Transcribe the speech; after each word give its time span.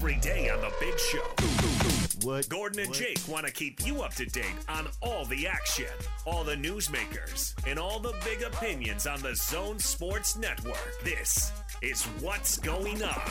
Every 0.00 0.16
day 0.16 0.48
on 0.48 0.62
The 0.62 0.72
Big 0.80 0.98
Show. 0.98 2.26
What? 2.26 2.48
Gordon 2.48 2.78
and 2.80 2.94
Jake 2.94 3.20
want 3.28 3.46
to 3.46 3.52
keep 3.52 3.86
you 3.86 4.00
up 4.00 4.14
to 4.14 4.24
date 4.24 4.46
on 4.66 4.88
all 5.02 5.26
the 5.26 5.46
action, 5.46 5.92
all 6.24 6.42
the 6.42 6.54
newsmakers, 6.54 7.52
and 7.66 7.78
all 7.78 8.00
the 8.00 8.14
big 8.24 8.40
opinions 8.40 9.06
on 9.06 9.20
the 9.20 9.36
Zone 9.36 9.78
Sports 9.78 10.38
Network. 10.38 11.04
This 11.04 11.52
is 11.82 12.02
What's 12.22 12.56
Going 12.56 13.02
On 13.02 13.30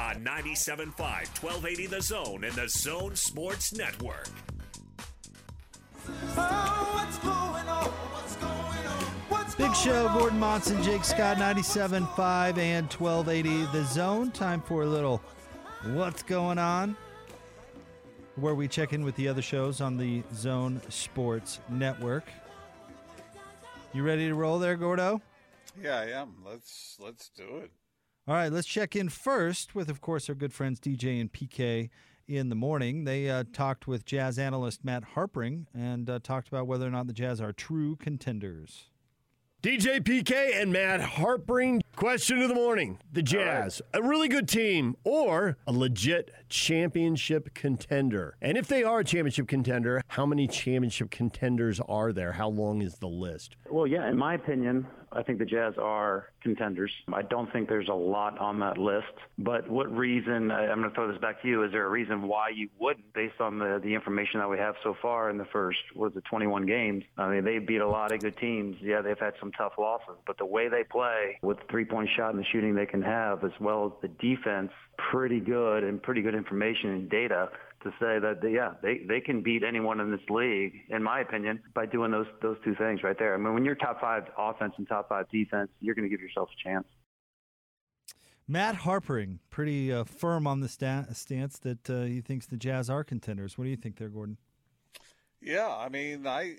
on 0.00 0.24
97.5, 0.24 0.96
1280 0.96 1.86
The 1.88 2.00
Zone 2.00 2.44
and 2.44 2.54
the 2.54 2.68
Zone 2.68 3.16
Sports 3.16 3.72
Network. 3.72 4.28
Big 9.58 9.74
Show, 9.74 10.08
Gordon 10.16 10.38
Monson, 10.38 10.80
Jake 10.84 11.02
Scott, 11.02 11.38
97.5 11.38 12.58
and 12.58 12.86
1280 12.92 13.66
The 13.72 13.84
Zone. 13.86 14.30
Time 14.30 14.62
for 14.62 14.84
a 14.84 14.86
little 14.86 15.20
What's 15.84 16.22
Going 16.22 16.58
On, 16.58 16.94
where 18.36 18.54
we 18.54 18.68
check 18.68 18.92
in 18.92 19.02
with 19.02 19.16
the 19.16 19.28
other 19.28 19.40
shows 19.40 19.80
on 19.80 19.96
the 19.96 20.22
Zone 20.34 20.78
Sports 20.90 21.60
Network. 21.70 22.28
You 23.94 24.02
ready 24.02 24.28
to 24.28 24.34
roll 24.34 24.58
there, 24.58 24.76
Gordo? 24.76 25.22
Yeah, 25.82 25.98
I 25.98 26.10
am. 26.10 26.34
Let's 26.44 26.98
let's 27.00 27.30
do 27.30 27.56
it. 27.56 27.70
All 28.28 28.34
right, 28.34 28.52
let's 28.52 28.66
check 28.66 28.94
in 28.94 29.08
first 29.08 29.74
with, 29.74 29.88
of 29.88 30.02
course, 30.02 30.28
our 30.28 30.34
good 30.34 30.52
friends 30.52 30.80
DJ 30.80 31.18
and 31.18 31.32
PK 31.32 31.88
in 32.28 32.50
the 32.50 32.54
morning. 32.54 33.04
They 33.04 33.30
uh, 33.30 33.44
talked 33.50 33.88
with 33.88 34.04
Jazz 34.04 34.38
analyst 34.38 34.84
Matt 34.84 35.04
Harpring 35.14 35.66
and 35.74 36.10
uh, 36.10 36.18
talked 36.22 36.48
about 36.48 36.66
whether 36.66 36.86
or 36.86 36.90
not 36.90 37.06
the 37.06 37.14
Jazz 37.14 37.40
are 37.40 37.54
true 37.54 37.96
contenders. 37.96 38.90
DJ 39.62 40.00
PK 40.00 40.58
and 40.58 40.72
Matt 40.72 41.02
Harpring. 41.02 41.82
Question 41.94 42.40
of 42.40 42.48
the 42.48 42.54
morning. 42.54 42.98
The 43.12 43.22
Jazz, 43.22 43.82
a 43.92 44.02
really 44.02 44.26
good 44.26 44.48
team 44.48 44.96
or 45.04 45.58
a 45.66 45.72
legit 45.72 46.30
championship 46.48 47.52
contender? 47.52 48.38
And 48.40 48.56
if 48.56 48.68
they 48.68 48.82
are 48.82 49.00
a 49.00 49.04
championship 49.04 49.48
contender, 49.48 50.00
how 50.08 50.24
many 50.24 50.48
championship 50.48 51.10
contenders 51.10 51.78
are 51.90 52.10
there? 52.10 52.32
How 52.32 52.48
long 52.48 52.80
is 52.80 52.94
the 53.00 53.08
list? 53.08 53.56
Well, 53.70 53.86
yeah, 53.86 54.08
in 54.08 54.16
my 54.16 54.32
opinion, 54.32 54.86
I 55.12 55.22
think 55.22 55.38
the 55.38 55.44
Jazz 55.44 55.74
are 55.78 56.26
contenders. 56.42 56.92
I 57.12 57.22
don't 57.22 57.52
think 57.52 57.68
there's 57.68 57.88
a 57.88 57.94
lot 57.94 58.38
on 58.38 58.60
that 58.60 58.78
list. 58.78 59.12
But 59.38 59.68
what 59.68 59.94
reason, 59.94 60.50
I'm 60.50 60.78
going 60.78 60.88
to 60.88 60.94
throw 60.94 61.10
this 61.10 61.20
back 61.20 61.42
to 61.42 61.48
you, 61.48 61.64
is 61.64 61.72
there 61.72 61.84
a 61.84 61.90
reason 61.90 62.22
why 62.22 62.50
you 62.50 62.68
wouldn't, 62.78 63.12
based 63.12 63.40
on 63.40 63.58
the, 63.58 63.80
the 63.82 63.94
information 63.94 64.40
that 64.40 64.48
we 64.48 64.58
have 64.58 64.74
so 64.82 64.96
far 65.02 65.30
in 65.30 65.38
the 65.38 65.46
first, 65.46 65.78
was 65.94 66.12
it 66.16 66.24
21 66.24 66.66
games? 66.66 67.04
I 67.18 67.28
mean, 67.28 67.44
they 67.44 67.58
beat 67.58 67.80
a 67.80 67.88
lot 67.88 68.12
of 68.12 68.20
good 68.20 68.36
teams. 68.36 68.76
Yeah, 68.80 69.02
they've 69.02 69.18
had 69.18 69.34
some 69.40 69.52
tough 69.52 69.72
losses, 69.78 70.16
but 70.26 70.38
the 70.38 70.46
way 70.46 70.68
they 70.68 70.84
play 70.84 71.38
with 71.42 71.58
the 71.58 71.64
three-point 71.70 72.10
shot 72.16 72.30
and 72.30 72.38
the 72.38 72.46
shooting 72.52 72.74
they 72.74 72.86
can 72.86 73.02
have, 73.02 73.44
as 73.44 73.52
well 73.60 73.86
as 73.86 73.92
the 74.02 74.08
defense, 74.08 74.70
pretty 75.10 75.40
good 75.40 75.82
and 75.82 76.02
pretty 76.02 76.22
good 76.22 76.34
information 76.34 76.90
and 76.90 77.10
data 77.10 77.48
to 77.82 77.90
say 78.00 78.18
that 78.18 78.40
they, 78.42 78.52
yeah 78.52 78.72
they 78.82 79.00
they 79.08 79.20
can 79.20 79.42
beat 79.42 79.62
anyone 79.62 80.00
in 80.00 80.10
this 80.10 80.20
league 80.28 80.74
in 80.88 81.02
my 81.02 81.20
opinion 81.20 81.60
by 81.74 81.86
doing 81.86 82.10
those 82.10 82.26
those 82.42 82.56
two 82.64 82.74
things 82.74 83.02
right 83.02 83.18
there. 83.18 83.34
I 83.34 83.38
mean 83.38 83.54
when 83.54 83.64
you're 83.64 83.74
top 83.74 84.00
5 84.00 84.24
offense 84.36 84.74
and 84.76 84.88
top 84.88 85.08
5 85.08 85.28
defense, 85.30 85.70
you're 85.80 85.94
going 85.94 86.08
to 86.08 86.10
give 86.10 86.20
yourself 86.20 86.48
a 86.50 86.68
chance. 86.68 86.86
Matt 88.46 88.74
Harpring, 88.76 89.38
pretty 89.48 89.92
uh, 89.92 90.02
firm 90.02 90.46
on 90.46 90.58
the 90.58 90.68
sta- 90.68 91.04
stance 91.12 91.58
that 91.60 91.88
uh, 91.88 92.02
he 92.02 92.20
thinks 92.20 92.46
the 92.46 92.56
Jazz 92.56 92.90
are 92.90 93.04
contenders. 93.04 93.56
What 93.56 93.64
do 93.64 93.70
you 93.70 93.76
think 93.76 93.96
there, 93.96 94.08
Gordon? 94.08 94.38
Yeah, 95.40 95.68
I 95.68 95.88
mean, 95.88 96.26
I 96.26 96.56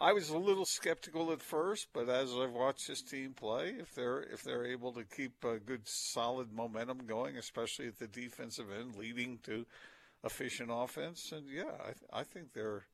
I 0.00 0.14
was 0.14 0.30
a 0.30 0.38
little 0.38 0.64
skeptical 0.64 1.30
at 1.32 1.42
first, 1.42 1.88
but 1.92 2.08
as 2.08 2.32
I've 2.32 2.52
watched 2.52 2.88
this 2.88 3.02
team 3.02 3.34
play, 3.34 3.74
if 3.78 3.94
they're 3.94 4.20
if 4.20 4.42
they're 4.42 4.64
able 4.64 4.92
to 4.92 5.04
keep 5.04 5.44
a 5.44 5.58
good 5.58 5.86
solid 5.86 6.52
momentum 6.52 7.00
going, 7.06 7.36
especially 7.36 7.88
at 7.88 7.98
the 7.98 8.06
defensive 8.06 8.68
end, 8.70 8.96
leading 8.96 9.40
to 9.42 9.66
efficient 10.24 10.70
offense, 10.72 11.32
and 11.32 11.48
yeah, 11.48 11.72
I, 12.12 12.20
I 12.20 12.22
think 12.24 12.52
they're 12.52 12.86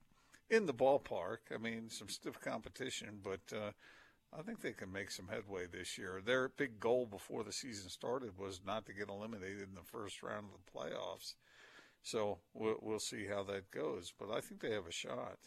in 0.51 0.67
the 0.67 0.75
ballpark. 0.75 1.39
I 1.55 1.59
mean, 1.59 1.91
some 1.91 2.09
stiff 2.09 2.41
competition, 2.41 3.21
but 3.23 3.41
uh, 3.53 3.73
I 4.37 4.43
think 4.43 4.61
they 4.61 4.73
can 4.73 4.93
make 4.93 5.11
some 5.11 5.29
headway 5.29 5.67
this 5.67 5.99
year. 5.99 6.21
Their 6.25 6.49
big 6.49 6.79
goal 6.79 7.07
before 7.07 7.43
the 7.45 7.53
season 7.53 7.89
started 7.89 8.39
was 8.39 8.61
not 8.65 8.87
to 8.87 8.93
get 8.93 9.09
eliminated 9.09 9.69
in 9.69 9.75
the 9.75 9.83
first 9.83 10.23
round 10.23 10.47
of 10.47 10.61
the 10.65 10.79
playoffs. 10.79 11.35
So 12.03 12.39
we'll, 12.55 12.77
we'll 12.81 13.01
see 13.01 13.27
how 13.27 13.43
that 13.45 13.71
goes, 13.71 14.13
but 14.17 14.31
I 14.31 14.41
think 14.41 14.61
they 14.61 14.73
have 14.73 14.87
a 14.87 14.93
shot. 14.93 15.39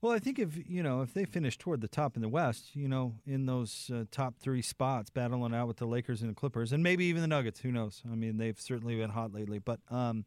Well, 0.00 0.12
I 0.12 0.20
think 0.20 0.38
if 0.38 0.56
you 0.70 0.84
know 0.84 1.02
if 1.02 1.12
they 1.12 1.24
finish 1.24 1.58
toward 1.58 1.80
the 1.80 1.88
top 1.88 2.14
in 2.14 2.22
the 2.22 2.28
West, 2.28 2.76
you 2.76 2.86
know, 2.86 3.16
in 3.26 3.46
those 3.46 3.90
uh, 3.92 4.04
top 4.12 4.38
three 4.38 4.62
spots, 4.62 5.10
battling 5.10 5.52
out 5.52 5.66
with 5.66 5.78
the 5.78 5.86
Lakers 5.86 6.22
and 6.22 6.30
the 6.30 6.34
Clippers, 6.34 6.72
and 6.72 6.84
maybe 6.84 7.06
even 7.06 7.20
the 7.20 7.26
Nuggets. 7.26 7.58
Who 7.60 7.72
knows? 7.72 8.02
I 8.08 8.14
mean, 8.14 8.36
they've 8.36 8.60
certainly 8.60 8.94
been 8.94 9.10
hot 9.10 9.34
lately, 9.34 9.58
but 9.58 9.80
um, 9.90 10.24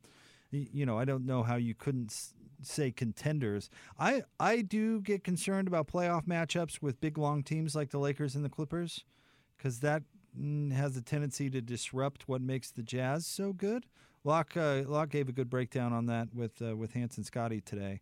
you 0.52 0.86
know, 0.86 1.00
I 1.00 1.06
don't 1.06 1.26
know 1.26 1.44
how 1.44 1.56
you 1.56 1.74
couldn't 1.74 2.14
say 2.62 2.92
contenders. 2.92 3.70
I 4.00 4.24
I 4.40 4.62
do 4.62 5.02
get 5.02 5.24
concerned 5.24 5.68
about 5.68 5.88
playoff 5.88 6.26
matchups 6.26 6.82
with 6.82 7.02
big 7.02 7.18
long 7.18 7.44
teams 7.44 7.76
like 7.76 7.90
the 7.90 8.00
Lakers 8.00 8.36
and 8.36 8.46
the 8.46 8.50
Clippers, 8.50 9.06
because 9.58 9.80
that 9.80 10.04
mm, 10.40 10.72
has 10.72 10.98
a 10.98 11.02
tendency 11.02 11.50
to 11.50 11.62
disrupt 11.62 12.28
what 12.28 12.42
makes 12.42 12.72
the 12.72 12.84
Jazz 12.84 13.26
so 13.26 13.54
good. 13.54 13.86
Locke 14.24 14.56
uh, 14.56 14.84
Locke 14.86 15.10
gave 15.10 15.30
a 15.30 15.34
good 15.34 15.50
breakdown 15.50 15.94
on 15.94 16.06
that 16.08 16.34
with 16.34 16.62
uh, 16.62 16.76
with 16.76 16.94
Hans 16.94 17.18
and 17.18 17.26
Scotty 17.26 17.62
today. 17.62 18.02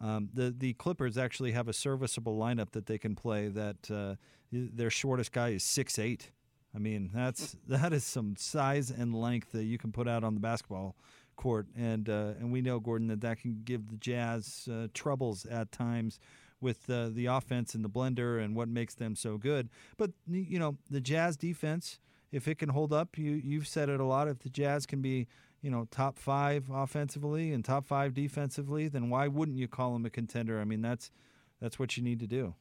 Um, 0.00 0.30
the 0.32 0.54
the 0.56 0.72
Clippers 0.74 1.18
actually 1.18 1.52
have 1.52 1.68
a 1.68 1.72
serviceable 1.72 2.38
lineup 2.38 2.70
that 2.72 2.86
they 2.86 2.98
can 2.98 3.14
play. 3.14 3.48
That 3.48 3.90
uh, 3.90 4.14
their 4.50 4.90
shortest 4.90 5.32
guy 5.32 5.50
is 5.50 5.62
six 5.62 5.98
eight. 5.98 6.30
I 6.74 6.78
mean, 6.78 7.10
that's 7.14 7.56
that 7.68 7.92
is 7.92 8.04
some 8.04 8.34
size 8.36 8.90
and 8.90 9.14
length 9.14 9.52
that 9.52 9.64
you 9.64 9.78
can 9.78 9.92
put 9.92 10.08
out 10.08 10.24
on 10.24 10.34
the 10.34 10.40
basketball 10.40 10.96
court, 11.40 11.66
and 11.74 12.08
uh, 12.08 12.34
and 12.38 12.52
we 12.52 12.60
know 12.60 12.78
Gordon 12.78 13.08
that 13.08 13.22
that 13.22 13.40
can 13.40 13.62
give 13.64 13.88
the 13.88 13.96
Jazz 13.96 14.68
uh, 14.70 14.88
troubles 14.92 15.46
at 15.46 15.72
times 15.72 16.20
with 16.60 16.90
uh, 16.90 17.08
the 17.10 17.26
offense 17.26 17.74
and 17.74 17.82
the 17.82 17.88
blender 17.88 18.42
and 18.44 18.54
what 18.54 18.68
makes 18.68 18.94
them 18.94 19.16
so 19.16 19.38
good. 19.38 19.70
But 19.96 20.10
you 20.28 20.58
know, 20.58 20.76
the 20.90 21.00
Jazz 21.00 21.36
defense, 21.36 21.98
if 22.30 22.46
it 22.46 22.58
can 22.58 22.68
hold 22.68 22.92
up, 22.92 23.16
you 23.16 23.32
you've 23.32 23.66
said 23.66 23.88
it 23.88 24.00
a 24.00 24.04
lot. 24.04 24.28
If 24.28 24.40
the 24.40 24.50
Jazz 24.50 24.84
can 24.84 25.00
be 25.00 25.26
you 25.62 25.70
know, 25.70 25.86
top 25.90 26.18
five 26.18 26.70
offensively 26.72 27.52
and 27.52 27.64
top 27.64 27.86
five 27.86 28.14
defensively, 28.14 28.88
then 28.88 29.10
why 29.10 29.28
wouldn't 29.28 29.58
you 29.58 29.68
call 29.68 29.92
them 29.92 30.06
a 30.06 30.10
contender? 30.10 30.60
I 30.60 30.64
mean, 30.64 30.82
that's 30.82 31.10
that's 31.60 31.78
what 31.78 31.96
you 31.96 32.02
need 32.02 32.20
to 32.20 32.26
do. 32.26 32.54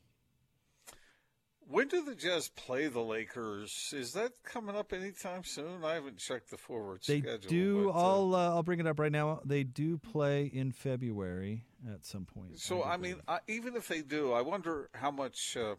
When 1.71 1.87
do 1.87 2.03
the 2.03 2.15
Jazz 2.15 2.47
play 2.49 2.87
the 2.87 2.99
Lakers? 3.01 3.93
Is 3.95 4.13
that 4.13 4.31
coming 4.43 4.75
up 4.75 4.91
anytime 4.91 5.43
soon? 5.43 5.83
I 5.83 5.93
haven't 5.93 6.17
checked 6.17 6.49
the 6.49 6.57
forward 6.57 7.01
They 7.05 7.21
schedule. 7.21 7.49
do. 7.49 7.83
but, 7.85 7.89
uh, 7.91 7.93
I'll 7.93 8.35
uh, 8.35 8.49
I'll 8.55 8.63
bring 8.63 8.79
it 8.79 8.87
up 8.87 8.99
right 8.99 9.11
now. 9.11 9.41
They 9.45 9.63
do 9.63 9.99
play 9.99 10.45
in 10.45 10.71
February 10.71 11.65
at 11.93 12.05
some 12.07 12.25
point. 12.25 12.59
So 12.59 12.77
do 12.77 12.83
I 12.83 12.97
mean. 12.97 13.17
I, 13.27 13.39
even 13.47 13.75
if 13.75 13.87
they 13.87 14.01
do, 14.01 14.33
I 14.33 14.41
wonder 14.41 14.89
how 14.95 15.11
much 15.11 15.55
uh, 15.55 15.75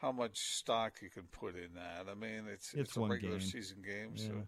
how 0.00 0.12
much 0.12 0.38
stock 0.38 0.94
you 1.02 1.10
can 1.10 1.24
put 1.24 1.56
in 1.56 1.74
that. 1.74 2.06
I 2.08 2.14
mean, 2.14 2.44
it's 2.48 2.72
It's 2.72 2.90
it's, 2.90 2.96
a 2.96 3.00
regular 3.00 3.38
game. 3.38 3.48
season 3.48 3.78
game, 3.82 4.12
Yeah. 4.14 4.26
so. 4.28 4.46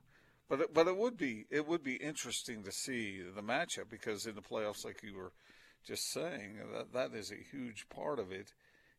But 0.49 0.61
it, 0.61 0.73
but 0.75 0.87
it 0.87 0.97
would 0.97 1.17
be 1.17 1.47
it 1.51 1.67
would 1.67 1.83
be 1.83 1.97
interesting 1.97 2.63
to 2.63 2.71
see 2.71 3.21
the 3.21 3.43
matchup 3.43 3.89
because 3.91 4.27
in 4.27 4.37
the 4.37 4.43
playoffs, 4.43 4.85
like 4.85 5.03
you 5.03 5.17
were 5.17 5.33
just 5.85 6.13
saying, 6.13 6.59
that 6.73 6.93
that 6.93 7.15
is 7.19 7.33
a 7.33 7.37
huge 7.51 7.89
part 7.89 8.21
of 8.21 8.31
it. 8.31 8.53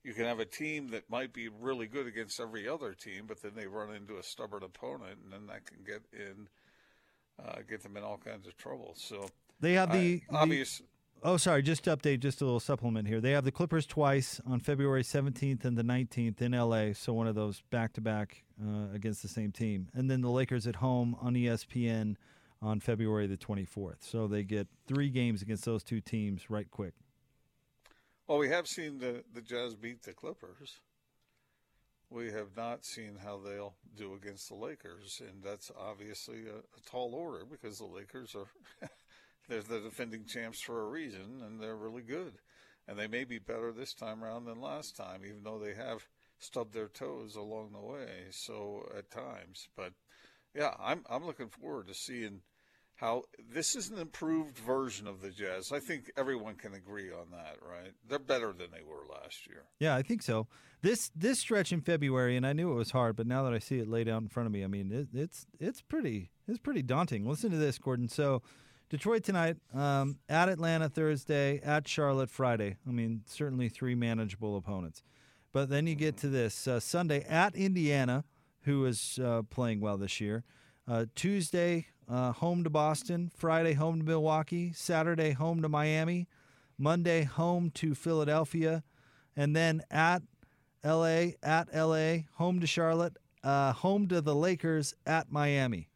You 0.08 0.14
can 0.14 0.24
have 0.24 0.40
a 0.40 0.46
team 0.46 0.88
that 0.92 1.10
might 1.10 1.34
be 1.34 1.50
really 1.50 1.86
good 1.86 2.08
against 2.08 2.40
every 2.40 2.66
other 2.66 2.94
team, 2.94 3.26
but 3.28 3.42
then 3.42 3.52
they 3.58 3.68
run 3.68 3.94
into 3.94 4.16
a 4.18 4.24
stubborn 4.24 4.64
opponent, 4.64 5.20
and 5.22 5.34
then 5.34 5.48
that 5.48 5.66
can 5.66 5.80
get 5.86 6.02
in 6.14 6.48
uh, 7.46 7.58
get 7.70 7.84
them 7.84 7.98
in 7.98 8.04
all 8.04 8.18
kinds 8.18 8.48
of 8.48 8.56
trouble. 8.56 8.94
So 8.96 9.28
they 9.60 9.74
have 9.74 9.92
the, 9.92 10.24
I- 10.30 10.32
the- 10.32 10.38
obvious. 10.38 10.82
Oh, 11.24 11.36
sorry. 11.36 11.62
Just 11.62 11.84
to 11.84 11.98
update, 11.98 12.20
just 12.22 12.40
a 12.42 12.46
little 12.46 12.62
supplement 12.62 13.06
here. 13.06 13.20
They 13.20 13.32
have 13.32 13.44
the 13.44 13.52
Clippers 13.52 13.86
twice 13.86 14.40
on 14.46 14.62
February 14.62 15.04
17th 15.04 15.66
and 15.66 15.78
the 15.78 15.84
19th 15.84 16.42
in 16.42 16.54
LA. 16.54 16.94
So 16.94 17.12
one 17.12 17.28
of 17.28 17.36
those 17.36 17.62
back 17.70 17.92
to 17.94 18.02
back 18.02 18.44
against 18.94 19.24
the 19.24 19.28
same 19.28 19.52
team, 19.52 19.90
and 19.94 20.10
then 20.10 20.22
the 20.22 20.30
Lakers 20.30 20.68
at 20.68 20.78
home 20.78 21.18
on 21.20 21.34
ESPN 21.34 22.16
on 22.62 22.80
February 22.80 23.28
the 23.28 23.36
24th. 23.36 23.98
So 24.00 24.28
they 24.28 24.44
get 24.44 24.68
three 24.88 25.10
games 25.10 25.42
against 25.42 25.66
those 25.66 25.84
two 25.84 26.00
teams 26.00 26.50
right 26.50 26.70
quick. 26.72 26.94
Well, 28.28 28.38
we 28.38 28.50
have 28.50 28.68
seen 28.68 29.00
the 29.00 29.24
the 29.34 29.42
Jazz 29.42 29.76
beat 29.76 30.04
the 30.04 30.14
Clippers. 30.14 30.80
we 32.10 32.32
have 32.32 32.56
not 32.56 32.86
seen 32.86 33.18
how 33.24 33.38
they'll 33.38 33.76
do 33.96 34.14
against 34.14 34.48
the 34.48 34.56
Lakers, 34.56 35.22
and 35.28 35.44
that's 35.44 35.72
obviously 35.78 36.48
a, 36.48 36.58
a 36.60 36.82
tall 36.90 37.14
order 37.14 37.44
because 37.46 37.80
the 37.80 37.86
Lakers 37.86 38.36
are 38.36 38.48
they're 39.50 39.62
the 39.62 39.80
defending 39.80 40.26
champs 40.26 40.62
for 40.62 40.82
a 40.82 40.90
reason, 40.90 41.42
and 41.46 41.60
they're 41.60 41.76
really 41.76 42.02
good, 42.02 42.34
and 42.88 42.98
they 42.98 43.08
may 43.08 43.24
be 43.26 43.40
better 43.40 43.72
this 43.72 43.94
time 43.94 44.24
around 44.24 44.46
than 44.46 44.62
last 44.62 44.96
time, 44.96 45.22
even 45.26 45.44
though 45.44 45.60
they 45.60 45.74
have 45.74 46.08
stubbed 46.40 46.74
their 46.74 46.88
toes 46.88 47.36
along 47.36 47.72
the 47.74 47.80
way. 47.82 48.26
So 48.32 48.90
at 48.98 49.12
times, 49.12 49.68
but 49.76 49.94
yeah, 50.56 50.74
I'm 50.80 51.04
I'm 51.10 51.26
looking 51.26 51.50
forward 51.50 51.88
to 51.88 51.94
seeing 51.94 52.42
how 52.98 53.24
this 53.54 53.76
is 53.76 53.90
an 53.90 54.00
improved 54.00 54.58
version 54.58 55.08
of 55.08 55.22
the 55.22 55.30
Jazz. 55.30 55.72
I 55.72 55.80
think 55.80 56.12
everyone 56.18 56.56
can 56.56 56.74
agree 56.74 57.12
on 57.12 57.28
that, 57.32 57.58
right? 57.62 57.94
They're 58.10 58.20
better 58.20 58.48
than 58.48 58.68
they 58.72 58.82
were 58.82 59.06
last 59.10 59.48
year. 59.48 59.64
Yeah, 59.80 59.96
I 59.96 60.02
think 60.02 60.24
so. 60.24 60.48
This 60.82 61.12
this 61.16 61.40
stretch 61.40 61.72
in 61.72 61.82
February, 61.82 62.36
and 62.36 62.46
I 62.46 62.54
knew 62.54 62.72
it 62.72 62.76
was 62.76 62.92
hard, 62.92 63.16
but 63.16 63.28
now 63.28 63.44
that 63.44 63.54
I 63.54 63.60
see 63.60 63.80
it 63.80 63.88
laid 63.88 64.10
out 64.10 64.22
in 64.22 64.28
front 64.28 64.48
of 64.48 64.54
me, 64.54 64.64
I 64.64 64.68
mean, 64.68 64.92
it, 64.92 65.08
it's 65.14 65.46
it's 65.60 65.82
pretty 65.82 66.32
it's 66.48 66.60
pretty 66.60 66.82
daunting. 66.82 67.26
Listen 67.26 67.52
to 67.52 67.58
this, 67.58 67.78
Gordon. 67.78 68.10
So. 68.10 68.42
Detroit 68.90 69.26
tonight, 69.26 69.58
um, 69.74 70.18
at 70.30 70.48
Atlanta 70.48 70.88
Thursday, 70.88 71.60
at 71.60 71.86
Charlotte 71.90 72.30
Friday. 72.30 72.78
I 72.88 72.92
mean, 72.92 73.24
certainly 73.26 73.68
three 73.68 73.96
manageable 73.96 74.56
opponents. 74.56 75.04
But 75.52 75.68
then 75.68 75.88
you 75.88 75.96
get 75.96 76.16
to 76.20 76.30
this 76.30 76.70
uh, 76.70 76.80
Sunday 76.80 77.26
at 77.28 77.54
Indiana, 77.54 78.24
who 78.62 78.86
is 78.86 79.20
uh, 79.22 79.42
playing 79.50 79.82
well 79.82 79.98
this 79.98 80.22
year. 80.22 80.46
Uh, 80.88 81.06
Tuesday, 81.16 81.88
uh, 82.08 82.32
home 82.34 82.64
to 82.64 82.70
Boston. 82.70 83.32
Friday, 83.36 83.74
home 83.74 84.00
to 84.00 84.06
Milwaukee. 84.06 84.72
Saturday, 84.74 85.32
home 85.32 85.62
to 85.62 85.70
Miami. 85.70 86.28
Monday, 86.78 87.24
home 87.24 87.72
to 87.72 87.96
Philadelphia. 87.96 88.84
And 89.36 89.56
then 89.56 89.82
at 89.92 90.22
LA, 90.84 91.32
at 91.44 91.68
LA, 91.76 92.20
home 92.36 92.60
to 92.60 92.68
Charlotte, 92.68 93.18
uh, 93.44 93.74
home 93.74 94.08
to 94.08 94.22
the 94.22 94.36
Lakers, 94.36 94.94
at 95.06 95.32
Miami. 95.32 95.90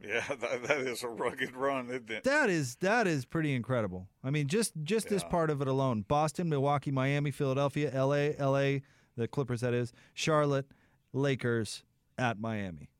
Yeah, 0.00 0.24
that, 0.40 0.64
that 0.64 0.78
is 0.78 1.02
a 1.02 1.08
rugged 1.08 1.54
run, 1.54 1.88
isn't 1.88 2.10
it? 2.10 2.24
That 2.24 2.50
is 2.50 2.76
that 2.76 3.06
is 3.06 3.24
pretty 3.24 3.54
incredible. 3.54 4.08
I 4.24 4.30
mean, 4.30 4.48
just 4.48 4.72
just 4.82 5.08
this 5.08 5.24
part 5.24 5.50
of 5.50 5.60
it 5.60 5.68
alone: 5.68 6.04
Boston, 6.08 6.48
Milwaukee, 6.48 6.90
Miami, 6.90 7.30
Philadelphia, 7.30 7.90
L.A., 7.92 8.34
L.A., 8.38 8.82
the 9.16 9.28
Clippers, 9.28 9.60
that 9.60 9.74
is, 9.74 9.92
Charlotte, 10.14 10.66
Lakers, 11.12 11.84
at 12.18 12.40
Miami. 12.40 12.91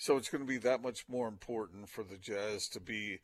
So 0.00 0.16
it's 0.16 0.30
going 0.30 0.42
to 0.42 0.48
be 0.48 0.56
that 0.56 0.82
much 0.82 1.04
more 1.10 1.28
important 1.28 1.90
for 1.90 2.02
the 2.02 2.16
Jazz 2.16 2.68
to 2.68 2.80
be 2.80 3.18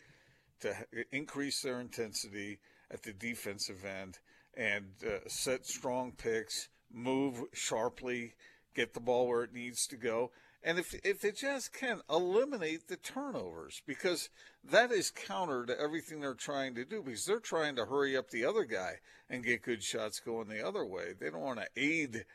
to 0.60 0.74
increase 1.10 1.62
their 1.62 1.80
intensity 1.80 2.58
at 2.90 3.02
the 3.02 3.14
defensive 3.14 3.82
end 3.82 4.18
and 4.54 4.88
uh, 5.02 5.20
set 5.26 5.66
strong 5.66 6.12
picks, 6.12 6.68
move 6.92 7.44
sharply, 7.54 8.34
get 8.74 8.92
the 8.92 9.00
ball 9.00 9.26
where 9.26 9.42
it 9.42 9.54
needs 9.54 9.86
to 9.86 9.96
go. 9.96 10.32
And 10.62 10.78
if 10.78 10.92
if 11.02 11.22
the 11.22 11.32
Jazz 11.32 11.68
can 11.68 12.02
eliminate 12.10 12.88
the 12.88 12.96
turnovers, 12.96 13.80
because 13.86 14.28
that 14.62 14.92
is 14.92 15.10
counter 15.10 15.64
to 15.64 15.80
everything 15.80 16.20
they're 16.20 16.34
trying 16.34 16.74
to 16.74 16.84
do, 16.84 17.02
because 17.02 17.24
they're 17.24 17.40
trying 17.40 17.76
to 17.76 17.86
hurry 17.86 18.18
up 18.18 18.28
the 18.28 18.44
other 18.44 18.64
guy 18.64 18.96
and 19.30 19.42
get 19.42 19.62
good 19.62 19.82
shots 19.82 20.20
going 20.20 20.48
the 20.48 20.66
other 20.66 20.84
way. 20.84 21.14
They 21.18 21.30
don't 21.30 21.40
want 21.40 21.60
to 21.60 21.68
aid 21.74 22.26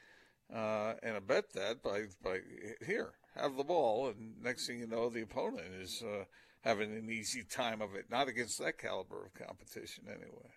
uh, 0.51 0.95
and 1.03 1.15
abet 1.15 1.53
that 1.53 1.83
by 1.83 2.05
by 2.23 2.39
here 2.87 3.13
have 3.35 3.55
the 3.57 3.63
ball, 3.63 4.07
and 4.09 4.41
next 4.43 4.67
thing 4.67 4.79
you 4.79 4.87
know, 4.87 5.09
the 5.09 5.21
opponent 5.21 5.73
is 5.79 6.03
uh, 6.03 6.25
having 6.61 6.95
an 6.95 7.09
easy 7.09 7.43
time 7.43 7.81
of 7.81 7.95
it. 7.95 8.05
Not 8.09 8.27
against 8.27 8.59
that 8.59 8.77
caliber 8.77 9.25
of 9.25 9.33
competition, 9.33 10.05
anyway. 10.07 10.49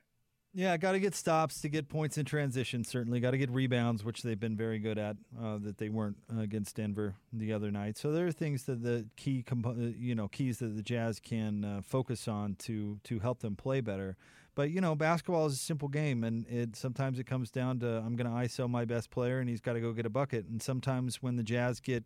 Yeah, 0.56 0.76
got 0.76 0.93
to 0.93 1.00
get 1.00 1.17
stops 1.17 1.61
to 1.62 1.69
get 1.69 1.88
points 1.88 2.17
in 2.17 2.25
transition. 2.25 2.85
Certainly, 2.85 3.19
got 3.19 3.32
to 3.32 3.38
get 3.38 3.50
rebounds, 3.50 4.05
which 4.05 4.23
they've 4.23 4.38
been 4.38 4.56
very 4.56 4.79
good 4.79 4.99
at. 4.99 5.17
Uh, 5.41 5.59
that 5.59 5.79
they 5.79 5.88
weren't 5.88 6.17
uh, 6.32 6.43
against 6.43 6.76
Denver 6.76 7.17
the 7.32 7.53
other 7.53 7.73
night. 7.73 7.99
So 7.99 8.12
there 8.12 8.25
are 8.29 8.32
things 8.32 8.62
that 8.65 8.81
the 8.81 9.06
key, 9.17 9.44
uh, 9.50 9.73
you 9.99 10.15
know, 10.15 10.29
keys 10.29 10.59
that 10.59 10.77
the 10.77 10.82
Jazz 10.82 11.19
can 11.19 11.65
uh, 11.65 11.81
focus 11.82 12.29
on 12.29 12.55
to 12.61 13.00
to 13.03 13.19
help 13.19 13.41
them 13.41 13.56
play 13.56 13.81
better. 13.81 14.17
But 14.55 14.70
you 14.70 14.81
know, 14.81 14.94
basketball 14.94 15.47
is 15.47 15.55
a 15.55 15.56
simple 15.56 15.88
game, 15.88 16.23
and 16.23 16.47
it 16.47 16.77
sometimes 16.77 17.19
it 17.19 17.25
comes 17.25 17.50
down 17.50 17.81
to 17.81 17.97
I'm 17.99 18.15
going 18.15 18.31
to 18.31 18.37
ISO 18.37 18.70
my 18.70 18.85
best 18.85 19.11
player, 19.11 19.41
and 19.41 19.49
he's 19.49 19.61
got 19.61 19.73
to 19.73 19.81
go 19.81 19.93
get 19.93 20.06
a 20.06 20.11
bucket. 20.11 20.47
And 20.47 20.62
sometimes 20.62 21.20
when 21.20 21.35
the 21.35 21.43
Jazz 21.43 21.81
get, 21.81 22.05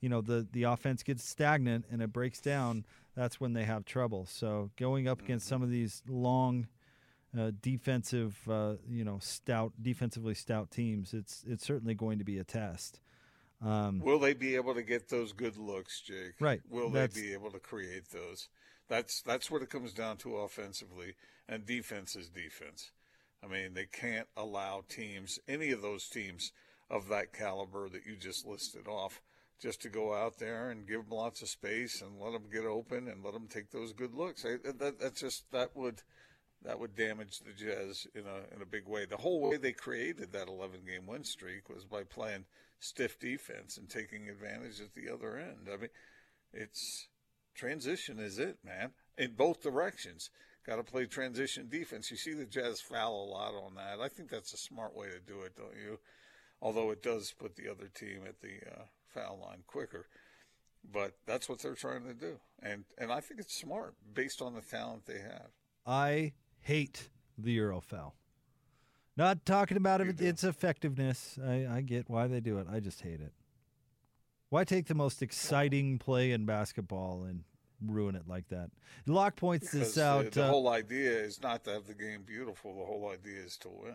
you 0.00 0.08
know, 0.08 0.20
the 0.20 0.46
the 0.52 0.64
offense 0.64 1.02
gets 1.02 1.24
stagnant 1.24 1.86
and 1.90 2.02
it 2.02 2.12
breaks 2.12 2.40
down, 2.40 2.84
that's 3.14 3.40
when 3.40 3.52
they 3.52 3.64
have 3.64 3.84
trouble. 3.84 4.26
So 4.26 4.70
going 4.76 5.08
up 5.08 5.20
against 5.20 5.46
some 5.46 5.62
of 5.62 5.70
these 5.70 6.02
long 6.08 6.66
uh, 7.38 7.52
defensive, 7.60 8.38
uh, 8.48 8.74
you 8.88 9.04
know, 9.04 9.18
stout, 9.20 9.72
defensively 9.80 10.34
stout 10.34 10.70
teams, 10.70 11.14
it's 11.14 11.44
it's 11.46 11.64
certainly 11.64 11.94
going 11.94 12.18
to 12.18 12.24
be 12.24 12.38
a 12.38 12.44
test. 12.44 13.00
Um, 13.62 14.00
Will 14.00 14.18
they 14.18 14.32
be 14.32 14.56
able 14.56 14.74
to 14.74 14.82
get 14.82 15.10
those 15.10 15.32
good 15.32 15.58
looks, 15.58 16.00
Jake? 16.00 16.40
Right. 16.40 16.62
Will 16.70 16.88
That's- 16.90 17.14
they 17.14 17.28
be 17.28 17.32
able 17.34 17.50
to 17.50 17.58
create 17.58 18.10
those? 18.10 18.48
That's 18.88 19.22
that's 19.22 19.50
what 19.50 19.62
it 19.62 19.70
comes 19.70 19.92
down 19.92 20.16
to 20.18 20.36
offensively, 20.38 21.14
and 21.48 21.64
defense 21.64 22.16
is 22.16 22.28
defense. 22.28 22.90
I 23.42 23.46
mean, 23.46 23.74
they 23.74 23.86
can't 23.86 24.26
allow 24.36 24.82
teams, 24.88 25.38
any 25.46 25.70
of 25.70 25.80
those 25.80 26.08
teams 26.08 26.52
of 26.90 27.08
that 27.08 27.32
caliber 27.32 27.88
that 27.88 28.04
you 28.04 28.16
just 28.16 28.46
listed 28.46 28.88
off, 28.88 29.22
just 29.60 29.82
to 29.82 29.88
go 29.88 30.14
out 30.14 30.38
there 30.38 30.70
and 30.70 30.88
give 30.88 31.02
them 31.02 31.16
lots 31.16 31.42
of 31.42 31.48
space 31.48 32.00
and 32.00 32.18
let 32.18 32.32
them 32.32 32.44
get 32.50 32.64
open 32.64 33.08
and 33.08 33.22
let 33.22 33.34
them 33.34 33.46
take 33.48 33.70
those 33.70 33.92
good 33.92 34.14
looks. 34.14 34.44
I, 34.44 34.56
that, 34.78 34.98
that's 34.98 35.20
just 35.20 35.50
that 35.52 35.76
would 35.76 36.02
that 36.62 36.78
would 36.78 36.94
damage 36.94 37.40
the 37.40 37.52
Jazz 37.52 38.06
in 38.14 38.22
a 38.22 38.54
in 38.54 38.62
a 38.62 38.66
big 38.66 38.88
way. 38.88 39.04
The 39.04 39.16
whole 39.18 39.40
way 39.40 39.56
they 39.56 39.72
created 39.72 40.32
that 40.32 40.48
11 40.48 40.80
game 40.86 41.06
win 41.06 41.24
streak 41.24 41.68
was 41.68 41.84
by 41.84 42.04
playing 42.04 42.44
stiff 42.80 43.18
defense 43.18 43.76
and 43.76 43.88
taking 43.88 44.28
advantage 44.28 44.80
at 44.80 44.94
the 44.94 45.12
other 45.12 45.36
end. 45.36 45.68
I 45.72 45.76
mean, 45.76 45.90
it's 46.52 47.08
transition 47.54 48.18
is 48.18 48.38
it, 48.38 48.58
man, 48.64 48.92
in 49.18 49.34
both 49.34 49.62
directions. 49.62 50.30
Got 50.66 50.76
to 50.76 50.82
play 50.82 51.06
transition 51.06 51.68
defense. 51.70 52.10
You 52.10 52.18
see 52.18 52.34
the 52.34 52.44
Jazz 52.44 52.80
foul 52.80 53.24
a 53.24 53.30
lot 53.32 53.54
on 53.54 53.74
that. 53.76 54.00
I 54.00 54.08
think 54.08 54.28
that's 54.28 54.52
a 54.52 54.58
smart 54.58 54.94
way 54.94 55.06
to 55.06 55.18
do 55.18 55.40
it, 55.40 55.56
don't 55.56 55.76
you? 55.76 55.98
Although 56.60 56.90
it 56.90 57.02
does 57.02 57.32
put 57.32 57.56
the 57.56 57.70
other 57.70 57.88
team 57.88 58.20
at 58.28 58.40
the 58.42 58.58
uh, 58.70 58.84
foul 59.12 59.38
line 59.42 59.62
quicker. 59.66 60.06
But 60.92 61.12
that's 61.26 61.48
what 61.48 61.60
they're 61.60 61.74
trying 61.74 62.04
to 62.04 62.14
do, 62.14 62.40
and 62.62 62.84
and 62.96 63.12
I 63.12 63.20
think 63.20 63.38
it's 63.40 63.54
smart 63.54 63.94
based 64.14 64.40
on 64.40 64.54
the 64.54 64.62
talent 64.62 65.04
they 65.04 65.20
have. 65.20 65.48
I 65.86 66.32
hate 66.60 67.10
the 67.36 67.52
Euro 67.52 67.80
foul. 67.80 68.14
Not 69.16 69.44
talking 69.44 69.76
about 69.76 70.00
it, 70.00 70.20
its 70.20 70.44
effectiveness. 70.44 71.38
I, 71.44 71.66
I 71.70 71.80
get 71.82 72.08
why 72.08 72.26
they 72.26 72.40
do 72.40 72.58
it. 72.58 72.66
I 72.72 72.80
just 72.80 73.02
hate 73.02 73.20
it. 73.20 73.34
Why 74.48 74.64
take 74.64 74.86
the 74.86 74.94
most 74.94 75.20
exciting 75.20 75.98
play 75.98 76.32
in 76.32 76.46
basketball 76.46 77.24
and 77.24 77.44
ruin 77.84 78.14
it 78.14 78.26
like 78.26 78.48
that? 78.48 78.70
Locke 79.06 79.36
points 79.36 79.70
Because 79.70 79.94
this 79.94 80.02
out. 80.02 80.24
the, 80.24 80.30
the 80.30 80.44
uh, 80.44 80.48
whole 80.48 80.68
idea 80.68 81.10
is 81.10 81.42
not 81.42 81.64
to 81.64 81.72
have 81.72 81.86
the 81.86 81.94
game 81.94 82.22
beautiful. 82.22 82.74
The 82.74 82.84
whole 82.84 83.10
idea 83.10 83.42
is 83.42 83.56
to 83.58 83.68
win. 83.68 83.94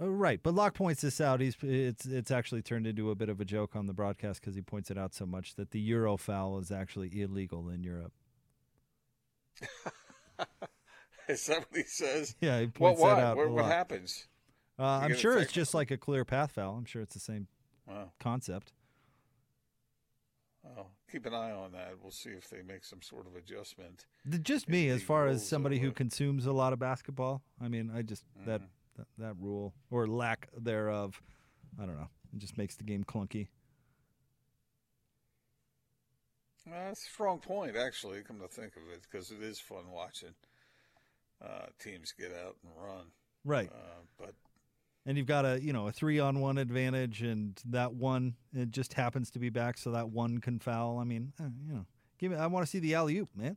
Oh, 0.00 0.08
right, 0.08 0.40
but 0.42 0.54
Locke 0.54 0.74
points 0.74 1.02
this 1.02 1.20
out. 1.20 1.40
He's 1.40 1.56
it's 1.62 2.04
it's 2.04 2.30
actually 2.32 2.62
turned 2.62 2.86
into 2.86 3.10
a 3.10 3.14
bit 3.14 3.28
of 3.28 3.40
a 3.40 3.44
joke 3.44 3.76
on 3.76 3.86
the 3.86 3.92
broadcast 3.92 4.40
because 4.40 4.56
he 4.56 4.60
points 4.62 4.90
it 4.90 4.98
out 4.98 5.14
so 5.14 5.24
much 5.24 5.54
that 5.54 5.70
the 5.70 5.78
Euro 5.80 6.16
foul 6.16 6.58
is 6.58 6.72
actually 6.72 7.20
illegal 7.22 7.68
in 7.68 7.84
Europe. 7.84 8.12
Is 11.28 11.46
that 11.46 11.58
what 11.60 11.68
he 11.74 11.84
says? 11.84 12.34
Yeah, 12.40 12.60
he 12.60 12.66
points 12.66 13.00
What? 13.00 13.16
that 13.16 13.22
out. 13.22 13.36
What, 13.36 13.50
what 13.50 13.64
happens? 13.66 14.26
Uh, 14.78 14.82
I'm 14.84 15.14
sure 15.14 15.38
it's 15.38 15.52
just 15.52 15.72
like 15.74 15.90
a 15.90 15.96
clear 15.96 16.24
path 16.24 16.52
foul. 16.52 16.76
I'm 16.76 16.84
sure 16.84 17.00
it's 17.00 17.14
the 17.14 17.20
same 17.20 17.46
Wow. 17.86 18.10
concept. 18.18 18.72
Well, 20.64 20.90
keep 21.10 21.24
an 21.26 21.34
eye 21.34 21.52
on 21.52 21.72
that. 21.72 21.94
We'll 22.02 22.10
see 22.10 22.30
if 22.30 22.48
they 22.50 22.62
make 22.62 22.84
some 22.84 23.00
sort 23.02 23.26
of 23.26 23.36
adjustment. 23.36 24.06
Just 24.42 24.68
me, 24.68 24.88
as 24.88 25.02
far 25.02 25.26
as 25.28 25.46
somebody 25.46 25.78
who 25.78 25.92
consumes 25.92 26.46
a 26.46 26.52
lot 26.52 26.72
of 26.72 26.78
basketball. 26.78 27.42
I 27.62 27.68
mean, 27.68 27.90
I 27.94 28.02
just 28.02 28.24
Mm-hmm. 28.38 28.50
that 28.50 28.62
that 29.18 29.34
rule 29.38 29.74
or 29.90 30.06
lack 30.06 30.48
thereof. 30.56 31.20
I 31.80 31.86
don't 31.86 31.96
know. 31.96 32.08
It 32.32 32.38
just 32.38 32.58
makes 32.58 32.76
the 32.76 32.84
game 32.84 33.04
clunky. 33.04 33.48
That's 36.66 37.06
a 37.06 37.10
strong 37.10 37.40
point, 37.40 37.76
actually. 37.76 38.22
Come 38.22 38.40
to 38.40 38.48
think 38.48 38.76
of 38.76 38.82
it, 38.92 39.02
because 39.02 39.30
it 39.30 39.42
is 39.42 39.60
fun 39.60 39.90
watching 39.92 40.34
uh, 41.44 41.66
teams 41.78 42.12
get 42.12 42.32
out 42.32 42.56
and 42.62 42.72
run. 42.76 43.06
Right. 43.44 43.70
Uh, 43.70 44.02
but 44.18 44.34
and 45.06 45.18
you've 45.18 45.26
got 45.26 45.44
a 45.44 45.60
you 45.60 45.72
know 45.72 45.88
a 45.88 45.92
three 45.92 46.18
on 46.18 46.40
one 46.40 46.58
advantage, 46.58 47.22
and 47.22 47.60
that 47.66 47.94
one 47.94 48.34
it 48.54 48.70
just 48.70 48.94
happens 48.94 49.30
to 49.32 49.38
be 49.38 49.50
back, 49.50 49.76
so 49.78 49.90
that 49.92 50.10
one 50.10 50.38
can 50.38 50.58
foul. 50.58 50.98
I 50.98 51.04
mean, 51.04 51.32
eh, 51.40 51.44
you 51.66 51.74
know, 51.74 51.86
give 52.18 52.32
me. 52.32 52.38
I 52.38 52.46
want 52.46 52.64
to 52.64 52.70
see 52.70 52.78
the 52.78 52.94
alley 52.94 53.18
oop, 53.18 53.28
man. 53.34 53.56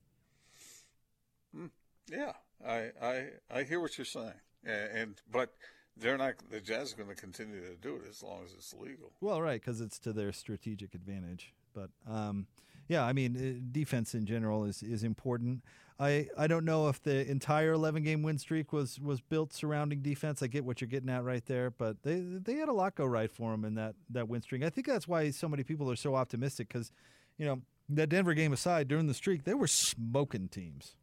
yeah, 2.12 2.34
I 2.65 2.91
I 3.01 3.25
I 3.50 3.63
hear 3.63 3.79
what 3.79 3.98
you're 3.98 4.06
saying, 4.06 4.34
and, 4.66 4.98
and 4.98 5.22
but 5.32 5.54
they're 5.96 6.18
not. 6.18 6.36
The 6.50 6.62
Jazz 6.62 6.94
are 6.94 6.98
going 6.98 7.10
to 7.10 7.16
continue 7.16 7.62
to 7.62 7.76
do 7.76 7.96
it 7.96 8.04
as 8.10 8.22
long 8.24 8.44
as 8.46 8.54
it's 8.54 8.74
legal. 8.74 9.12
Well, 9.22 9.42
right, 9.42 9.60
because 9.60 9.82
it's 9.82 10.00
to 10.00 10.14
their 10.14 10.32
strategic 10.32 10.94
advantage. 10.94 11.54
But 11.74 11.90
um, 12.10 12.48
yeah, 12.88 13.06
I 13.06 13.14
mean, 13.14 13.36
uh, 13.36 13.68
defense 13.72 14.14
in 14.14 14.26
general 14.26 14.66
is 14.66 14.84
is 14.84 15.04
important. 15.04 15.64
I, 16.00 16.28
I 16.38 16.46
don't 16.46 16.64
know 16.64 16.90
if 16.90 17.02
the 17.02 17.28
entire 17.28 17.72
11 17.72 18.04
game 18.04 18.22
win 18.22 18.38
streak 18.38 18.72
was 18.72 19.00
was 19.00 19.20
built 19.20 19.52
surrounding 19.52 20.02
defense. 20.02 20.44
I 20.44 20.48
get 20.48 20.64
what 20.64 20.80
you're 20.80 20.88
getting 20.88 21.10
at 21.10 21.24
right 21.24 21.46
there, 21.46 21.72
but 21.72 22.04
they 22.04 22.20
they 22.20 22.56
had 22.56 22.70
a 22.70 22.74
lot 22.74 22.96
go 22.96 23.06
right 23.06 23.32
for 23.32 23.52
them 23.52 23.66
in 23.66 23.76
that 23.76 23.96
that 24.12 24.28
win 24.28 24.42
streak. 24.42 24.64
I 24.64 24.70
think 24.70 24.88
that's 24.88 25.08
why 25.08 25.32
so 25.32 25.50
many 25.50 25.64
people 25.64 25.90
are 25.90 25.96
so 25.96 26.16
optimistic 26.16 26.68
because, 26.68 26.92
you 27.38 27.46
know, 27.46 27.62
that 27.90 28.10
Denver 28.10 28.36
game 28.36 28.54
aside, 28.54 28.88
during 28.88 29.08
the 29.08 29.14
streak 29.14 29.44
they 29.44 29.56
were 29.56 29.68
smoking 29.68 30.48
teams. 30.50 30.96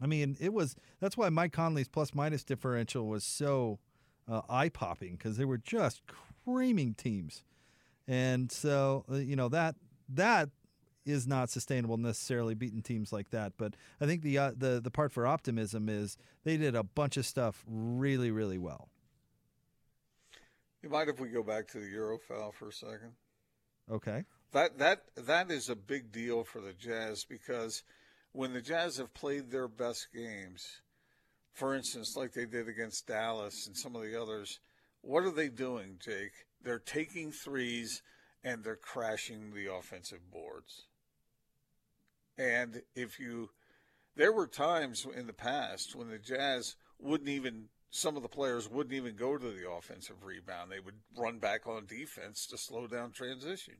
I 0.00 0.06
mean, 0.06 0.36
it 0.40 0.52
was 0.52 0.76
that's 1.00 1.16
why 1.16 1.28
Mike 1.28 1.52
Conley's 1.52 1.88
plus 1.88 2.14
minus 2.14 2.44
differential 2.44 3.06
was 3.06 3.24
so 3.24 3.78
uh, 4.28 4.42
eye 4.48 4.68
popping 4.68 5.12
because 5.12 5.36
they 5.36 5.44
were 5.44 5.58
just 5.58 6.02
creaming 6.44 6.94
teams, 6.94 7.44
and 8.06 8.50
so 8.50 9.04
uh, 9.10 9.16
you 9.16 9.36
know 9.36 9.48
that 9.48 9.74
that 10.08 10.50
is 11.04 11.26
not 11.26 11.50
sustainable 11.50 11.96
necessarily 11.96 12.54
beating 12.54 12.82
teams 12.82 13.12
like 13.12 13.30
that. 13.30 13.52
But 13.56 13.74
I 14.00 14.06
think 14.06 14.22
the 14.22 14.38
uh, 14.38 14.52
the 14.56 14.80
the 14.80 14.90
part 14.90 15.12
for 15.12 15.26
optimism 15.26 15.88
is 15.88 16.16
they 16.44 16.56
did 16.56 16.74
a 16.74 16.82
bunch 16.82 17.16
of 17.16 17.26
stuff 17.26 17.64
really 17.66 18.30
really 18.30 18.58
well. 18.58 18.88
You 20.82 20.90
mind 20.90 21.10
if 21.10 21.18
we 21.18 21.28
go 21.28 21.42
back 21.42 21.66
to 21.68 21.80
the 21.80 21.86
Eurofoul 21.86 22.54
for 22.54 22.68
a 22.68 22.72
second? 22.72 23.12
Okay. 23.90 24.24
That 24.52 24.78
that 24.78 25.02
that 25.16 25.50
is 25.50 25.68
a 25.68 25.76
big 25.76 26.12
deal 26.12 26.44
for 26.44 26.60
the 26.60 26.72
Jazz 26.72 27.24
because 27.24 27.82
when 28.38 28.52
the 28.52 28.60
Jazz 28.60 28.98
have 28.98 29.12
played 29.14 29.50
their 29.50 29.66
best 29.66 30.12
games, 30.14 30.80
for 31.54 31.74
instance, 31.74 32.16
like 32.16 32.32
they 32.32 32.46
did 32.46 32.68
against 32.68 33.08
Dallas 33.08 33.66
and 33.66 33.76
some 33.76 33.96
of 33.96 34.02
the 34.02 34.14
others, 34.14 34.60
what 35.00 35.24
are 35.24 35.32
they 35.32 35.48
doing, 35.48 35.96
Jake? 35.98 36.30
They're 36.62 36.78
taking 36.78 37.32
threes 37.32 38.00
and 38.44 38.62
they're 38.62 38.76
crashing 38.76 39.52
the 39.52 39.74
offensive 39.74 40.30
boards. 40.30 40.84
And 42.38 42.82
if 42.94 43.18
you, 43.18 43.50
there 44.14 44.32
were 44.32 44.46
times 44.46 45.04
in 45.16 45.26
the 45.26 45.32
past 45.32 45.96
when 45.96 46.08
the 46.08 46.20
Jazz 46.20 46.76
wouldn't 47.00 47.30
even, 47.30 47.64
some 47.90 48.16
of 48.16 48.22
the 48.22 48.28
players 48.28 48.70
wouldn't 48.70 48.94
even 48.94 49.16
go 49.16 49.36
to 49.36 49.50
the 49.50 49.68
offensive 49.68 50.22
rebound. 50.22 50.70
They 50.70 50.78
would 50.78 51.00
run 51.16 51.40
back 51.40 51.66
on 51.66 51.86
defense 51.86 52.46
to 52.46 52.56
slow 52.56 52.86
down 52.86 53.10
transition. 53.10 53.74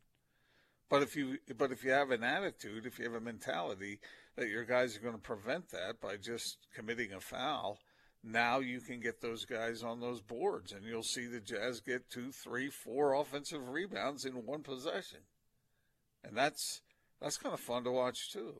But 0.91 1.03
if 1.03 1.17
you, 1.17 1.39
but 1.57 1.71
if 1.71 1.85
you 1.85 1.91
have 1.91 2.11
an 2.11 2.25
attitude, 2.25 2.87
if 2.87 2.99
you 2.99 3.05
have 3.05 3.15
a 3.15 3.21
mentality 3.21 4.01
that 4.37 4.49
your 4.49 4.65
guys 4.65 4.97
are 4.97 5.01
going 5.01 5.15
to 5.15 5.21
prevent 5.21 5.69
that 5.71 6.01
by 6.01 6.17
just 6.17 6.67
committing 6.75 7.13
a 7.13 7.21
foul, 7.21 7.79
now 8.25 8.59
you 8.59 8.81
can 8.81 9.01
get 9.01 9.21
those 9.21 9.45
guys 9.45 9.83
on 9.83 10.01
those 10.01 10.21
boards, 10.21 10.73
and 10.73 10.85
you'll 10.85 11.03
see 11.03 11.27
the 11.27 11.41
Jazz 11.41 11.81
get 11.81 12.11
two, 12.11 12.33
three, 12.33 12.71
four 12.71 13.15
offensive 13.15 13.69
rebounds 13.69 14.25
in 14.25 14.47
one 14.47 14.63
possession, 14.63 15.21
and 16.25 16.37
that's 16.37 16.83
that's 17.21 17.37
kind 17.37 17.53
of 17.53 17.61
fun 17.61 17.85
to 17.85 17.91
watch 17.91 18.33
too. 18.33 18.55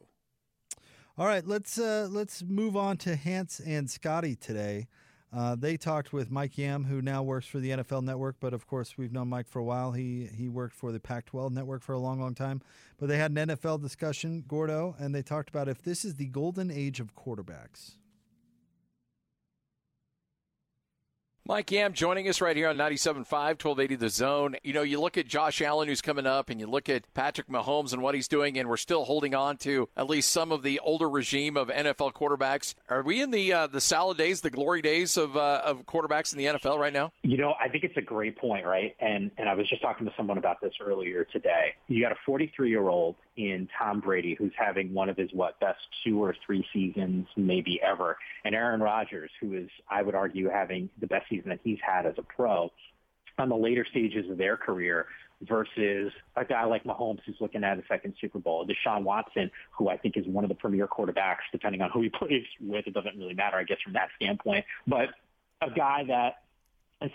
All 1.17 1.27
right, 1.27 1.47
let's 1.47 1.79
uh, 1.79 2.09
let's 2.11 2.43
move 2.43 2.77
on 2.77 2.97
to 2.99 3.17
Hans 3.17 3.61
and 3.65 3.91
Scotty 3.91 4.37
today. 4.37 4.87
Uh, 5.31 5.55
they 5.55 5.77
talked 5.77 6.13
with 6.13 6.31
Mike 6.31 6.57
Yam, 6.57 6.85
who 6.85 7.03
now 7.03 7.23
works 7.23 7.47
for 7.47 7.59
the 7.59 7.71
NFL 7.71 8.03
Network, 8.03 8.37
but 8.41 8.55
of 8.55 8.67
course 8.67 8.97
we've 8.97 9.13
known 9.13 9.29
Mike 9.29 9.47
for 9.47 9.59
a 9.59 9.65
while. 9.65 9.93
He 9.93 10.29
he 10.35 10.49
worked 10.49 10.75
for 10.75 10.91
the 10.91 11.01
Pac-12 11.01 11.51
Network 11.51 11.83
for 11.83 11.93
a 11.93 11.99
long, 11.99 12.21
long 12.21 12.35
time. 12.35 12.63
But 12.99 13.09
they 13.09 13.19
had 13.19 13.31
an 13.37 13.49
NFL 13.49 13.83
discussion, 13.83 14.45
Gordo, 14.49 14.97
and 14.99 15.15
they 15.15 15.23
talked 15.23 15.51
about 15.51 15.69
if 15.69 15.83
this 15.83 16.05
is 16.05 16.15
the 16.15 16.27
golden 16.27 16.71
age 16.71 16.99
of 16.99 17.15
quarterbacks. 17.15 17.93
Mike 21.49 21.71
Yam 21.71 21.95
joining 21.95 22.29
us 22.29 22.43
right 22.43 22.55
here 22.55 22.69
on 22.69 22.77
97.5, 22.77 23.17
1280 23.25 23.95
The 23.95 24.11
Zone. 24.11 24.57
You 24.63 24.75
know, 24.75 24.83
you 24.83 25.01
look 25.01 25.17
at 25.17 25.27
Josh 25.27 25.63
Allen, 25.63 25.89
who's 25.89 26.03
coming 26.03 26.27
up, 26.27 26.51
and 26.51 26.61
you 26.61 26.67
look 26.67 26.91
at 26.91 27.05
Patrick 27.15 27.49
Mahomes 27.49 27.95
and 27.95 28.03
what 28.03 28.15
he's 28.15 28.29
doing, 28.29 28.59
and 28.59 28.69
we're 28.69 28.77
still 28.77 29.07
holding 29.07 29.35
on 29.35 29.57
to 29.59 29.89
at 29.97 30.11
least 30.11 30.31
some 30.31 30.53
of 30.53 30.63
the 30.63 30.79
older 30.81 31.09
regime 31.09 31.57
of 31.57 31.69
NFL 31.69 32.13
quarterbacks. 32.13 32.75
Are 32.91 33.03
we 33.03 33.23
in 33.23 33.31
the 33.31 33.51
uh, 33.51 33.67
the 33.67 33.81
salad 33.81 34.19
days, 34.19 34.43
the 34.43 34.51
glory 34.51 34.83
days 34.83 35.17
of, 35.17 35.39
uh, 35.39 35.63
of 35.65 35.87
quarterbacks 35.87 36.35
in 36.35 36.39
the 36.39 36.45
NFL 36.45 36.79
right 36.79 36.93
now? 36.93 37.13
You 37.23 37.39
know, 37.39 37.55
I 37.59 37.71
think 37.71 37.83
it's 37.83 37.97
a 37.97 38.03
great 38.03 38.37
point, 38.37 38.67
right? 38.67 38.95
And, 39.01 39.31
and 39.39 39.49
I 39.49 39.55
was 39.55 39.67
just 39.71 39.81
talking 39.81 40.07
to 40.07 40.13
someone 40.19 40.37
about 40.37 40.61
this 40.61 40.75
earlier 40.83 41.25
today. 41.33 41.73
You 41.87 42.03
got 42.03 42.13
a 42.13 42.19
43 42.27 42.69
year 42.69 42.91
old 42.91 43.17
in 43.39 43.69
Tom 43.79 44.01
Brady 44.01 44.35
who's 44.35 44.53
having 44.59 44.93
one 44.93 45.09
of 45.09 45.17
his, 45.17 45.31
what, 45.33 45.59
best 45.61 45.79
two 46.05 46.23
or 46.23 46.37
three 46.45 46.67
seasons 46.75 47.27
maybe 47.39 47.81
ever, 47.81 48.19
and 48.45 48.55
Aaron 48.55 48.81
Rodgers, 48.81 49.31
who 49.41 49.55
is, 49.55 49.71
I 49.89 50.03
would 50.03 50.15
argue, 50.15 50.51
having 50.51 50.91
the 51.01 51.07
best 51.07 51.25
season 51.31 51.38
season 51.39 51.51
that 51.51 51.61
he's 51.63 51.79
had 51.87 52.07
as 52.07 52.15
a 52.19 52.23
pro 52.23 52.71
on 53.39 53.49
the 53.49 53.57
later 53.57 53.87
stages 53.89 54.29
of 54.31 54.39
their 54.39 54.57
career 54.57 55.07
versus 55.43 56.13
a 56.37 56.45
guy 56.45 56.65
like 56.65 56.83
Mahomes 56.85 57.21
who's 57.25 57.37
looking 57.41 57.63
at 57.63 57.79
a 57.79 57.83
second 57.89 58.15
Super 58.21 58.41
Bowl, 58.41 58.67
Deshaun 58.67 59.05
Watson, 59.05 59.51
who 59.71 59.89
I 59.89 59.97
think 59.97 60.17
is 60.17 60.27
one 60.27 60.45
of 60.45 60.49
the 60.49 60.57
premier 60.57 60.89
quarterbacks, 60.89 61.47
depending 61.53 61.81
on 61.81 61.91
who 61.91 62.03
he 62.03 62.09
plays 62.19 62.45
with. 62.61 62.87
It 62.87 62.95
doesn't 62.95 63.17
really 63.17 63.35
matter, 63.35 63.57
I 63.57 63.65
guess, 63.65 63.79
from 63.83 63.93
that 63.93 64.09
standpoint. 64.17 64.65
But 64.87 65.11
a 65.63 65.71
guy 65.71 66.05
that 66.09 66.43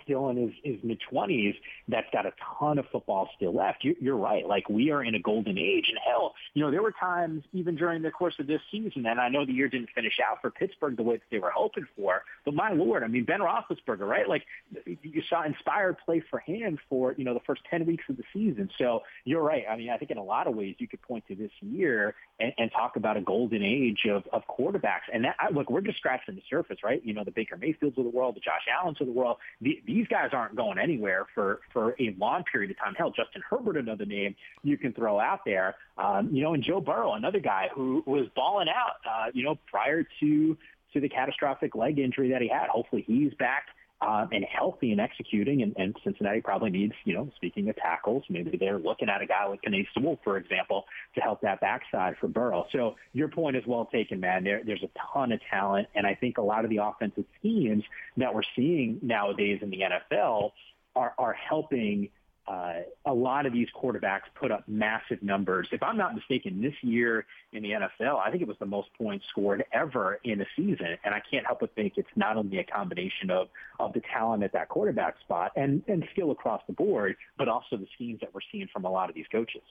still 0.03 0.29
in 0.29 0.37
his, 0.37 0.51
his 0.63 0.83
mid 0.83 0.99
twenties 1.09 1.55
that's 1.87 2.07
got 2.13 2.25
a 2.25 2.31
ton 2.59 2.77
of 2.77 2.85
football 2.91 3.29
still 3.35 3.53
left. 3.53 3.83
You, 3.83 3.95
you're 3.99 4.17
right. 4.17 4.47
Like 4.47 4.69
we 4.69 4.91
are 4.91 5.03
in 5.03 5.15
a 5.15 5.19
golden 5.19 5.57
age 5.57 5.85
and 5.89 5.97
hell, 6.05 6.33
you 6.53 6.63
know, 6.63 6.71
there 6.71 6.81
were 6.81 6.93
times 6.93 7.43
even 7.53 7.75
during 7.75 8.01
the 8.01 8.11
course 8.11 8.35
of 8.39 8.47
this 8.47 8.61
season, 8.71 9.05
and 9.05 9.19
I 9.19 9.29
know 9.29 9.45
the 9.45 9.53
year 9.53 9.67
didn't 9.67 9.89
finish 9.93 10.19
out 10.25 10.41
for 10.41 10.51
Pittsburgh 10.51 10.95
the 10.95 11.03
way 11.03 11.15
that 11.15 11.23
they 11.31 11.39
were 11.39 11.51
hoping 11.51 11.85
for, 11.95 12.23
but 12.45 12.53
my 12.53 12.71
Lord, 12.71 13.03
I 13.03 13.07
mean, 13.07 13.25
Ben 13.25 13.39
Roethlisberger, 13.39 14.07
right? 14.07 14.27
Like 14.27 14.45
you 14.85 15.21
saw 15.29 15.43
inspired 15.43 15.97
play 16.05 16.23
for 16.29 16.39
him 16.39 16.79
for, 16.89 17.13
you 17.17 17.25
know, 17.25 17.33
the 17.33 17.41
first 17.41 17.61
10 17.69 17.85
weeks 17.85 18.03
of 18.09 18.17
the 18.17 18.23
season. 18.33 18.69
So 18.77 19.01
you're 19.25 19.43
right. 19.43 19.65
I 19.69 19.75
mean, 19.75 19.89
I 19.89 19.97
think 19.97 20.11
in 20.11 20.17
a 20.17 20.23
lot 20.23 20.47
of 20.47 20.55
ways 20.55 20.75
you 20.79 20.87
could 20.87 21.01
point 21.01 21.25
to 21.27 21.35
this 21.35 21.51
year 21.61 22.15
and, 22.39 22.53
and 22.57 22.71
talk 22.71 22.95
about 22.95 23.17
a 23.17 23.21
golden 23.21 23.63
age 23.63 24.05
of, 24.09 24.23
of 24.31 24.43
quarterbacks. 24.47 25.09
And 25.13 25.25
that, 25.25 25.35
look, 25.53 25.69
we're 25.69 25.81
just 25.81 25.97
scratching 25.97 26.35
the 26.35 26.41
surface, 26.49 26.77
right? 26.83 27.03
You 27.03 27.13
know, 27.13 27.23
the 27.23 27.31
Baker 27.31 27.57
Mayfields 27.57 27.97
of 27.97 28.03
the 28.03 28.09
world, 28.09 28.35
the 28.35 28.41
Josh 28.41 28.65
Allens 28.71 28.99
of 29.01 29.07
the 29.07 29.13
world. 29.13 29.37
The, 29.61 29.72
these 29.85 30.07
guys 30.07 30.29
aren't 30.33 30.55
going 30.55 30.77
anywhere 30.77 31.25
for 31.33 31.61
for 31.71 31.95
a 31.99 32.15
long 32.17 32.43
period 32.51 32.71
of 32.71 32.79
time. 32.79 32.95
Hell, 32.95 33.11
Justin 33.11 33.41
Herbert, 33.49 33.77
another 33.77 34.05
name 34.05 34.35
you 34.63 34.77
can 34.77 34.93
throw 34.93 35.19
out 35.19 35.41
there. 35.45 35.75
Um, 35.97 36.29
you 36.33 36.43
know, 36.43 36.53
and 36.53 36.63
Joe 36.63 36.81
Burrow, 36.81 37.13
another 37.13 37.39
guy 37.39 37.69
who 37.73 38.03
was 38.05 38.27
balling 38.35 38.67
out. 38.69 38.95
Uh, 39.09 39.31
you 39.33 39.43
know, 39.43 39.57
prior 39.67 40.05
to 40.19 40.57
to 40.93 40.99
the 40.99 41.09
catastrophic 41.09 41.75
leg 41.75 41.99
injury 41.99 42.29
that 42.31 42.41
he 42.41 42.47
had. 42.47 42.67
Hopefully, 42.69 43.03
he's 43.05 43.33
back 43.35 43.67
um, 44.05 44.29
and 44.31 44.43
healthy 44.45 44.91
and 44.91 44.99
executing. 44.99 45.61
And, 45.61 45.73
and 45.77 45.95
Cincinnati 46.03 46.41
probably 46.41 46.69
needs, 46.69 46.93
you 47.05 47.13
know, 47.13 47.29
speaking 47.35 47.69
of 47.69 47.75
tackles, 47.77 48.23
maybe 48.29 48.57
they're 48.57 48.79
looking 48.79 49.09
at 49.09 49.21
a 49.21 49.25
guy 49.25 49.45
like 49.45 49.61
Penei 49.61 49.85
Sewell, 49.93 50.19
for 50.23 50.37
example, 50.37 50.85
to 51.15 51.21
help 51.21 51.41
that 51.41 51.61
backside 51.61 52.15
for 52.19 52.27
Burrow. 52.27 52.65
So 52.71 52.95
your 53.13 53.27
point 53.27 53.55
is 53.55 53.63
well 53.65 53.85
taken, 53.85 54.19
man. 54.19 54.43
There, 54.43 54.61
there's 54.65 54.83
a 54.83 54.89
ton 55.13 55.31
of 55.31 55.39
talent, 55.49 55.87
and 55.95 56.05
I 56.05 56.15
think 56.15 56.37
a 56.37 56.41
lot 56.41 56.63
of 56.63 56.69
the 56.69 56.77
offensive 56.77 57.25
schemes 57.39 57.83
that 58.17 58.33
we're 58.33 58.43
seeing 58.55 58.99
nowadays 59.01 59.59
in 59.61 59.69
the 59.69 59.81
NFL 59.81 60.51
are, 60.95 61.13
are 61.17 61.33
helping– 61.33 62.09
uh, 62.47 62.73
a 63.05 63.13
lot 63.13 63.45
of 63.45 63.53
these 63.53 63.67
quarterbacks 63.73 64.23
put 64.35 64.51
up 64.51 64.67
massive 64.67 65.23
numbers. 65.23 65.67
If 65.71 65.81
I'm 65.81 65.97
not 65.97 66.13
mistaken, 66.13 66.61
this 66.61 66.73
year 66.81 67.25
in 67.53 67.63
the 67.63 67.69
NFL, 67.69 68.19
I 68.19 68.29
think 68.29 68.41
it 68.41 68.47
was 68.47 68.57
the 68.59 68.65
most 68.65 68.89
points 68.97 69.25
scored 69.29 69.63
ever 69.71 70.19
in 70.23 70.41
a 70.41 70.45
season. 70.55 70.97
And 71.05 71.13
I 71.13 71.21
can't 71.31 71.45
help 71.45 71.61
but 71.61 71.73
think 71.75 71.93
it's 71.95 72.09
not 72.15 72.35
only 72.35 72.59
a 72.59 72.63
combination 72.63 73.29
of, 73.29 73.47
of 73.79 73.93
the 73.93 74.01
talent 74.11 74.43
at 74.43 74.51
that 74.53 74.67
quarterback 74.67 75.19
spot 75.21 75.53
and, 75.55 75.83
and 75.87 76.05
skill 76.11 76.31
across 76.31 76.61
the 76.67 76.73
board, 76.73 77.15
but 77.37 77.47
also 77.47 77.77
the 77.77 77.87
schemes 77.95 78.19
that 78.19 78.33
we're 78.33 78.41
seeing 78.51 78.67
from 78.73 78.83
a 78.83 78.89
lot 78.89 79.09
of 79.09 79.15
these 79.15 79.27
coaches. 79.31 79.63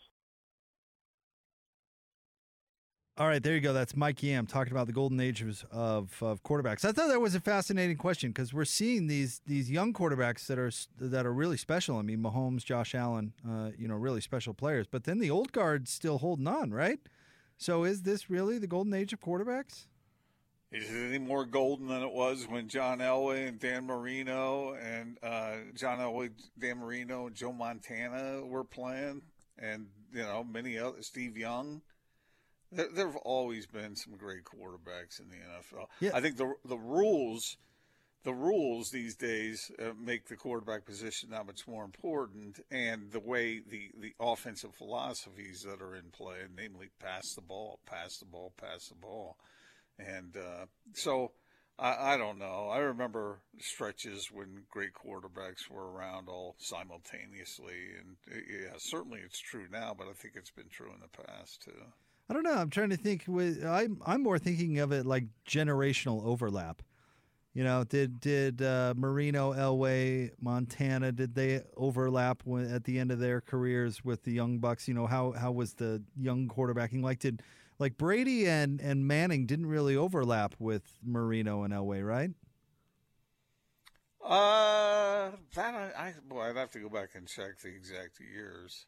All 3.19 3.27
right, 3.29 3.43
there 3.43 3.55
you 3.55 3.61
go. 3.61 3.75
That's 3.75 3.95
Mike 3.95 4.23
Yam 4.23 4.47
talking 4.47 4.73
about 4.73 4.87
the 4.87 4.93
golden 4.95 5.21
age 5.21 5.43
of, 5.43 6.17
of, 6.23 6.43
quarterbacks. 6.43 6.83
I 6.83 6.93
thought 6.93 7.09
that 7.09 7.21
was 7.21 7.35
a 7.35 7.41
fascinating 7.41 7.99
question 7.99 8.31
because 8.31 8.55
we're 8.55 8.65
seeing 8.65 9.07
these 9.07 9.43
these 9.47 9.71
young 9.71 9.93
quarterbacks 9.93 10.47
that 10.47 10.59
are 10.59 10.73
that 10.99 11.27
are 11.27 11.33
really 11.33 11.59
special. 11.59 11.99
I 11.99 12.03
mean, 12.03 12.23
Mahomes, 12.23 12.65
Josh 12.65 12.95
Allen, 12.95 13.35
uh, 13.47 13.73
you 13.77 13.87
know, 13.87 13.97
really 13.97 14.23
special 14.23 14.55
players. 14.55 14.87
But 14.91 15.05
then 15.05 15.19
the 15.19 15.31
old 15.31 15.53
guard's 15.53 15.91
still 15.91 16.19
holding 16.19 16.47
on, 16.47 16.71
right? 16.71 17.01
So 17.59 17.85
is 17.85 18.01
this 18.03 18.31
really 18.31 18.57
the 18.57 18.67
golden 18.67 18.95
age 18.95 19.13
of 19.13 19.21
quarterbacks? 19.21 19.89
Is 20.71 20.91
it 20.91 21.09
any 21.11 21.19
more 21.19 21.45
golden 21.45 21.89
than 21.89 22.03
it 22.03 22.13
was 22.13 22.47
when 22.49 22.67
John 22.67 23.01
Elway 23.01 23.47
and 23.47 23.61
Dan 23.61 23.85
Marino 23.85 24.73
and 24.83 25.19
uh, 25.23 25.57
John 25.75 25.99
Elway, 25.99 26.31
Dan 26.59 26.79
Marino, 26.79 27.29
Joe 27.29 27.53
Montana 27.53 28.41
were 28.43 28.65
playing, 28.65 29.21
and 29.59 29.89
you 30.15 30.23
know 30.23 30.43
many 30.43 30.79
other 30.79 31.03
Steve 31.03 31.37
Young? 31.37 31.83
There, 32.73 33.07
have 33.07 33.17
always 33.17 33.67
been 33.67 33.95
some 33.97 34.17
great 34.17 34.45
quarterbacks 34.45 35.21
in 35.21 35.29
the 35.29 35.37
NFL. 35.37 35.87
Yeah. 36.01 36.11
I 36.15 36.21
think 36.21 36.37
the 36.37 36.55
the 36.65 36.79
rules, 36.79 37.57
the 38.25 38.33
rules 38.33 38.91
these 38.91 39.15
days 39.15 39.71
uh, 39.79 39.93
make 39.99 40.29
the 40.29 40.37
quarterback 40.37 40.87
position 40.87 41.31
that 41.31 41.47
much 41.47 41.69
more 41.69 41.85
important, 41.85 42.61
and 42.71 43.11
the 43.13 43.21
way 43.21 43.61
the 43.61 43.91
the 43.99 44.15
offensive 44.19 44.75
philosophies 44.75 45.63
that 45.63 45.83
are 45.83 45.95
in 45.95 46.11
play, 46.13 46.39
namely 46.57 46.89
pass 46.99 47.35
the 47.35 47.43
ball, 47.43 47.79
pass 47.87 48.17
the 48.19 48.25
ball, 48.27 48.53
pass 48.57 48.89
the 48.89 48.95
ball, 48.95 49.37
and 49.99 50.37
uh, 50.37 50.67
so 50.95 51.33
I, 51.79 52.15
I 52.15 52.17
don't 52.17 52.39
know. 52.39 52.69
I 52.71 52.79
remember 52.79 53.41
stretches 53.59 54.31
when 54.31 54.63
great 54.71 54.93
quarterbacks 54.95 55.69
were 55.71 55.91
around 55.91 56.29
all 56.29 56.55
simultaneously, 56.59 57.97
and 57.99 58.17
yeah, 58.29 58.75
certainly 58.79 59.21
it's 59.25 59.41
true 59.41 59.67
now, 59.71 59.95
but 59.97 60.07
I 60.09 60.13
think 60.13 60.35
it's 60.37 60.51
been 60.51 60.69
true 60.71 60.91
in 60.93 61.01
the 61.01 61.25
past 61.25 61.63
too. 61.63 61.83
I 62.29 62.35
don't 62.35 62.45
know. 62.45 62.55
I'm 62.55 62.71
trying 62.71 62.91
to 62.91 62.97
think. 62.97 63.25
With 63.27 63.65
I'm 63.65 64.01
I'm 64.07 64.23
more 64.23 64.39
thinking 64.39 64.79
of 64.79 64.93
it 64.93 65.05
like 65.07 65.25
generational 65.47 66.25
overlap. 66.25 66.83
You 67.55 67.65
know, 67.65 67.85
did 67.85 68.21
did 68.21 68.63
uh, 68.63 68.95
Marino, 68.97 69.53
Elway, 69.53 70.31
Montana, 70.41 71.13
did 71.13 71.35
they 71.35 71.61
overlap 71.77 72.43
when, 72.45 72.73
at 72.73 72.85
the 72.85 72.99
end 72.99 73.13
of 73.13 73.19
their 73.19 73.43
careers 73.43 74.03
with 74.03 74.23
the 74.23 74.33
young 74.33 74.59
Bucks? 74.59 74.89
You 74.89 74.95
know, 74.95 75.07
how 75.07 75.33
how 75.33 75.53
was 75.53 75.75
the 75.75 76.03
young 76.19 76.49
quarterbacking 76.49 77.03
like? 77.03 77.19
Did 77.19 77.43
like 77.79 77.99
Brady 77.99 78.49
and 78.49 78.81
and 78.81 79.07
Manning 79.07 79.45
didn't 79.45 79.67
really 79.67 79.97
overlap 79.97 80.55
with 80.59 80.99
Marino 81.05 81.63
and 81.65 81.75
Elway, 81.75 82.07
right? 82.07 82.31
Uh, 84.25 85.33
that 85.55 85.75
I, 85.75 86.09
I 86.09 86.15
boy, 86.27 86.43
I'd 86.43 86.57
have 86.57 86.71
to 86.71 86.79
go 86.79 86.89
back 86.89 87.11
and 87.15 87.29
check 87.29 87.59
the 87.59 87.69
exact 87.69 88.19
years. 88.21 88.87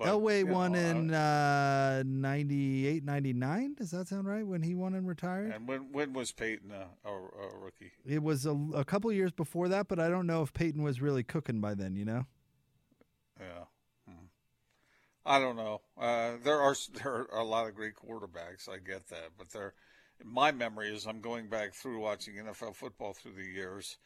But, 0.00 0.08
Elway 0.08 0.44
won 0.44 0.72
know, 0.72 0.78
in 0.78 1.12
uh, 1.12 2.02
98, 2.06 3.04
99. 3.04 3.74
Does 3.74 3.90
that 3.90 4.08
sound 4.08 4.26
right? 4.26 4.46
When 4.46 4.62
he 4.62 4.74
won 4.74 4.94
and 4.94 5.06
retired? 5.06 5.52
And 5.52 5.68
when 5.68 5.92
when 5.92 6.14
was 6.14 6.32
Peyton 6.32 6.72
a, 6.72 6.86
a, 7.06 7.12
a 7.12 7.58
rookie? 7.58 7.92
It 8.06 8.22
was 8.22 8.46
a, 8.46 8.56
a 8.74 8.82
couple 8.82 9.12
years 9.12 9.30
before 9.30 9.68
that, 9.68 9.88
but 9.88 10.00
I 10.00 10.08
don't 10.08 10.26
know 10.26 10.40
if 10.40 10.54
Peyton 10.54 10.82
was 10.82 11.02
really 11.02 11.22
cooking 11.22 11.60
by 11.60 11.74
then. 11.74 11.96
You 11.96 12.06
know? 12.06 12.26
Yeah. 13.38 13.64
Hmm. 14.08 14.24
I 15.26 15.38
don't 15.38 15.56
know. 15.56 15.82
Uh, 16.00 16.32
there 16.42 16.62
are 16.62 16.74
there 16.94 17.12
are 17.30 17.38
a 17.38 17.44
lot 17.44 17.68
of 17.68 17.74
great 17.74 17.94
quarterbacks. 17.94 18.70
I 18.70 18.78
get 18.78 19.06
that, 19.08 19.32
but 19.36 19.50
there, 19.50 19.74
my 20.24 20.50
memory 20.50 20.94
is 20.94 21.06
I'm 21.06 21.20
going 21.20 21.50
back 21.50 21.74
through 21.74 22.00
watching 22.00 22.36
NFL 22.36 22.74
football 22.74 23.12
through 23.12 23.34
the 23.34 23.44
years. 23.44 23.98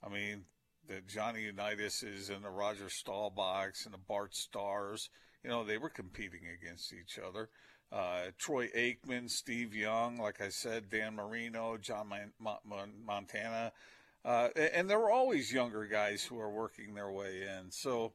I 0.00 0.10
mean, 0.10 0.44
the 0.86 1.00
Johnny 1.08 1.50
Unitas's 1.50 2.30
and 2.30 2.44
the 2.44 2.50
Roger 2.50 2.86
Staubachs 2.86 3.84
and 3.84 3.92
the 3.92 3.98
Bart 3.98 4.36
Starrs 4.36 5.10
you 5.42 5.50
know, 5.50 5.64
they 5.64 5.78
were 5.78 5.88
competing 5.88 6.42
against 6.54 6.92
each 6.92 7.18
other. 7.18 7.48
Uh, 7.92 8.30
Troy 8.38 8.68
Aikman, 8.68 9.28
Steve 9.28 9.74
Young, 9.74 10.16
like 10.16 10.40
I 10.40 10.48
said, 10.48 10.90
Dan 10.90 11.16
Marino, 11.16 11.76
John 11.76 12.12
Montana. 12.38 13.72
Uh, 14.24 14.48
and 14.74 14.88
there 14.88 14.98
were 14.98 15.10
always 15.10 15.52
younger 15.52 15.86
guys 15.86 16.22
who 16.22 16.38
are 16.38 16.50
working 16.50 16.94
their 16.94 17.10
way 17.10 17.42
in. 17.42 17.70
So 17.70 18.12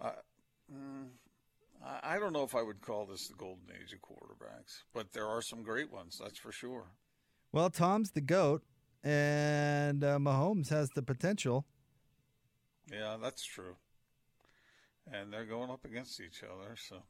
uh, 0.00 0.12
mm, 0.72 1.08
I 2.02 2.18
don't 2.18 2.32
know 2.32 2.42
if 2.42 2.54
I 2.54 2.62
would 2.62 2.80
call 2.80 3.06
this 3.06 3.28
the 3.28 3.34
golden 3.34 3.68
age 3.70 3.92
of 3.92 4.00
quarterbacks, 4.00 4.82
but 4.92 5.12
there 5.12 5.28
are 5.28 5.42
some 5.42 5.62
great 5.62 5.92
ones, 5.92 6.20
that's 6.22 6.38
for 6.38 6.50
sure. 6.50 6.86
Well, 7.52 7.70
Tom's 7.70 8.12
the 8.12 8.20
GOAT, 8.20 8.62
and 9.04 10.02
uh, 10.02 10.18
Mahomes 10.18 10.70
has 10.70 10.88
the 10.90 11.02
potential. 11.02 11.66
Yeah, 12.90 13.16
that's 13.20 13.44
true 13.44 13.76
and 15.10 15.32
they're 15.32 15.44
going 15.46 15.70
up 15.70 15.84
against 15.84 16.20
each 16.20 16.42
other. 16.42 16.76
So, 16.76 17.02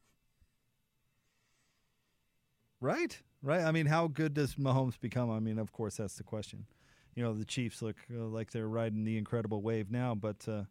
right, 2.80 3.20
right. 3.42 3.62
I 3.62 3.72
mean, 3.72 3.86
how 3.86 4.08
good 4.08 4.34
does 4.34 4.54
Mahomes 4.54 4.98
become? 5.00 5.30
I 5.30 5.40
mean, 5.40 5.58
of 5.58 5.72
course, 5.72 5.96
that's 5.96 6.16
the 6.16 6.24
question. 6.24 6.66
You 7.14 7.22
know, 7.22 7.34
the 7.34 7.44
Chiefs 7.44 7.82
look 7.82 7.96
uh, 8.14 8.24
like 8.24 8.50
they're 8.52 8.68
riding 8.68 9.04
the 9.04 9.18
incredible 9.18 9.60
wave 9.62 9.90
now, 9.90 10.14
but 10.14 10.46
uh, 10.48 10.62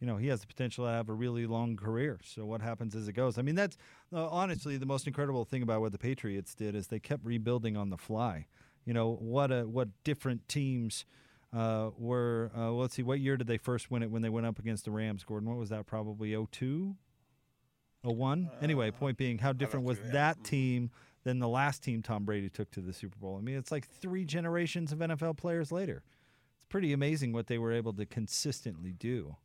you 0.00 0.06
know 0.06 0.16
he 0.18 0.28
has 0.28 0.42
the 0.42 0.46
potential 0.46 0.84
to 0.84 0.90
have 0.90 1.08
a 1.08 1.14
really 1.14 1.46
long 1.46 1.76
career. 1.76 2.20
So 2.22 2.44
what 2.44 2.60
happens 2.60 2.94
as 2.94 3.08
it 3.08 3.14
goes? 3.14 3.38
I 3.38 3.42
mean, 3.42 3.54
that's 3.54 3.78
uh, 4.12 4.28
honestly 4.28 4.76
the 4.76 4.86
most 4.86 5.06
incredible 5.06 5.44
thing 5.44 5.62
about 5.62 5.80
what 5.80 5.92
the 5.92 5.98
Patriots 5.98 6.54
did 6.54 6.74
is 6.74 6.88
they 6.88 6.98
kept 7.00 7.24
rebuilding 7.24 7.76
on 7.76 7.90
the 7.90 7.98
fly. 7.98 8.46
You 8.84 8.92
know 8.92 9.16
what? 9.20 9.50
A, 9.50 9.62
what 9.62 9.88
different 10.04 10.48
teams 10.48 11.06
uh, 11.56 11.90
were 11.96 12.50
uh, 12.54 12.60
well, 12.60 12.78
let's 12.78 12.94
see, 12.94 13.02
what 13.02 13.18
year 13.20 13.36
did 13.36 13.46
they 13.46 13.56
first 13.56 13.90
win 13.90 14.02
it 14.02 14.10
when 14.10 14.22
they 14.22 14.28
went 14.28 14.46
up 14.46 14.58
against 14.58 14.84
the 14.84 14.90
Rams, 14.90 15.24
Gordon? 15.24 15.48
What 15.48 15.58
was 15.58 15.70
that? 15.70 15.86
Probably 15.86 16.36
02? 16.52 16.94
01? 18.02 18.50
Uh, 18.52 18.56
anyway, 18.62 18.90
point 18.90 19.16
being, 19.16 19.38
how 19.38 19.52
different 19.52 19.86
was 19.86 19.98
that 20.12 20.44
team 20.44 20.90
than 21.24 21.38
the 21.38 21.48
last 21.48 21.82
team 21.82 22.02
Tom 22.02 22.24
Brady 22.24 22.50
took 22.50 22.70
to 22.72 22.80
the 22.80 22.92
Super 22.92 23.16
Bowl? 23.18 23.36
I 23.38 23.40
mean, 23.40 23.56
it's 23.56 23.72
like 23.72 23.88
three 23.88 24.24
generations 24.24 24.92
of 24.92 24.98
NFL 24.98 25.38
players 25.38 25.72
later. 25.72 26.02
It's 26.58 26.66
pretty 26.68 26.92
amazing 26.92 27.32
what 27.32 27.46
they 27.46 27.58
were 27.58 27.72
able 27.72 27.94
to 27.94 28.04
consistently 28.04 28.92
do. 28.92 29.36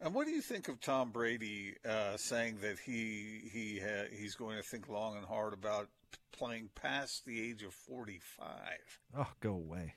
And 0.00 0.14
what 0.14 0.26
do 0.26 0.32
you 0.32 0.42
think 0.42 0.68
of 0.68 0.80
Tom 0.80 1.10
Brady 1.10 1.74
uh, 1.88 2.16
saying 2.16 2.58
that 2.62 2.78
he 2.78 3.48
he 3.50 3.80
ha- 3.82 4.08
he's 4.12 4.34
going 4.34 4.56
to 4.56 4.62
think 4.62 4.88
long 4.88 5.16
and 5.16 5.24
hard 5.24 5.54
about 5.54 5.88
playing 6.32 6.68
past 6.74 7.24
the 7.24 7.40
age 7.40 7.62
of 7.62 7.72
forty 7.72 8.20
five? 8.36 9.00
Oh, 9.16 9.30
go 9.40 9.52
away! 9.52 9.94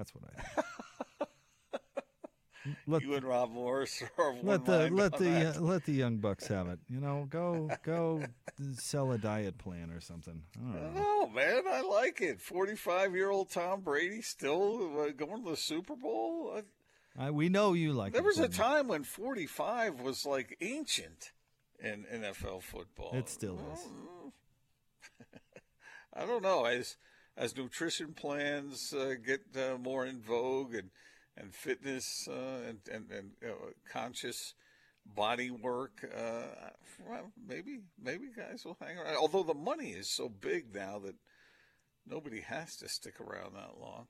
That's 0.00 0.14
what 0.14 0.24
I. 0.34 1.24
let 2.86 3.02
you 3.02 3.14
and 3.16 3.24
Rob 3.24 3.50
Morris 3.50 4.02
are 4.16 4.34
let 4.42 4.64
the 4.64 4.88
let 4.88 5.18
the 5.18 5.50
uh, 5.50 5.60
let 5.60 5.84
the 5.84 5.92
young 5.92 6.16
bucks 6.16 6.46
have 6.46 6.68
it. 6.68 6.78
You 6.88 7.00
know, 7.00 7.26
go 7.28 7.68
go 7.82 8.24
sell 8.72 9.12
a 9.12 9.18
diet 9.18 9.58
plan 9.58 9.90
or 9.90 10.00
something. 10.00 10.40
Oh 10.96 11.28
man, 11.34 11.64
I 11.70 11.82
like 11.82 12.22
it. 12.22 12.40
Forty-five 12.40 13.14
year 13.14 13.28
old 13.28 13.50
Tom 13.50 13.82
Brady 13.82 14.22
still 14.22 15.02
uh, 15.02 15.10
going 15.10 15.44
to 15.44 15.50
the 15.50 15.56
Super 15.56 15.96
Bowl. 15.96 16.62
I, 17.18 17.30
we 17.30 17.50
know 17.50 17.74
you 17.74 17.92
like. 17.92 18.14
There 18.14 18.22
was 18.22 18.38
a 18.38 18.48
time 18.48 18.88
when 18.88 19.04
forty-five 19.04 20.00
was 20.00 20.24
like 20.24 20.56
ancient 20.62 21.32
in 21.78 22.06
NFL 22.10 22.62
football. 22.62 23.10
It 23.12 23.28
still 23.28 23.58
is. 23.74 23.86
I 26.14 26.24
don't 26.24 26.42
know. 26.42 26.64
I 26.64 26.84
as 27.36 27.56
nutrition 27.56 28.12
plans 28.12 28.92
uh, 28.92 29.14
get 29.24 29.40
uh, 29.56 29.78
more 29.78 30.06
in 30.06 30.20
vogue 30.20 30.74
and 30.74 30.90
and 31.36 31.54
fitness 31.54 32.28
uh, 32.28 32.68
and 32.68 32.78
and, 32.92 33.10
and 33.10 33.30
conscious 33.90 34.54
body 35.06 35.50
work, 35.50 36.04
uh, 36.14 36.70
well, 37.08 37.32
maybe 37.46 37.80
maybe 38.02 38.26
guys 38.36 38.64
will 38.64 38.76
hang 38.80 38.98
around. 38.98 39.16
Although 39.16 39.42
the 39.42 39.54
money 39.54 39.90
is 39.90 40.10
so 40.10 40.28
big 40.28 40.74
now 40.74 40.98
that 41.00 41.14
nobody 42.06 42.40
has 42.40 42.76
to 42.76 42.88
stick 42.88 43.20
around 43.20 43.54
that 43.54 43.80
long 43.80 44.06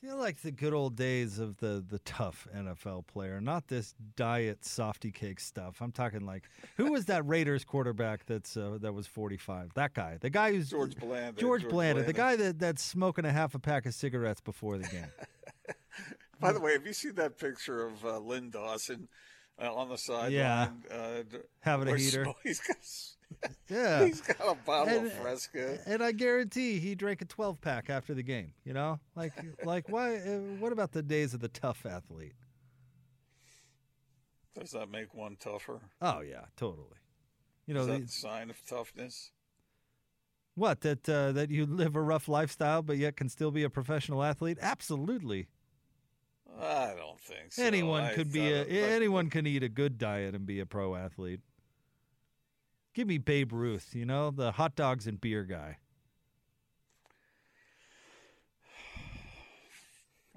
feel 0.00 0.16
like 0.16 0.40
the 0.42 0.50
good 0.50 0.72
old 0.72 0.96
days 0.96 1.38
of 1.38 1.56
the 1.58 1.84
the 1.86 1.98
tough 2.00 2.46
NFL 2.54 3.06
player, 3.06 3.40
not 3.40 3.68
this 3.68 3.94
diet 4.16 4.64
softy 4.64 5.10
cake 5.10 5.40
stuff. 5.40 5.80
I'm 5.80 5.92
talking 5.92 6.24
like 6.24 6.44
who 6.76 6.92
was 6.92 7.06
that 7.06 7.26
Raiders 7.26 7.64
quarterback 7.64 8.26
that's 8.26 8.56
uh, 8.56 8.78
that 8.80 8.92
was 8.92 9.06
45? 9.06 9.74
That 9.74 9.94
guy, 9.94 10.18
the 10.20 10.30
guy 10.30 10.52
who's 10.52 10.70
George 10.70 10.96
Blanda. 10.96 11.40
George, 11.40 11.62
George 11.62 11.72
Blanda, 11.72 11.94
Blanda, 12.02 12.06
the 12.06 12.12
guy 12.12 12.36
that 12.36 12.58
that's 12.58 12.82
smoking 12.82 13.24
a 13.24 13.32
half 13.32 13.54
a 13.54 13.58
pack 13.58 13.86
of 13.86 13.94
cigarettes 13.94 14.40
before 14.40 14.78
the 14.78 14.88
game. 14.88 15.10
By 16.40 16.52
the 16.52 16.60
way, 16.60 16.72
have 16.72 16.86
you 16.86 16.92
seen 16.92 17.14
that 17.16 17.38
picture 17.38 17.84
of 17.84 18.04
uh, 18.04 18.20
Len 18.20 18.50
Dawson 18.50 19.08
uh, 19.60 19.74
on 19.74 19.88
the 19.88 19.98
sideline? 19.98 20.32
Yeah, 20.32 20.68
uh, 20.90 21.22
having 21.60 21.88
a 21.88 21.96
heater. 21.96 22.26
He's 22.44 22.60
got 22.60 22.76
yeah, 23.68 24.04
he's 24.04 24.20
got 24.20 24.40
a 24.40 24.54
bottle 24.54 24.98
and, 24.98 25.06
of 25.06 25.12
Fresca, 25.14 25.78
and 25.86 26.02
I 26.02 26.12
guarantee 26.12 26.78
he 26.78 26.94
drank 26.94 27.22
a 27.22 27.24
twelve 27.24 27.60
pack 27.60 27.90
after 27.90 28.14
the 28.14 28.22
game. 28.22 28.52
You 28.64 28.72
know, 28.72 29.00
like 29.14 29.32
like 29.64 29.88
why? 29.88 30.16
Uh, 30.16 30.38
what 30.58 30.72
about 30.72 30.92
the 30.92 31.02
days 31.02 31.34
of 31.34 31.40
the 31.40 31.48
tough 31.48 31.86
athlete? 31.86 32.34
Does 34.58 34.72
that 34.72 34.90
make 34.90 35.14
one 35.14 35.36
tougher? 35.38 35.80
Oh 36.00 36.20
yeah, 36.20 36.46
totally. 36.56 36.96
You 37.66 37.74
know, 37.74 37.80
Is 37.80 37.86
that 37.86 38.06
the 38.06 38.08
sign 38.08 38.50
of 38.50 38.64
toughness. 38.66 39.30
What 40.54 40.80
that 40.80 41.08
uh, 41.08 41.32
that 41.32 41.50
you 41.50 41.66
live 41.66 41.94
a 41.94 42.02
rough 42.02 42.28
lifestyle 42.28 42.82
but 42.82 42.96
yet 42.96 43.16
can 43.16 43.28
still 43.28 43.50
be 43.50 43.62
a 43.62 43.70
professional 43.70 44.24
athlete? 44.24 44.58
Absolutely. 44.60 45.46
I 46.58 46.94
don't 46.96 47.20
think 47.20 47.52
so. 47.52 47.62
Anyone 47.62 48.02
I 48.02 48.14
could 48.14 48.32
be 48.32 48.50
a 48.50 48.64
anyone 48.64 49.30
can 49.30 49.46
eat 49.46 49.62
a 49.62 49.68
good 49.68 49.98
diet 49.98 50.34
and 50.34 50.46
be 50.46 50.58
a 50.60 50.66
pro 50.66 50.96
athlete. 50.96 51.40
Give 52.94 53.06
me 53.06 53.18
Babe 53.18 53.52
Ruth, 53.52 53.94
you 53.94 54.04
know, 54.04 54.30
the 54.30 54.52
hot 54.52 54.74
dogs 54.74 55.06
and 55.06 55.20
beer 55.20 55.44
guy. 55.44 55.78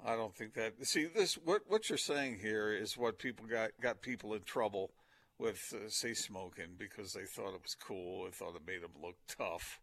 I 0.05 0.15
don't 0.15 0.35
think 0.35 0.53
that. 0.55 0.73
See, 0.85 1.05
this 1.05 1.35
what 1.35 1.61
what 1.67 1.89
you're 1.89 1.97
saying 1.97 2.39
here 2.41 2.73
is 2.73 2.97
what 2.97 3.19
people 3.19 3.45
got 3.45 3.71
got 3.81 4.01
people 4.01 4.33
in 4.33 4.41
trouble 4.41 4.91
with, 5.37 5.73
uh, 5.75 5.89
say, 5.89 6.13
smoking 6.13 6.75
because 6.77 7.13
they 7.13 7.25
thought 7.25 7.53
it 7.53 7.63
was 7.63 7.75
cool. 7.75 8.25
They 8.25 8.31
thought 8.31 8.55
it 8.55 8.65
made 8.65 8.83
them 8.83 8.91
look 9.01 9.15
tough. 9.27 9.79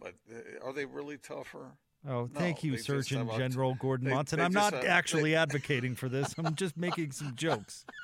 But 0.00 0.14
uh, 0.30 0.66
are 0.66 0.72
they 0.72 0.84
really 0.84 1.18
tougher? 1.18 1.76
Oh, 2.08 2.28
thank 2.32 2.62
no, 2.62 2.70
you, 2.70 2.78
Surgeon 2.78 3.28
General 3.36 3.74
Gordon 3.80 4.08
they, 4.08 4.14
Monson. 4.14 4.38
They 4.38 4.44
I'm 4.44 4.52
not 4.52 4.72
have, 4.72 4.84
actually 4.84 5.30
they, 5.30 5.36
advocating 5.36 5.94
for 5.94 6.08
this. 6.08 6.34
I'm 6.38 6.54
just 6.54 6.76
making 6.76 7.12
some 7.12 7.34
jokes. 7.34 7.84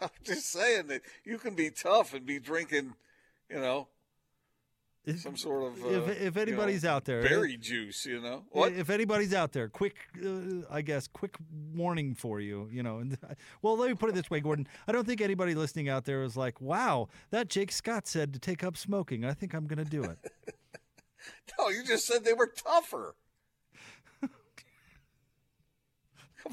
I'm 0.02 0.10
just 0.24 0.50
saying 0.50 0.86
that 0.88 1.02
you 1.24 1.38
can 1.38 1.54
be 1.54 1.70
tough 1.70 2.14
and 2.14 2.24
be 2.24 2.38
drinking, 2.38 2.94
you 3.48 3.60
know, 3.60 3.88
some 5.16 5.36
sort 5.36 5.64
of. 5.64 5.82
Uh, 5.82 5.88
if, 5.88 6.20
if 6.20 6.36
anybody's 6.36 6.82
you 6.82 6.88
know, 6.88 6.96
out 6.96 7.04
there, 7.04 7.22
berry 7.22 7.56
juice, 7.56 8.04
you 8.06 8.20
know. 8.20 8.44
What? 8.50 8.72
If 8.72 8.90
anybody's 8.90 9.34
out 9.34 9.52
there, 9.52 9.68
quick, 9.68 9.96
uh, 10.24 10.66
I 10.70 10.82
guess, 10.82 11.06
quick 11.06 11.36
warning 11.74 12.14
for 12.14 12.40
you, 12.40 12.68
you 12.70 12.82
know. 12.82 12.98
And 12.98 13.16
well, 13.62 13.76
let 13.76 13.88
me 13.88 13.94
put 13.94 14.10
it 14.10 14.14
this 14.14 14.30
way, 14.30 14.40
Gordon. 14.40 14.68
I 14.86 14.92
don't 14.92 15.06
think 15.06 15.20
anybody 15.20 15.54
listening 15.54 15.88
out 15.88 16.04
there 16.04 16.22
is 16.22 16.36
like, 16.36 16.60
"Wow, 16.60 17.08
that 17.30 17.48
Jake 17.48 17.72
Scott 17.72 18.06
said 18.06 18.32
to 18.34 18.38
take 18.38 18.62
up 18.62 18.76
smoking. 18.76 19.24
I 19.24 19.32
think 19.32 19.54
I'm 19.54 19.66
going 19.66 19.82
to 19.84 19.90
do 19.90 20.04
it." 20.04 20.18
No, 21.58 21.68
you 21.68 21.84
just 21.84 22.06
said 22.06 22.24
they 22.24 22.32
were 22.32 22.46
tougher. 22.46 23.14
Come 24.20 24.30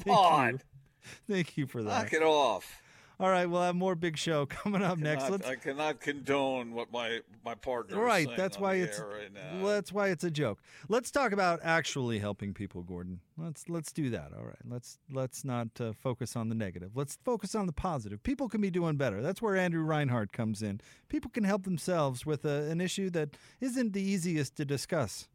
Thank 0.00 0.18
on, 0.18 0.52
you. 0.52 1.34
Thank 1.34 1.56
you 1.56 1.66
for 1.66 1.82
that. 1.82 1.88
knock 1.88 2.12
it 2.12 2.22
off. 2.22 2.82
All 3.20 3.28
right, 3.30 3.46
we'll 3.46 3.62
have 3.62 3.74
more 3.74 3.96
big 3.96 4.16
show 4.16 4.46
coming 4.46 4.80
up 4.82 4.96
next. 4.98 5.24
Cannot- 5.24 5.40
Let's 5.40 5.48
I 5.48 5.54
cannot 5.56 6.00
condone 6.00 6.72
what 6.72 6.92
my 6.92 7.20
my 7.44 7.54
partner. 7.56 7.98
right. 8.00 8.26
saying 8.26 8.36
That's 8.36 8.56
on 8.58 8.62
why 8.62 8.78
the 8.78 8.84
it's 8.84 9.00
right 9.00 9.32
now. 9.34 9.66
that's 9.66 9.92
why 9.92 10.08
it's 10.08 10.22
a 10.22 10.30
joke. 10.30 10.60
Let's 10.88 11.10
talk 11.10 11.32
about 11.32 11.58
actually 11.64 12.20
helping 12.20 12.54
people, 12.54 12.82
Gordon. 12.82 13.20
Let's 13.36 13.68
let's 13.68 13.92
do 13.92 14.10
that. 14.10 14.30
All 14.38 14.44
right. 14.44 14.54
Let's 14.64 14.98
let's 15.12 15.44
not 15.44 15.68
uh, 15.80 15.92
focus 15.94 16.36
on 16.36 16.48
the 16.48 16.54
negative. 16.54 16.92
Let's 16.94 17.18
focus 17.24 17.54
on 17.56 17.66
the 17.66 17.72
positive. 17.72 18.22
People 18.22 18.48
can 18.48 18.60
be 18.60 18.70
doing 18.70 18.96
better. 18.96 19.20
That's 19.20 19.42
where 19.42 19.56
Andrew 19.56 19.82
Reinhardt 19.82 20.32
comes 20.32 20.62
in. 20.62 20.80
People 21.08 21.30
can 21.32 21.42
help 21.44 21.64
themselves 21.64 22.24
with 22.24 22.44
a, 22.44 22.70
an 22.70 22.80
issue 22.80 23.10
that 23.10 23.30
isn't 23.60 23.94
the 23.94 24.02
easiest 24.02 24.54
to 24.56 24.64
discuss. 24.64 25.28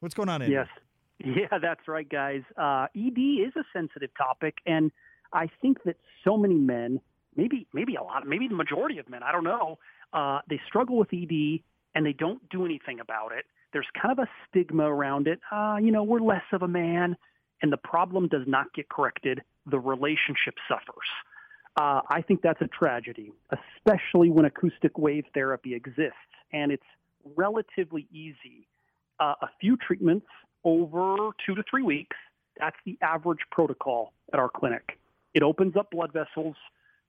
What's 0.00 0.14
going 0.14 0.28
on, 0.28 0.42
Andrew? 0.42 0.58
Yes. 0.58 0.68
Yeah, 1.22 1.58
that's 1.60 1.86
right, 1.86 2.08
guys. 2.08 2.40
Uh, 2.56 2.86
ED 2.96 3.18
is 3.46 3.52
a 3.54 3.62
sensitive 3.74 4.08
topic, 4.16 4.54
and 4.64 4.90
I 5.34 5.48
think 5.60 5.82
that 5.84 5.96
so 6.24 6.38
many 6.38 6.54
men, 6.54 6.98
maybe 7.36 7.66
maybe 7.72 7.96
a 7.96 8.02
lot, 8.02 8.26
maybe 8.26 8.48
the 8.48 8.54
majority 8.54 8.98
of 8.98 9.08
men, 9.08 9.22
I 9.22 9.32
don't 9.32 9.44
know, 9.44 9.78
uh, 10.12 10.40
they 10.48 10.60
struggle 10.66 10.98
with 10.98 11.12
ED 11.12 11.60
and 11.94 12.06
they 12.06 12.12
don't 12.12 12.46
do 12.50 12.64
anything 12.64 13.00
about 13.00 13.32
it. 13.32 13.44
There's 13.72 13.86
kind 14.00 14.12
of 14.12 14.18
a 14.18 14.28
stigma 14.48 14.84
around 14.84 15.28
it. 15.28 15.40
Uh, 15.50 15.76
you 15.80 15.92
know, 15.92 16.02
we're 16.02 16.20
less 16.20 16.42
of 16.52 16.62
a 16.62 16.68
man, 16.68 17.16
and 17.62 17.72
the 17.72 17.76
problem 17.76 18.28
does 18.28 18.46
not 18.46 18.72
get 18.74 18.88
corrected. 18.88 19.42
The 19.66 19.78
relationship 19.78 20.54
suffers. 20.68 21.08
Uh, 21.80 22.00
I 22.08 22.22
think 22.22 22.42
that's 22.42 22.60
a 22.60 22.66
tragedy, 22.66 23.32
especially 23.50 24.30
when 24.30 24.44
acoustic 24.44 24.98
wave 24.98 25.24
therapy 25.34 25.74
exists, 25.74 26.16
and 26.52 26.72
it's 26.72 26.82
relatively 27.36 28.08
easy. 28.12 28.66
Uh, 29.20 29.34
a 29.42 29.48
few 29.60 29.76
treatments 29.76 30.26
over 30.64 31.30
two 31.46 31.54
to 31.54 31.62
three 31.70 31.82
weeks. 31.82 32.16
That's 32.58 32.76
the 32.84 32.98
average 33.02 33.40
protocol 33.52 34.12
at 34.32 34.40
our 34.40 34.48
clinic. 34.48 34.98
It 35.34 35.42
opens 35.42 35.76
up 35.76 35.90
blood 35.90 36.12
vessels, 36.12 36.56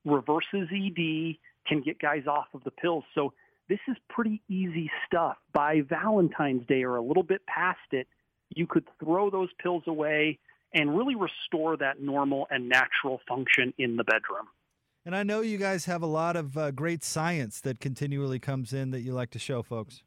reverses 0.06 0.68
ED, 0.72 1.38
can 1.68 1.82
get 1.84 2.00
guys 2.00 2.26
off 2.28 2.48
of 2.54 2.64
the 2.64 2.72
pills. 2.72 3.04
So 3.14 3.34
this 3.70 3.80
is 3.88 3.96
pretty 4.10 4.42
easy 4.50 4.90
stuff. 5.06 5.38
By 5.54 5.82
Valentine's 5.88 6.66
Day 6.68 6.84
or 6.84 6.96
a 6.96 7.02
little 7.02 7.24
bit 7.24 7.46
past 7.46 7.80
it, 7.92 8.08
you 8.50 8.68
could 8.68 8.86
throw 9.04 9.30
those 9.30 9.50
pills 9.62 9.84
away 9.88 10.40
and 10.74 10.98
really 10.98 11.16
restore 11.16 11.78
that 11.78 12.02
normal 12.02 12.48
and 12.50 12.70
natural 12.70 13.22
function 13.28 13.74
in 13.78 13.98
the 13.98 14.04
bedroom. 14.04 14.48
And 15.06 15.16
I 15.16 15.24
know 15.24 15.42
you 15.42 15.58
guys 15.58 15.86
have 15.86 16.04
a 16.04 16.08
lot 16.08 16.36
of 16.36 16.58
uh, 16.58 16.72
great 16.72 17.04
science 17.04 17.60
that 17.62 17.80
continually 17.80 18.40
comes 18.40 18.72
in 18.72 18.92
that 18.92 19.02
you 19.02 19.14
like 19.14 19.32
to 19.32 19.40
show 19.40 19.64
folks. 19.64 20.04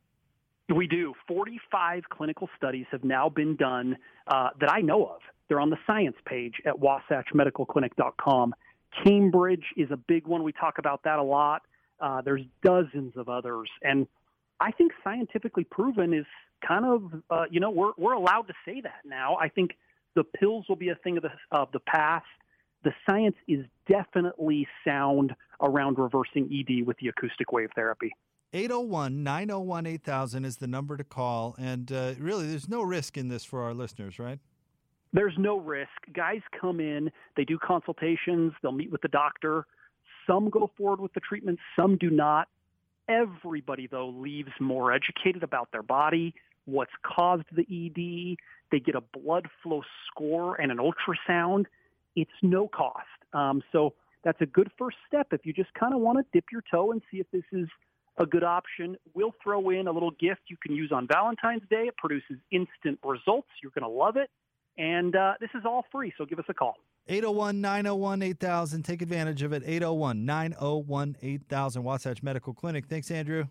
We 0.74 0.86
do. 0.86 1.12
45 1.28 2.04
clinical 2.10 2.48
studies 2.56 2.86
have 2.90 3.04
now 3.04 3.28
been 3.28 3.56
done 3.56 3.96
uh, 4.28 4.50
that 4.60 4.70
I 4.72 4.80
know 4.80 5.06
of. 5.06 5.20
They're 5.48 5.60
on 5.60 5.70
the 5.70 5.78
science 5.86 6.16
page 6.24 6.54
at 6.64 6.74
wasatchmedicalclinic.com. 6.74 8.54
Cambridge 9.02 9.64
is 9.76 9.90
a 9.90 9.96
big 9.96 10.26
one. 10.26 10.42
We 10.42 10.52
talk 10.52 10.78
about 10.78 11.02
that 11.04 11.18
a 11.18 11.22
lot. 11.22 11.62
Uh, 12.00 12.22
there's 12.22 12.42
dozens 12.62 13.16
of 13.16 13.28
others. 13.28 13.70
And 13.82 14.06
I 14.60 14.70
think 14.70 14.92
scientifically 15.02 15.64
proven 15.64 16.12
is 16.12 16.26
kind 16.66 16.84
of, 16.84 17.22
uh, 17.30 17.44
you 17.50 17.60
know, 17.60 17.70
we're, 17.70 17.92
we're 17.96 18.12
allowed 18.12 18.46
to 18.48 18.54
say 18.64 18.80
that 18.80 19.00
now. 19.04 19.36
I 19.36 19.48
think 19.48 19.72
the 20.14 20.24
pills 20.24 20.66
will 20.68 20.76
be 20.76 20.90
a 20.90 20.94
thing 20.96 21.16
of 21.16 21.24
the, 21.24 21.30
of 21.50 21.72
the 21.72 21.80
past. 21.80 22.26
The 22.84 22.92
science 23.08 23.36
is 23.48 23.64
definitely 23.88 24.68
sound 24.86 25.34
around 25.60 25.98
reversing 25.98 26.50
ED 26.52 26.86
with 26.86 26.98
the 26.98 27.08
acoustic 27.08 27.52
wave 27.52 27.70
therapy. 27.74 28.12
801 28.52 29.24
901 29.24 29.86
8000 29.86 30.44
is 30.44 30.58
the 30.58 30.66
number 30.68 30.96
to 30.96 31.02
call. 31.04 31.56
And 31.58 31.90
uh, 31.90 32.14
really, 32.18 32.46
there's 32.46 32.68
no 32.68 32.82
risk 32.82 33.16
in 33.16 33.28
this 33.28 33.44
for 33.44 33.62
our 33.62 33.74
listeners, 33.74 34.18
right? 34.18 34.38
There's 35.14 35.34
no 35.38 35.58
risk. 35.58 35.90
Guys 36.12 36.40
come 36.60 36.80
in, 36.80 37.10
they 37.36 37.44
do 37.44 37.56
consultations, 37.56 38.52
they'll 38.60 38.72
meet 38.72 38.90
with 38.90 39.00
the 39.00 39.08
doctor. 39.08 39.64
Some 40.26 40.50
go 40.50 40.70
forward 40.76 41.00
with 41.00 41.14
the 41.14 41.20
treatment, 41.20 41.60
some 41.76 41.96
do 41.96 42.10
not. 42.10 42.48
Everybody, 43.08 43.86
though, 43.86 44.08
leaves 44.08 44.50
more 44.58 44.92
educated 44.92 45.44
about 45.44 45.70
their 45.70 45.84
body, 45.84 46.34
what's 46.64 46.90
caused 47.02 47.44
the 47.52 47.62
ED. 47.62 48.36
They 48.72 48.80
get 48.80 48.96
a 48.96 49.02
blood 49.16 49.46
flow 49.62 49.82
score 50.08 50.60
and 50.60 50.72
an 50.72 50.78
ultrasound. 50.78 51.66
It's 52.16 52.30
no 52.42 52.66
cost. 52.66 53.06
Um, 53.32 53.62
so 53.70 53.94
that's 54.24 54.40
a 54.40 54.46
good 54.46 54.70
first 54.76 54.96
step 55.06 55.28
if 55.32 55.46
you 55.46 55.52
just 55.52 55.72
kind 55.74 55.94
of 55.94 56.00
want 56.00 56.18
to 56.18 56.24
dip 56.32 56.46
your 56.50 56.62
toe 56.68 56.90
and 56.90 57.00
see 57.10 57.18
if 57.18 57.30
this 57.30 57.44
is 57.52 57.68
a 58.16 58.26
good 58.26 58.42
option. 58.42 58.96
We'll 59.14 59.34
throw 59.42 59.70
in 59.70 59.86
a 59.86 59.92
little 59.92 60.12
gift 60.12 60.42
you 60.48 60.56
can 60.60 60.74
use 60.74 60.90
on 60.90 61.06
Valentine's 61.06 61.62
Day. 61.70 61.84
It 61.86 61.96
produces 61.98 62.38
instant 62.50 62.98
results. 63.04 63.48
You're 63.62 63.72
going 63.72 63.88
to 63.88 63.96
love 63.96 64.16
it. 64.16 64.30
And 64.76 65.14
uh, 65.14 65.34
this 65.40 65.50
is 65.54 65.62
all 65.64 65.84
free, 65.92 66.12
so 66.18 66.24
give 66.24 66.38
us 66.38 66.44
a 66.48 66.54
call. 66.54 66.74
801 67.08 67.60
901 67.60 68.22
8000. 68.22 68.82
Take 68.82 69.02
advantage 69.02 69.42
of 69.42 69.52
it. 69.52 69.62
801 69.64 70.24
901 70.24 71.16
8000. 71.22 71.82
Wasatch 71.84 72.22
Medical 72.22 72.54
Clinic. 72.54 72.86
Thanks, 72.86 73.10
Andrew. 73.10 73.44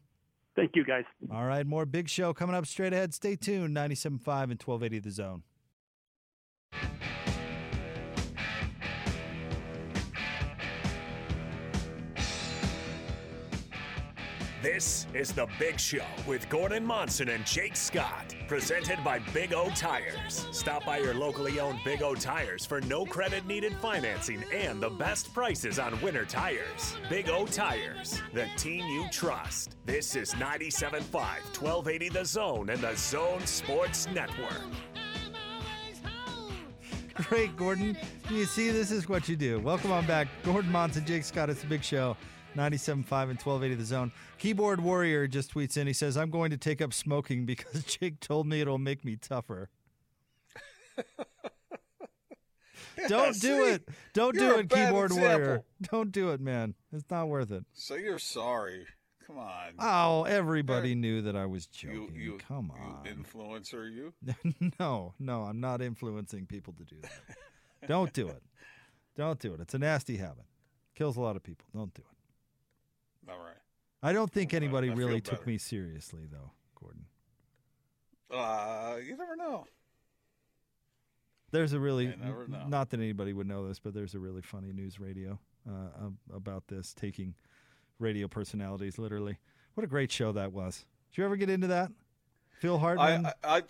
Thank 0.55 0.71
you, 0.75 0.83
guys. 0.83 1.05
All 1.31 1.45
right, 1.45 1.65
more 1.65 1.86
big 1.86 2.09
show 2.09 2.33
coming 2.33 2.55
up 2.55 2.67
straight 2.67 2.93
ahead. 2.93 3.13
Stay 3.13 3.36
tuned. 3.36 3.75
97.5 3.75 4.03
and 4.03 4.62
1280 4.62 4.99
The 4.99 5.12
Zone. 5.12 5.43
This 14.63 15.08
is 15.13 15.34
The 15.34 15.47
Big 15.60 15.78
Show 15.78 16.06
with 16.26 16.47
Gordon 16.47 16.86
Monson 16.86 17.28
and 17.28 17.45
Jake 17.45 17.76
Scott, 17.76 18.34
presented 18.47 19.04
by 19.04 19.19
Big 19.34 19.52
O 19.52 19.69
Tires. 19.71 20.47
Stop 20.54 20.86
by 20.86 20.99
your 20.99 21.13
locally 21.13 21.60
owned 21.60 21.80
Big 21.84 22.02
O 22.02 22.15
Tires 22.15 22.65
for 22.65 22.80
no 22.80 23.04
credit 23.06 23.45
needed 23.45 23.76
financing 23.82 24.41
and 24.54 24.82
the 24.82 24.89
best 24.89 25.34
prices 25.34 25.80
on 25.80 25.99
winter 25.99 26.23
tires. 26.23 26.95
Big 27.10 27.28
O 27.28 27.45
Tires, 27.45 28.21
the 28.32 28.47
team 28.56 28.86
you 28.88 29.06
trust. 29.12 29.76
This 29.86 30.15
is 30.15 30.34
97.5, 30.36 31.02
1280 31.12 32.08
The 32.08 32.23
Zone 32.23 32.69
and 32.69 32.80
The 32.80 32.95
Zone 32.95 33.45
Sports 33.45 34.08
Network. 34.13 34.63
Great, 37.15 37.58
Gordon. 37.58 37.97
You 38.30 38.45
see, 38.45 38.69
this 38.69 38.91
is 38.91 39.10
what 39.10 39.28
you 39.28 39.36
do. 39.36 39.60
Welcome 39.60 39.91
on 39.91 40.06
back. 40.06 40.30
Gordon 40.43 40.71
Monson, 40.71 41.04
Jake 41.04 41.26
Scott. 41.26 41.49
It's 41.49 41.60
the 41.60 41.67
big 41.67 41.84
show. 41.84 42.15
97.5 42.55 42.93
and 42.93 43.05
1280 43.39 43.75
The 43.75 43.85
Zone. 43.85 44.11
Keyboard 44.37 44.79
Warrior 44.79 45.27
just 45.27 45.53
tweets 45.53 45.77
in. 45.77 45.87
He 45.87 45.93
says, 45.93 46.15
I'm 46.17 46.29
going 46.29 46.51
to 46.51 46.57
take 46.57 46.81
up 46.81 46.93
smoking 46.93 47.45
because 47.45 47.83
Jake 47.85 48.19
told 48.19 48.47
me 48.47 48.61
it'll 48.61 48.77
make 48.77 49.03
me 49.03 49.15
tougher. 49.15 49.69
Don't 53.07 53.33
do 53.39 53.65
see? 53.65 53.71
it. 53.71 53.89
Don't 54.13 54.37
do 54.37 54.55
it, 54.59 54.69
Keyboard 54.69 55.11
example. 55.11 55.39
Warrior. 55.39 55.63
Don't 55.91 56.11
do 56.11 56.29
it, 56.29 56.39
man. 56.39 56.75
It's 56.91 57.09
not 57.09 57.27
worth 57.27 57.51
it. 57.51 57.65
So 57.73 57.95
you're 57.95 58.19
sorry. 58.19 58.85
Come 59.25 59.39
on. 59.39 59.73
Oh, 59.79 60.23
everybody 60.23 60.93
knew 60.95 61.21
that 61.23 61.35
I 61.35 61.45
was 61.47 61.65
joking. 61.65 62.11
you, 62.15 62.37
Come 62.47 62.71
you 62.77 62.83
on. 62.83 63.05
influencer, 63.05 63.91
you. 63.91 64.13
no, 64.79 65.13
no, 65.19 65.41
I'm 65.43 65.59
not 65.59 65.81
influencing 65.81 66.45
people 66.45 66.73
to 66.73 66.83
do 66.83 66.97
that. 67.01 67.87
Don't 67.87 68.13
do 68.13 68.27
it. 68.27 68.43
Don't 69.17 69.39
do 69.39 69.53
it. 69.53 69.59
It's 69.61 69.73
a 69.73 69.79
nasty 69.79 70.17
habit. 70.17 70.45
Kills 70.95 71.17
a 71.17 71.21
lot 71.21 71.35
of 71.35 71.43
people. 71.43 71.65
Don't 71.73 71.93
do 71.93 72.01
it. 72.01 72.12
All 73.29 73.38
right. 73.38 73.55
I 74.01 74.12
don't 74.13 74.31
think 74.31 74.53
anybody 74.53 74.89
I 74.91 74.95
feel 74.95 75.07
really 75.07 75.21
took 75.21 75.47
me 75.47 75.57
seriously, 75.57 76.23
though, 76.29 76.51
Gordon. 76.79 77.05
Uh, 78.29 78.97
you 78.97 79.15
never 79.15 79.36
know. 79.36 79.65
There's 81.51 81.73
a 81.73 81.79
really, 81.79 82.05
You 82.05 82.15
never 82.21 82.47
know. 82.47 82.65
not 82.67 82.89
that 82.89 82.99
anybody 82.99 83.31
would 83.31 83.47
know 83.47 83.67
this, 83.67 83.79
but 83.79 83.93
there's 83.93 84.15
a 84.15 84.19
really 84.19 84.41
funny 84.41 84.73
news 84.73 84.99
radio 84.99 85.39
uh, 85.69 86.09
about 86.33 86.67
this, 86.67 86.93
taking 86.93 87.36
radio 87.99 88.27
personalities 88.27 88.97
literally. 88.97 89.38
What 89.75 89.83
a 89.83 89.88
great 89.88 90.12
show 90.12 90.31
that 90.31 90.51
was. 90.51 90.86
Did 91.12 91.19
you 91.19 91.25
ever 91.25 91.36
get 91.36 91.49
into 91.49 91.67
that? 91.67 91.91
Phil 92.59 92.77
Hartman? 92.79 93.27
I, 93.27 93.33
I, 93.43 93.62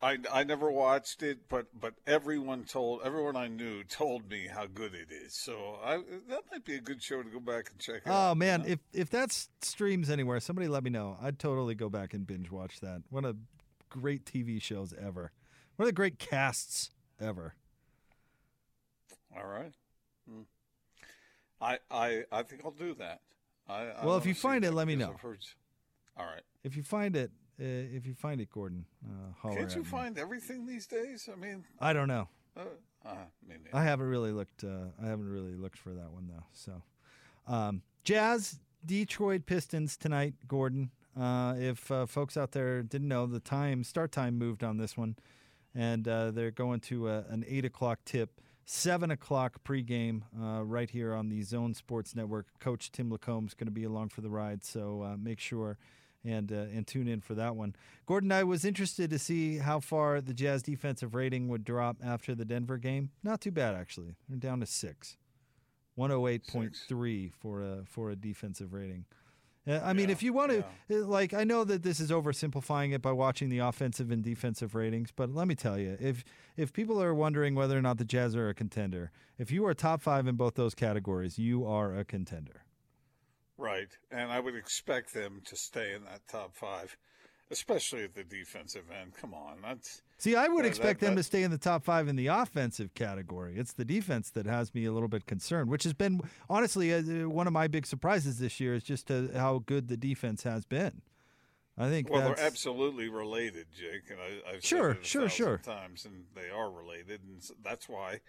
I, 0.00 0.18
I 0.32 0.44
never 0.44 0.70
watched 0.70 1.22
it, 1.24 1.48
but 1.48 1.66
but 1.78 1.94
everyone 2.06 2.64
told 2.64 3.00
everyone 3.04 3.34
I 3.36 3.48
knew 3.48 3.82
told 3.82 4.30
me 4.30 4.46
how 4.46 4.66
good 4.66 4.94
it 4.94 5.08
is. 5.10 5.34
So 5.34 5.78
I, 5.82 5.96
that 6.28 6.42
might 6.52 6.64
be 6.64 6.76
a 6.76 6.80
good 6.80 7.02
show 7.02 7.22
to 7.22 7.28
go 7.28 7.40
back 7.40 7.70
and 7.70 7.80
check 7.80 8.06
out. 8.06 8.28
Oh 8.28 8.30
you 8.30 8.36
man, 8.36 8.60
know? 8.60 8.66
if 8.68 8.78
if 8.92 9.10
that 9.10 9.32
streams 9.60 10.08
anywhere, 10.08 10.38
somebody 10.38 10.68
let 10.68 10.84
me 10.84 10.90
know. 10.90 11.16
I'd 11.20 11.38
totally 11.40 11.74
go 11.74 11.88
back 11.88 12.14
and 12.14 12.26
binge 12.26 12.50
watch 12.50 12.78
that. 12.80 13.02
One 13.10 13.24
of 13.24 13.34
the 13.34 13.40
great 13.90 14.24
TV 14.24 14.62
shows 14.62 14.94
ever. 14.96 15.32
One 15.76 15.84
of 15.84 15.88
the 15.88 15.92
great 15.96 16.18
casts 16.20 16.90
ever. 17.20 17.54
All 19.36 19.46
right. 19.46 19.72
Hmm. 20.30 20.42
I 21.60 21.78
I 21.90 22.24
I 22.30 22.42
think 22.44 22.62
I'll 22.64 22.70
do 22.70 22.94
that. 22.94 23.20
I, 23.68 23.82
I 23.86 24.06
Well, 24.06 24.16
if 24.16 24.26
you 24.26 24.34
find 24.34 24.64
it, 24.64 24.72
let 24.72 24.86
me 24.86 24.94
know. 24.96 25.10
I've 25.14 25.20
heard 25.20 25.38
s- 25.42 25.54
All 26.16 26.24
right. 26.24 26.42
If 26.64 26.76
you 26.76 26.82
find 26.82 27.16
it, 27.16 27.30
if 27.58 28.06
you 28.06 28.14
find 28.14 28.40
it, 28.40 28.50
Gordon, 28.50 28.84
uh, 29.04 29.50
Can't 29.54 29.74
you 29.74 29.82
me. 29.82 29.88
find 29.88 30.18
everything 30.18 30.66
these 30.66 30.86
days? 30.86 31.28
I 31.32 31.36
mean, 31.36 31.64
I 31.80 31.92
don't 31.92 32.08
know. 32.08 32.28
uh, 32.56 32.60
uh, 33.04 33.14
maybe. 33.46 33.64
I 33.72 33.82
haven't 33.84 34.06
really 34.08 34.32
looked. 34.32 34.64
Uh, 34.64 34.86
I 35.02 35.06
haven't 35.06 35.28
really 35.30 35.54
looked 35.56 35.78
for 35.78 35.90
that 35.94 36.10
one 36.12 36.28
though. 36.28 36.44
So, 36.52 36.82
um, 37.46 37.82
Jazz 38.04 38.58
Detroit 38.84 39.46
Pistons 39.46 39.96
tonight, 39.96 40.34
Gordon. 40.46 40.90
Uh, 41.18 41.54
if 41.58 41.90
uh, 41.90 42.06
folks 42.06 42.36
out 42.36 42.52
there 42.52 42.82
didn't 42.82 43.08
know, 43.08 43.26
the 43.26 43.40
time 43.40 43.82
start 43.82 44.12
time 44.12 44.38
moved 44.38 44.62
on 44.62 44.76
this 44.76 44.96
one, 44.96 45.16
and 45.74 46.06
uh, 46.06 46.30
they're 46.30 46.50
going 46.52 46.80
to 46.80 47.08
an 47.08 47.44
eight 47.48 47.64
o'clock 47.64 47.98
tip, 48.04 48.40
seven 48.64 49.10
o'clock 49.10 49.64
pregame 49.64 50.22
uh, 50.40 50.62
right 50.62 50.90
here 50.90 51.14
on 51.14 51.28
the 51.28 51.42
Zone 51.42 51.74
Sports 51.74 52.14
Network. 52.14 52.46
Coach 52.60 52.92
Tim 52.92 53.10
Lacombe 53.10 53.46
is 53.46 53.54
going 53.54 53.66
to 53.66 53.72
be 53.72 53.82
along 53.84 54.10
for 54.10 54.20
the 54.20 54.30
ride, 54.30 54.62
so 54.64 55.02
uh, 55.02 55.16
make 55.16 55.40
sure 55.40 55.76
and 56.24 56.52
uh, 56.52 56.66
and 56.74 56.86
tune 56.86 57.08
in 57.08 57.20
for 57.20 57.34
that 57.34 57.56
one. 57.56 57.74
Gordon, 58.06 58.32
I 58.32 58.44
was 58.44 58.64
interested 58.64 59.10
to 59.10 59.18
see 59.18 59.58
how 59.58 59.80
far 59.80 60.20
the 60.20 60.34
Jazz 60.34 60.62
defensive 60.62 61.14
rating 61.14 61.48
would 61.48 61.64
drop 61.64 61.98
after 62.04 62.34
the 62.34 62.44
Denver 62.44 62.78
game. 62.78 63.10
Not 63.22 63.40
too 63.40 63.50
bad 63.52 63.74
actually. 63.74 64.16
They're 64.28 64.38
down 64.38 64.60
to 64.60 64.66
six. 64.66 65.16
108.3 65.98 67.32
for 67.32 67.62
a 67.62 67.78
for 67.84 68.10
a 68.10 68.16
defensive 68.16 68.72
rating. 68.72 69.04
Uh, 69.66 69.80
I 69.84 69.92
mean, 69.92 70.06
Yeah, 70.08 70.12
if 70.12 70.22
you 70.22 70.32
want 70.32 70.50
to, 70.52 70.64
yeah. 70.88 70.98
like, 70.98 71.34
I 71.34 71.44
know 71.44 71.62
that 71.64 71.82
this 71.82 72.00
is 72.00 72.10
oversimplifying 72.10 72.94
it 72.94 73.02
by 73.02 73.12
watching 73.12 73.50
the 73.50 73.58
offensive 73.58 74.10
and 74.10 74.22
defensive 74.22 74.74
ratings, 74.74 75.10
but 75.14 75.34
let 75.34 75.46
me 75.46 75.54
tell 75.54 75.78
you, 75.78 75.96
if 76.00 76.24
if 76.56 76.72
people 76.72 77.02
are 77.02 77.14
wondering 77.14 77.54
whether 77.54 77.76
or 77.76 77.82
not 77.82 77.98
the 77.98 78.04
Jazz 78.04 78.34
are 78.34 78.48
a 78.48 78.54
contender, 78.54 79.10
if 79.38 79.50
you 79.50 79.66
are 79.66 79.74
top 79.74 80.00
five 80.00 80.26
in 80.26 80.36
both 80.36 80.54
those 80.54 80.74
categories, 80.74 81.38
you 81.38 81.66
are 81.66 81.94
a 81.94 82.04
contender. 82.04 82.62
Right. 83.58 83.88
And 84.10 84.30
I 84.30 84.40
would 84.40 84.54
expect 84.54 85.12
them 85.12 85.42
to 85.46 85.56
stay 85.56 85.92
in 85.92 86.04
that 86.04 86.20
top 86.30 86.54
five, 86.54 86.96
especially 87.50 88.04
at 88.04 88.14
the 88.14 88.22
defensive 88.24 88.84
end. 88.90 89.14
Come 89.20 89.34
on. 89.34 89.58
That's 89.62 90.00
See, 90.16 90.34
I 90.36 90.48
would 90.48 90.64
expect 90.64 91.00
that- 91.00 91.06
them 91.06 91.14
that- 91.16 91.20
to 91.22 91.24
stay 91.24 91.42
in 91.42 91.50
the 91.50 91.58
top 91.58 91.84
five 91.84 92.08
in 92.08 92.16
the 92.16 92.28
offensive 92.28 92.94
category. 92.94 93.56
It's 93.58 93.72
the 93.72 93.84
defense 93.84 94.30
that 94.30 94.46
has 94.46 94.74
me 94.74 94.84
a 94.84 94.92
little 94.92 95.08
bit 95.08 95.26
concerned, 95.26 95.68
which 95.70 95.84
has 95.84 95.92
been 95.92 96.20
honestly 96.48 96.92
uh, 96.94 97.28
one 97.28 97.46
of 97.46 97.52
my 97.52 97.66
big 97.68 97.84
surprises 97.86 98.38
this 98.38 98.58
year 98.60 98.74
is 98.74 98.82
just 98.84 99.10
uh, 99.10 99.28
how 99.34 99.58
good 99.66 99.88
the 99.88 99.96
defense 99.96 100.44
has 100.44 100.64
been. 100.64 101.02
I 101.80 101.88
think 101.88 102.10
well, 102.10 102.20
that's, 102.28 102.40
they're 102.40 102.46
absolutely 102.48 103.08
related, 103.08 103.66
Jake, 103.72 104.10
and 104.10 104.18
I, 104.20 104.50
I've 104.54 104.64
Sure, 104.64 104.94
said 104.94 104.96
it 104.96 105.02
a 105.02 105.08
sure, 105.08 105.28
sure. 105.28 105.58
times, 105.58 106.04
and 106.04 106.24
they 106.34 106.50
are 106.50 106.68
related, 106.72 107.20
and 107.22 107.40
that's 107.62 107.88
why. 107.88 108.20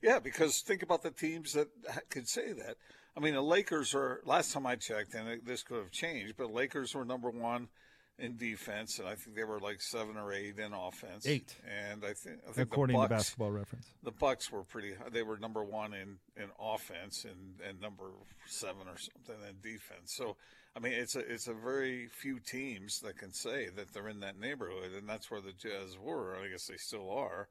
Yeah, 0.00 0.18
because 0.20 0.60
think 0.62 0.82
about 0.82 1.02
the 1.02 1.10
teams 1.10 1.52
that 1.52 1.68
ha- 1.90 2.00
could 2.08 2.26
say 2.28 2.52
that. 2.52 2.76
I 3.18 3.20
mean, 3.20 3.34
the 3.34 3.42
Lakers 3.42 3.96
are. 3.96 4.20
Last 4.24 4.52
time 4.52 4.64
I 4.64 4.76
checked, 4.76 5.14
and 5.14 5.40
this 5.44 5.64
could 5.64 5.78
have 5.78 5.90
changed, 5.90 6.34
but 6.36 6.52
Lakers 6.52 6.94
were 6.94 7.04
number 7.04 7.30
one 7.30 7.66
in 8.16 8.36
defense, 8.36 9.00
and 9.00 9.08
I 9.08 9.16
think 9.16 9.34
they 9.34 9.42
were 9.42 9.58
like 9.58 9.80
seven 9.80 10.16
or 10.16 10.32
eight 10.32 10.56
in 10.58 10.72
offense. 10.72 11.26
Eight. 11.26 11.52
and 11.66 12.04
I 12.04 12.12
think, 12.12 12.38
I 12.48 12.52
think 12.52 12.68
according 12.68 12.96
the 12.96 13.02
to 13.02 13.08
Basketball 13.08 13.50
Reference. 13.50 13.86
the 14.04 14.12
Bucks 14.12 14.52
were 14.52 14.62
pretty. 14.62 14.92
They 15.10 15.24
were 15.24 15.36
number 15.36 15.64
one 15.64 15.94
in, 15.94 16.18
in 16.36 16.48
offense 16.60 17.24
and, 17.24 17.60
and 17.68 17.80
number 17.80 18.04
seven 18.46 18.82
or 18.86 18.98
something 18.98 19.36
in 19.48 19.56
defense. 19.62 20.14
So, 20.14 20.36
I 20.76 20.78
mean, 20.78 20.92
it's 20.92 21.16
a 21.16 21.20
it's 21.20 21.48
a 21.48 21.54
very 21.54 22.06
few 22.06 22.38
teams 22.38 23.00
that 23.00 23.18
can 23.18 23.32
say 23.32 23.68
that 23.74 23.92
they're 23.92 24.08
in 24.08 24.20
that 24.20 24.38
neighborhood, 24.38 24.92
and 24.96 25.08
that's 25.08 25.28
where 25.28 25.40
the 25.40 25.52
Jazz 25.52 25.98
were. 26.00 26.36
I 26.36 26.48
guess 26.48 26.68
they 26.68 26.76
still 26.76 27.10
are, 27.10 27.48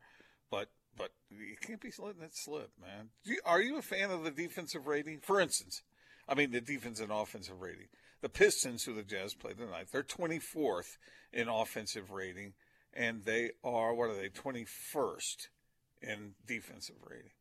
but 0.50 0.70
but 0.98 1.12
you 1.30 1.56
can't 1.62 1.82
be 1.82 1.92
letting 2.00 2.24
it 2.24 2.36
slip, 2.36 2.72
man. 2.82 3.10
You, 3.24 3.40
are 3.46 3.62
you 3.62 3.78
a 3.78 3.82
fan 3.82 4.12
of 4.12 4.24
the 4.24 4.32
defensive 4.32 4.88
rating? 4.88 5.20
For 5.20 5.40
instance, 5.40 5.84
I 6.28 6.36
mean 6.36 6.52
the 6.52 6.62
defense 6.62 7.00
and 7.00 7.12
offensive 7.12 7.62
rating. 7.62 7.88
The 8.22 8.30
Pistons, 8.30 8.84
who 8.84 8.94
the 8.94 9.04
Jazz 9.04 9.36
played 9.36 9.58
tonight, 9.58 9.88
they're 9.92 10.04
24th 10.04 10.98
in 11.32 11.48
offensive 11.48 12.12
rating, 12.12 12.54
and 12.94 13.24
they 13.24 13.52
are 13.64 13.94
what 13.94 14.10
are 14.10 14.16
they 14.16 14.30
21st 14.30 15.48
in 16.02 16.34
defensive 16.46 16.96
rating. 17.08 17.32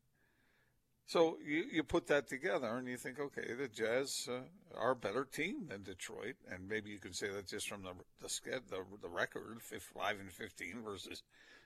So 1.07 1.37
you, 1.43 1.63
you 1.71 1.83
put 1.83 2.07
that 2.07 2.27
together 2.27 2.67
and 2.67 2.87
you 2.87 2.97
think, 2.97 3.17
okay, 3.17 3.53
the 3.57 3.69
Jazz 3.69 4.27
uh, 4.29 4.41
are 4.77 4.91
a 4.91 4.95
better 4.95 5.23
team 5.23 5.67
than 5.69 5.83
Detroit, 5.83 6.35
and 6.51 6.67
maybe 6.67 6.89
you 6.91 6.99
can 6.99 7.13
say 7.13 7.29
that 7.29 7.47
just 7.47 7.69
from 7.69 7.83
the 7.83 7.93
the 8.21 8.61
the, 8.69 8.83
the 9.01 9.07
record, 9.07 9.61
five 9.61 10.19
and 10.19 10.31
fifteen 10.31 10.81
versus 10.83 11.23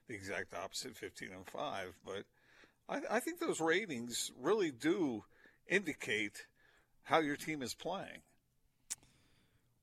the 0.08 0.16
exact 0.16 0.54
opposite, 0.54 0.96
fifteen 0.96 1.30
and 1.32 1.46
five. 1.48 1.94
But 2.06 2.24
I, 2.90 3.18
I 3.18 3.20
think 3.20 3.40
those 3.40 3.62
ratings 3.62 4.32
really 4.40 4.72
do 4.72 5.24
indicate 5.68 6.46
how 7.04 7.20
your 7.20 7.36
team 7.36 7.62
is 7.62 7.74
playing. 7.74 8.22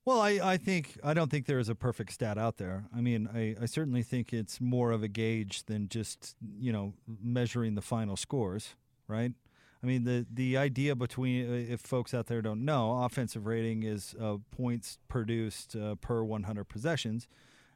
Well, 0.05 0.21
I, 0.21 0.39
I 0.41 0.57
think 0.57 0.97
I 1.03 1.13
don't 1.13 1.29
think 1.29 1.45
there 1.45 1.59
is 1.59 1.69
a 1.69 1.75
perfect 1.75 2.13
stat 2.13 2.37
out 2.37 2.57
there. 2.57 2.85
I 2.95 3.01
mean, 3.01 3.29
I, 3.33 3.55
I 3.61 3.65
certainly 3.65 4.01
think 4.01 4.33
it's 4.33 4.59
more 4.59 4.91
of 4.91 5.03
a 5.03 5.07
gauge 5.07 5.65
than 5.65 5.89
just 5.89 6.35
you 6.59 6.71
know 6.71 6.93
measuring 7.21 7.75
the 7.75 7.81
final 7.81 8.15
scores, 8.15 8.75
right? 9.07 9.33
I 9.83 9.85
mean, 9.85 10.03
the 10.05 10.25
the 10.31 10.57
idea 10.57 10.95
between 10.95 11.49
uh, 11.49 11.73
if 11.73 11.81
folks 11.81 12.13
out 12.13 12.27
there 12.27 12.41
don't 12.41 12.65
know, 12.65 13.03
offensive 13.03 13.45
rating 13.45 13.83
is 13.83 14.15
uh, 14.19 14.37
points 14.51 14.97
produced 15.07 15.75
uh, 15.75 15.95
per 15.95 16.23
100 16.23 16.65
possessions, 16.65 17.27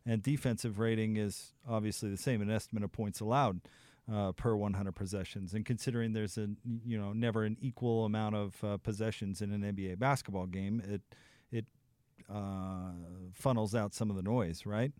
and 0.06 0.22
defensive 0.22 0.80
rating 0.80 1.18
is 1.18 1.54
obviously 1.68 2.10
the 2.10 2.18
same, 2.18 2.42
an 2.42 2.50
estimate 2.50 2.84
of 2.84 2.92
points 2.92 3.20
allowed 3.20 3.62
uh, 4.12 4.34
per 4.34 4.56
100 4.56 4.92
possessions. 4.94 5.54
And 5.54 5.66
considering 5.66 6.14
there's 6.14 6.38
a 6.38 6.50
you 6.86 6.98
know 6.98 7.14
never 7.14 7.44
an 7.44 7.58
equal 7.62 8.06
amount 8.06 8.36
of 8.36 8.64
uh, 8.64 8.78
possessions 8.78 9.42
in 9.42 9.52
an 9.52 9.62
NBA 9.62 10.00
basketball 10.00 10.46
game, 10.46 10.82
it 10.86 11.02
it 11.52 11.66
uh, 12.30 12.92
funnels 13.34 13.76
out 13.76 13.94
some 13.94 14.10
of 14.10 14.16
the 14.16 14.24
noise, 14.24 14.66
right? 14.66 14.92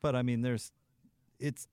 But 0.00 0.16
I 0.16 0.22
mean, 0.22 0.42
there's, 0.42 0.72
it's, 1.38 1.68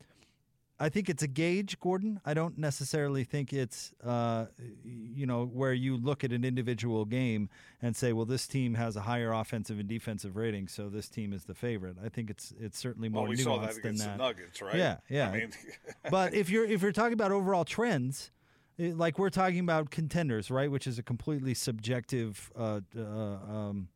I 0.80 0.90
think 0.90 1.10
it's 1.10 1.24
a 1.24 1.28
gauge, 1.28 1.80
Gordon. 1.80 2.20
I 2.24 2.36
don't 2.36 2.58
necessarily 2.58 3.24
think 3.24 3.52
it's, 3.52 3.94
uh, 4.04 4.46
you 4.84 5.26
know, 5.26 5.46
where 5.46 5.74
you 5.74 5.98
look 5.98 6.24
at 6.24 6.32
an 6.32 6.46
individual 6.46 7.04
game 7.06 7.50
and 7.82 7.96
say, 7.96 8.14
well, 8.14 8.26
this 8.26 8.46
team 8.46 8.76
has 8.76 8.96
a 8.96 9.02
higher 9.02 9.34
offensive 9.34 9.80
and 9.80 9.90
defensive 9.90 10.36
rating, 10.36 10.68
so 10.68 10.88
this 10.88 11.10
team 11.10 11.34
is 11.34 11.46
the 11.46 11.56
favorite. 11.56 11.98
I 12.04 12.10
think 12.10 12.30
it's 12.30 12.54
it's 12.60 12.78
certainly 12.78 13.10
more 13.10 13.24
well, 13.24 13.30
we 13.30 13.38
nuanced 13.38 13.44
saw 13.44 13.58
that 13.60 13.82
than 13.82 13.96
that. 13.96 14.18
the 14.18 14.24
Nuggets, 14.24 14.62
right? 14.62 14.76
Yeah, 14.76 14.98
yeah. 15.10 15.30
I 15.30 15.38
mean, 15.38 15.52
but 16.12 16.36
if 16.36 16.50
you're 16.50 16.66
if 16.66 16.84
you're 16.84 16.92
talking 16.92 17.14
about 17.14 17.32
overall 17.32 17.66
trends, 17.66 18.32
eh, 18.78 18.92
like 18.96 19.18
we're 19.18 19.32
talking 19.32 19.60
about 19.60 19.90
contenders, 19.90 20.52
right, 20.52 20.70
which 20.70 20.86
is 20.86 21.00
a 21.00 21.04
completely 21.04 21.56
subjective 21.56 22.52
uh, 22.56 22.82
uh, 22.96 23.02
um, 23.02 23.88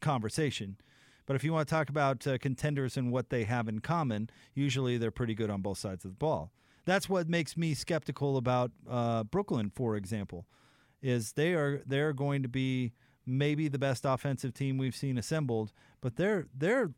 conversation. 0.00 0.76
But 1.28 1.36
if 1.36 1.44
you 1.44 1.52
want 1.52 1.68
to 1.68 1.74
talk 1.74 1.90
about 1.90 2.26
uh, 2.26 2.38
contenders 2.38 2.96
and 2.96 3.12
what 3.12 3.28
they 3.28 3.44
have 3.44 3.68
in 3.68 3.80
common, 3.80 4.30
usually 4.54 4.96
they're 4.96 5.10
pretty 5.10 5.34
good 5.34 5.50
on 5.50 5.60
both 5.60 5.76
sides 5.76 6.06
of 6.06 6.12
the 6.12 6.16
ball. 6.16 6.50
That's 6.86 7.06
what 7.06 7.28
makes 7.28 7.54
me 7.54 7.74
skeptical 7.74 8.38
about 8.38 8.70
uh, 8.88 9.24
Brooklyn, 9.24 9.68
for 9.68 9.94
example, 9.94 10.46
is 11.02 11.32
they 11.32 11.52
are 11.52 11.82
they're 11.84 12.14
going 12.14 12.42
to 12.44 12.48
be 12.48 12.94
maybe 13.26 13.68
the 13.68 13.78
best 13.78 14.06
offensive 14.06 14.54
team 14.54 14.78
we've 14.78 14.96
seen 14.96 15.18
assembled, 15.18 15.70
but 16.00 16.16
they're 16.16 16.46
they're 16.56 16.92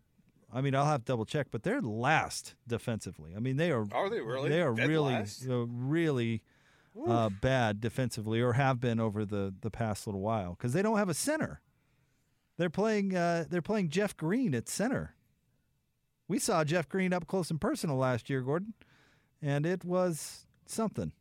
I 0.53 0.61
mean, 0.61 0.77
I'll 0.77 0.85
have 0.85 1.01
to 1.01 1.07
double 1.07 1.25
check, 1.25 1.49
but 1.51 1.65
they're 1.65 1.81
last 1.81 2.55
defensively. 2.69 3.33
I 3.37 3.41
mean, 3.41 3.57
they 3.57 3.73
are. 3.73 3.85
Are 3.91 4.09
they 4.09 4.21
really? 4.21 4.49
They 4.49 4.63
are 4.63 4.75
Dead 4.75 4.89
really, 4.89 5.15
uh, 5.15 5.67
really 5.67 6.45
uh, 7.05 7.31
bad 7.31 7.81
defensively, 7.81 8.41
or 8.41 8.53
have 8.53 8.79
been 8.79 9.01
over 9.01 9.25
the 9.25 9.53
the 9.61 9.71
past 9.71 10.07
little 10.07 10.21
while, 10.21 10.55
because 10.55 10.73
they 10.73 10.83
don't 10.83 10.99
have 10.99 11.09
a 11.09 11.15
center. 11.15 11.61
They're 12.61 12.69
playing. 12.69 13.17
Uh, 13.17 13.47
they're 13.49 13.63
playing 13.63 13.89
Jeff 13.89 14.15
Green 14.19 14.55
at 14.55 14.69
center. 14.69 15.15
We 16.29 16.39
saw 16.39 16.63
Jeff 16.63 16.91
Green 16.91 17.11
up 17.11 17.27
close 17.27 17.51
and 17.51 17.59
personal 17.59 17.97
last 17.97 18.29
year, 18.29 18.43
Gordon, 18.43 18.75
and 19.41 19.65
it 19.65 19.83
was 19.83 20.45
something. 20.67 21.13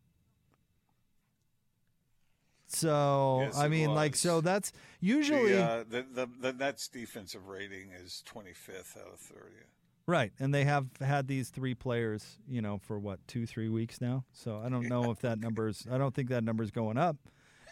So 2.67 3.43
Yes, 3.43 3.57
I 3.57 3.69
mean, 3.69 3.95
like, 3.95 4.17
so 4.17 4.41
that's 4.41 4.73
usually 4.99 5.53
the, 5.53 5.63
uh, 5.63 5.83
the, 5.89 6.05
the 6.13 6.29
the 6.41 6.51
Nets 6.51 6.89
defensive 6.89 7.47
rating 7.47 7.91
is 7.93 8.21
25th 8.29 8.97
out 8.97 9.13
of 9.13 9.19
30. 9.21 9.45
Right, 10.07 10.33
and 10.41 10.53
they 10.53 10.65
have 10.65 10.87
had 10.99 11.29
these 11.29 11.51
three 11.51 11.73
players, 11.73 12.37
you 12.49 12.61
know, 12.61 12.79
for 12.79 12.99
what 12.99 13.25
two, 13.29 13.45
three 13.45 13.69
weeks 13.69 14.01
now. 14.01 14.25
So 14.33 14.61
I 14.61 14.67
don't 14.67 14.89
know 14.89 15.09
if 15.09 15.21
that 15.21 15.39
number's. 15.39 15.87
I 15.89 15.97
don't 15.97 16.13
think 16.13 16.27
that 16.31 16.43
number's 16.43 16.71
going 16.71 16.97
up, 16.97 17.15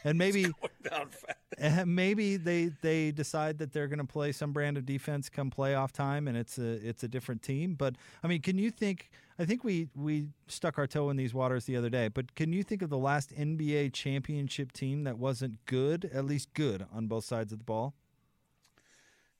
and 0.06 0.18
maybe 0.18 0.44
Down 0.90 1.10
fast. 1.10 1.38
maybe 1.86 2.38
they 2.38 2.72
they 2.82 3.12
decide 3.12 3.58
that 3.60 3.74
they're 3.74 3.88
going 3.88 4.00
to 4.00 4.06
play 4.06 4.32
some 4.32 4.52
brand 4.52 4.78
of 4.78 4.86
defense 4.86 5.30
come 5.30 5.52
playoff 5.52 5.92
time, 5.92 6.28
and 6.28 6.38
it's 6.38 6.58
a 6.58 6.88
it's 6.88 7.04
a 7.04 7.08
different 7.08 7.42
team. 7.42 7.76
But 7.76 7.96
I 8.24 8.28
mean, 8.28 8.42
can 8.42 8.58
you 8.58 8.72
think? 8.72 9.10
I 9.40 9.46
think 9.46 9.64
we 9.64 9.88
we 9.96 10.28
stuck 10.48 10.78
our 10.78 10.88
toe 10.88 11.10
in 11.10 11.18
these 11.18 11.34
waters 11.34 11.66
the 11.66 11.76
other 11.76 11.90
day. 11.90 12.08
But 12.08 12.36
can 12.36 12.54
you 12.54 12.64
think 12.64 12.82
of 12.82 12.90
the 12.90 12.98
last 12.98 13.32
NBA 13.36 13.94
championship 13.94 14.72
team 14.72 15.04
that 15.04 15.18
wasn't 15.18 15.64
good, 15.66 16.10
at 16.14 16.26
least 16.26 16.54
good 16.54 16.86
on 16.94 17.08
both 17.08 17.26
sides 17.26 17.52
of 17.52 17.60
the 17.60 17.66
ball? 17.66 17.94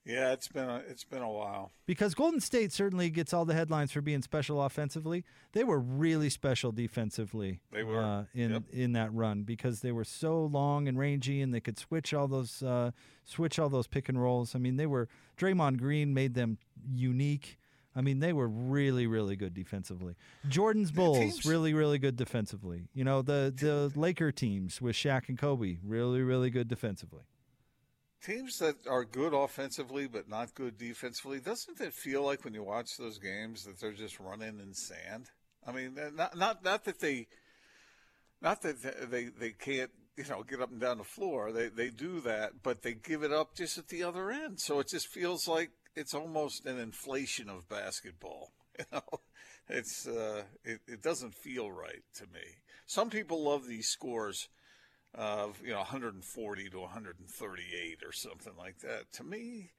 Yeah, 0.08 0.32
it's 0.32 0.48
been 0.48 0.68
a, 0.70 0.82
it's 0.88 1.04
been 1.04 1.20
a 1.20 1.30
while. 1.30 1.70
because 1.86 2.14
Golden 2.14 2.40
State 2.40 2.72
certainly 2.72 3.10
gets 3.10 3.34
all 3.34 3.44
the 3.44 3.52
headlines 3.52 3.92
for 3.92 4.00
being 4.00 4.22
special 4.22 4.62
offensively. 4.62 5.22
They 5.52 5.64
were 5.64 5.78
really 5.78 6.30
special 6.30 6.72
defensively. 6.72 7.60
They 7.70 7.84
were. 7.84 8.00
uh, 8.02 8.24
in 8.34 8.52
Yep. 8.52 8.62
in 8.72 8.92
that 8.92 9.12
run 9.12 9.42
because 9.42 9.80
they 9.82 9.92
were 9.92 10.04
so 10.04 10.46
long 10.46 10.88
and 10.88 10.98
rangy, 10.98 11.42
and 11.42 11.52
they 11.52 11.60
could 11.60 11.78
switch 11.78 12.14
all 12.14 12.26
those 12.26 12.62
uh, 12.62 12.92
switch 13.24 13.58
all 13.58 13.68
those 13.68 13.86
pick 13.86 14.08
and 14.08 14.20
rolls. 14.20 14.54
I 14.54 14.58
mean, 14.58 14.76
they 14.76 14.86
were 14.86 15.08
Draymond 15.36 15.76
Green 15.78 16.14
made 16.14 16.32
them 16.34 16.56
unique. 16.90 17.58
I 17.94 18.00
mean, 18.00 18.20
they 18.20 18.32
were 18.32 18.46
really, 18.48 19.06
really 19.06 19.34
good 19.34 19.54
defensively. 19.54 20.14
Jordan's 20.48 20.92
Bulls, 20.92 21.18
teams- 21.18 21.44
really, 21.44 21.74
really 21.74 21.98
good 21.98 22.16
defensively. 22.16 22.88
You 22.94 23.04
know, 23.04 23.22
the 23.22 23.52
the 23.54 23.92
Laker 23.98 24.32
teams 24.32 24.80
with 24.80 24.96
Shaq 24.96 25.28
and 25.28 25.36
Kobe, 25.36 25.78
really, 25.84 26.22
really 26.22 26.48
good 26.50 26.68
defensively. 26.68 27.22
Teams 28.24 28.58
that 28.58 28.86
are 28.86 29.04
good 29.04 29.34
offensively 29.34 30.06
but 30.06 30.28
not 30.28 30.54
good 30.54 30.78
defensively, 30.78 31.40
doesn't 31.40 31.80
it 31.80 31.94
feel 31.94 32.22
like 32.22 32.44
when 32.44 32.54
you 32.54 32.62
watch 32.62 32.96
those 32.98 33.18
games 33.18 33.64
that 33.64 33.80
they're 33.80 33.92
just 33.92 34.20
running 34.20 34.60
in 34.60 34.74
sand? 34.74 35.30
I 35.66 35.72
mean, 35.72 35.96
not 36.14 36.36
not 36.36 36.64
not 36.64 36.84
that 36.84 37.00
they, 37.00 37.26
not 38.40 38.62
that 38.62 39.10
they 39.10 39.26
they 39.26 39.50
can't 39.50 39.90
you 40.16 40.24
know 40.28 40.42
get 40.42 40.60
up 40.60 40.70
and 40.70 40.80
down 40.80 40.98
the 40.98 41.04
floor. 41.04 41.52
They 41.52 41.68
they 41.68 41.90
do 41.90 42.20
that, 42.20 42.62
but 42.62 42.82
they 42.82 42.94
give 42.94 43.22
it 43.22 43.32
up 43.32 43.54
just 43.54 43.78
at 43.78 43.88
the 43.88 44.02
other 44.02 44.30
end. 44.30 44.60
So 44.60 44.80
it 44.80 44.88
just 44.88 45.08
feels 45.08 45.46
like 45.46 45.70
it's 45.94 46.14
almost 46.14 46.66
an 46.66 46.78
inflation 46.78 47.48
of 47.48 47.68
basketball. 47.68 48.52
You 48.78 48.84
know, 48.92 49.20
it's 49.68 50.06
uh, 50.06 50.44
it, 50.62 50.78
it 50.86 51.02
doesn't 51.02 51.34
feel 51.34 51.68
right 51.68 52.04
to 52.18 52.22
me. 52.32 52.44
Some 52.86 53.10
people 53.10 53.42
love 53.42 53.66
these 53.66 53.88
scores 53.88 54.48
of 55.14 55.60
you 55.64 55.70
know 55.70 55.78
140 55.78 56.70
to 56.70 56.78
138 56.78 57.98
or 58.04 58.12
something 58.12 58.52
like 58.58 58.78
that. 58.80 59.10
To 59.12 59.24
me, 59.24 59.70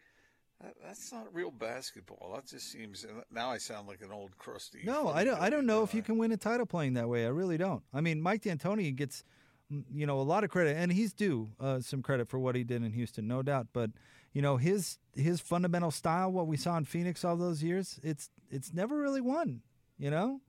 that, 0.62 0.76
that's 0.86 1.12
not 1.12 1.34
real 1.34 1.52
basketball. 1.52 2.34
That 2.36 2.48
just 2.48 2.72
seems. 2.72 3.06
Now 3.32 3.50
I 3.50 3.58
sound 3.58 3.88
like 3.88 4.02
an 4.02 4.12
old 4.12 4.38
crusty. 4.38 4.82
No, 4.84 5.08
I 5.10 5.24
don't. 5.24 5.40
I 5.40 5.50
don't 5.50 5.66
know 5.66 5.84
if 5.84 5.94
you 5.94 6.02
can 6.02 6.18
win 6.18 6.32
a 6.32 6.38
title 6.38 6.66
playing 6.66 6.94
that 6.94 7.08
way. 7.08 7.26
I 7.26 7.30
really 7.30 7.58
don't. 7.58 7.84
I 7.94 8.02
mean, 8.02 8.22
Mike 8.22 8.42
D'Antoni 8.42 8.96
gets, 8.96 9.24
you 9.70 10.06
know, 10.06 10.20
a 10.20 10.24
lot 10.24 10.44
of 10.44 10.50
credit, 10.50 10.76
and 10.76 10.92
he's 10.92 11.14
due 11.14 11.50
uh, 11.60 11.80
some 11.80 12.02
credit 12.02 12.28
for 12.28 12.40
what 12.40 12.56
he 12.56 12.64
did 12.64 12.84
in 12.84 12.92
Houston, 12.92 13.28
no 13.28 13.42
doubt. 13.42 13.68
But 13.72 13.92
you 14.34 14.42
know, 14.42 14.58
his 14.58 15.00
his 15.16 15.40
fundamental 15.40 15.92
style, 15.92 16.32
what 16.32 16.48
we 16.48 16.58
saw 16.58 16.78
in 16.78 16.86
Phoenix 16.86 17.24
all 17.24 17.38
those 17.38 17.64
years, 17.64 18.00
it's 18.04 18.30
it's 18.52 18.74
never 18.74 18.98
really 18.98 19.22
won. 19.22 19.62
You 19.98 20.12
know, 20.12 20.42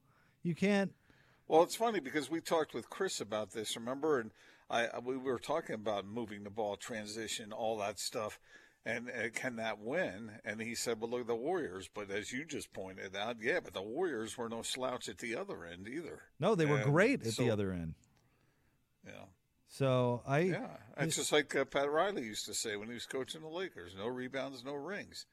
you 0.43 0.55
can't. 0.55 0.93
Well, 1.49 1.63
it's 1.63 1.75
funny 1.75 2.01
because 2.01 2.31
we 2.31 2.41
talked 2.41 2.75
with 2.75 2.89
Chris 2.91 3.21
about 3.21 3.51
this. 3.51 3.77
Remember, 3.77 4.21
and 4.21 4.31
I 4.71 4.99
we 5.01 5.17
were 5.17 5.39
talking 5.39 5.75
about 5.75 6.07
moving 6.07 6.45
the 6.45 6.51
ball, 6.51 6.77
transition, 6.77 7.53
all 7.53 7.79
that 7.79 7.99
stuff, 7.99 8.39
and 8.87 9.09
uh, 9.09 9.29
can 9.35 9.57
that 9.57 9.81
win? 9.81 10.33
And 10.45 10.61
he 10.61 10.75
said, 10.75 11.01
"Well, 11.01 11.11
look 11.11 11.23
at 11.23 11.27
the 11.27 11.35
Warriors." 11.35 11.89
But 11.93 12.11
as 12.11 12.33
you 12.33 12.45
just 12.45 12.73
pointed 12.73 13.17
out, 13.17 13.37
yeah, 13.41 13.61
but 13.61 13.75
the 13.75 13.83
Warriors 13.83 14.39
were 14.39 14.49
no 14.49 14.63
slouch 14.63 15.09
at 15.09 15.19
the 15.19 15.37
other 15.37 15.65
end 15.65 15.89
either. 15.89 16.23
No, 16.39 16.55
they 16.55 16.67
were 16.67 16.79
and 16.79 16.91
great 16.93 17.27
at 17.27 17.33
so, 17.33 17.43
the 17.43 17.51
other 17.51 17.73
end. 17.73 17.95
Yeah. 19.05 19.25
So 19.69 20.23
I 20.27 20.39
yeah, 20.41 20.77
it's 20.99 21.17
just 21.17 21.33
like 21.33 21.55
uh, 21.55 21.65
Pat 21.65 21.91
Riley 21.91 22.25
used 22.25 22.47
to 22.47 22.55
say 22.55 22.77
when 22.77 22.89
he 22.89 22.95
was 22.95 23.07
coaching 23.07 23.43
the 23.43 23.49
Lakers: 23.49 23.95
no 23.97 24.09
rebounds, 24.09 24.65
no 24.65 24.75
rings, 24.75 25.27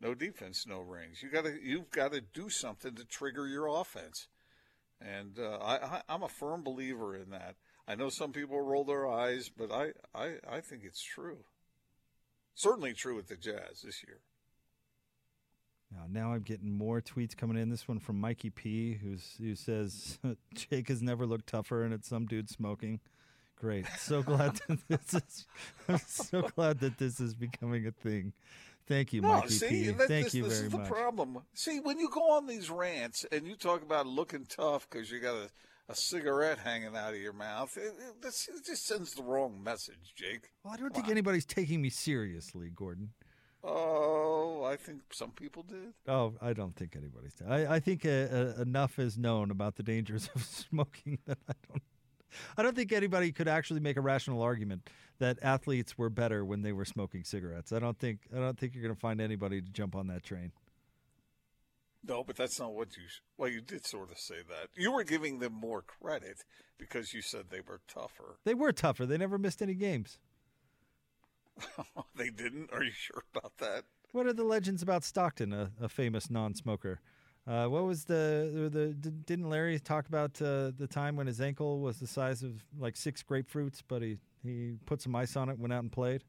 no 0.00 0.14
defense, 0.14 0.64
no 0.66 0.80
rings. 0.80 1.22
You 1.22 1.30
got 1.30 1.44
to 1.44 1.58
you've 1.60 1.90
got 1.90 2.12
to 2.12 2.20
do 2.20 2.48
something 2.48 2.94
to 2.94 3.04
trigger 3.04 3.48
your 3.48 3.66
offense, 3.66 4.28
and 5.00 5.38
uh, 5.38 5.58
I, 5.58 5.74
I 5.76 6.02
I'm 6.08 6.22
a 6.22 6.28
firm 6.28 6.62
believer 6.62 7.16
in 7.16 7.30
that. 7.30 7.56
I 7.90 7.96
know 7.96 8.08
some 8.08 8.30
people 8.30 8.60
roll 8.60 8.84
their 8.84 9.08
eyes, 9.08 9.50
but 9.54 9.72
I, 9.72 9.88
I, 10.14 10.34
I 10.48 10.60
think 10.60 10.82
it's 10.84 11.02
true. 11.02 11.38
Certainly 12.54 12.92
true 12.92 13.16
with 13.16 13.26
the 13.26 13.34
Jazz 13.34 13.82
this 13.82 14.04
year. 14.06 14.18
Now, 15.92 16.04
now 16.08 16.32
I'm 16.32 16.42
getting 16.42 16.72
more 16.72 17.00
tweets 17.00 17.36
coming 17.36 17.56
in. 17.56 17.68
This 17.68 17.88
one 17.88 17.98
from 17.98 18.20
Mikey 18.20 18.50
P, 18.50 18.94
who's 18.94 19.34
who 19.40 19.56
says 19.56 20.20
Jake 20.54 20.86
has 20.86 21.02
never 21.02 21.26
looked 21.26 21.48
tougher, 21.48 21.82
and 21.82 21.92
it's 21.92 22.08
some 22.08 22.26
dude 22.26 22.48
smoking. 22.48 23.00
Great. 23.56 23.86
So 23.98 24.22
glad 24.22 24.60
that 24.68 24.78
this 24.86 25.14
is. 25.14 25.46
I'm 25.88 25.98
so 25.98 26.42
glad 26.54 26.78
that 26.80 26.96
this 26.96 27.18
is 27.18 27.34
becoming 27.34 27.88
a 27.88 27.90
thing. 27.90 28.34
Thank 28.86 29.12
you, 29.12 29.20
no, 29.20 29.28
Mikey 29.28 29.48
see, 29.48 29.68
P. 29.68 29.90
That, 29.90 30.06
Thank 30.06 30.24
this, 30.26 30.34
you 30.34 30.44
this 30.44 30.54
very 30.58 30.66
is 30.68 30.72
much. 30.72 30.88
the 30.88 30.94
problem. 30.94 31.38
See, 31.54 31.80
when 31.80 31.98
you 31.98 32.08
go 32.08 32.36
on 32.36 32.46
these 32.46 32.70
rants 32.70 33.26
and 33.32 33.48
you 33.48 33.56
talk 33.56 33.82
about 33.82 34.06
looking 34.06 34.46
tough 34.46 34.88
because 34.88 35.10
you 35.10 35.18
got 35.18 35.34
a 35.34 35.50
a 35.90 35.94
cigarette 35.94 36.58
hanging 36.58 36.96
out 36.96 37.14
of 37.14 37.20
your 37.20 37.32
mouth. 37.32 37.76
It, 37.76 37.94
it, 37.98 38.26
it 38.26 38.64
just 38.64 38.86
sends 38.86 39.14
the 39.14 39.22
wrong 39.22 39.60
message, 39.62 40.14
Jake. 40.14 40.50
Well, 40.64 40.72
I 40.72 40.76
don't 40.76 40.94
think 40.94 41.08
anybody's 41.08 41.44
taking 41.44 41.82
me 41.82 41.90
seriously, 41.90 42.70
Gordon. 42.74 43.10
Oh, 43.62 44.62
I 44.64 44.76
think 44.76 45.00
some 45.12 45.32
people 45.32 45.64
did. 45.64 45.92
Oh, 46.08 46.34
I 46.40 46.52
don't 46.52 46.74
think 46.76 46.96
anybody's. 46.96 47.34
I, 47.46 47.74
I 47.74 47.80
think 47.80 48.06
uh, 48.06 48.08
uh, 48.08 48.54
enough 48.62 48.98
is 48.98 49.18
known 49.18 49.50
about 49.50 49.76
the 49.76 49.82
dangers 49.82 50.30
of 50.34 50.44
smoking 50.44 51.18
that 51.26 51.38
I 51.48 51.52
don't. 51.68 51.82
I 52.56 52.62
don't 52.62 52.76
think 52.76 52.92
anybody 52.92 53.32
could 53.32 53.48
actually 53.48 53.80
make 53.80 53.96
a 53.96 54.00
rational 54.00 54.40
argument 54.40 54.88
that 55.18 55.38
athletes 55.42 55.98
were 55.98 56.08
better 56.08 56.44
when 56.44 56.62
they 56.62 56.72
were 56.72 56.84
smoking 56.84 57.24
cigarettes. 57.24 57.72
I 57.72 57.80
don't 57.80 57.98
think. 57.98 58.20
I 58.34 58.38
don't 58.38 58.56
think 58.56 58.74
you're 58.74 58.84
going 58.84 58.94
to 58.94 59.00
find 59.00 59.20
anybody 59.20 59.60
to 59.60 59.68
jump 59.68 59.96
on 59.96 60.06
that 60.06 60.22
train. 60.22 60.52
No, 62.06 62.24
but 62.24 62.36
that's 62.36 62.58
not 62.58 62.72
what 62.72 62.96
you. 62.96 63.04
Well, 63.36 63.50
you 63.50 63.60
did 63.60 63.86
sort 63.86 64.10
of 64.10 64.18
say 64.18 64.36
that. 64.48 64.68
You 64.74 64.92
were 64.92 65.04
giving 65.04 65.38
them 65.38 65.52
more 65.52 65.82
credit 65.82 66.44
because 66.78 67.12
you 67.12 67.20
said 67.20 67.46
they 67.50 67.60
were 67.60 67.80
tougher. 67.86 68.38
They 68.44 68.54
were 68.54 68.72
tougher. 68.72 69.04
They 69.04 69.18
never 69.18 69.38
missed 69.38 69.60
any 69.60 69.74
games. 69.74 70.18
they 72.16 72.30
didn't. 72.30 72.72
Are 72.72 72.82
you 72.82 72.92
sure 72.92 73.22
about 73.34 73.52
that? 73.58 73.84
What 74.12 74.26
are 74.26 74.32
the 74.32 74.44
legends 74.44 74.82
about 74.82 75.04
Stockton, 75.04 75.52
a, 75.52 75.70
a 75.80 75.88
famous 75.88 76.30
non-smoker? 76.30 77.00
Uh, 77.46 77.66
what 77.66 77.84
was 77.84 78.04
the, 78.04 78.70
the, 78.72 78.94
the 79.00 79.10
didn't 79.10 79.48
Larry 79.48 79.78
talk 79.78 80.06
about 80.08 80.40
uh, 80.42 80.72
the 80.76 80.88
time 80.88 81.16
when 81.16 81.26
his 81.26 81.40
ankle 81.40 81.80
was 81.80 81.98
the 81.98 82.06
size 82.06 82.42
of 82.42 82.64
like 82.78 82.96
six 82.96 83.22
grapefruits, 83.22 83.82
but 83.86 84.02
he 84.02 84.18
he 84.42 84.74
put 84.86 85.02
some 85.02 85.14
ice 85.14 85.36
on 85.36 85.48
it, 85.48 85.58
went 85.58 85.72
out 85.72 85.82
and 85.82 85.92
played. 85.92 86.24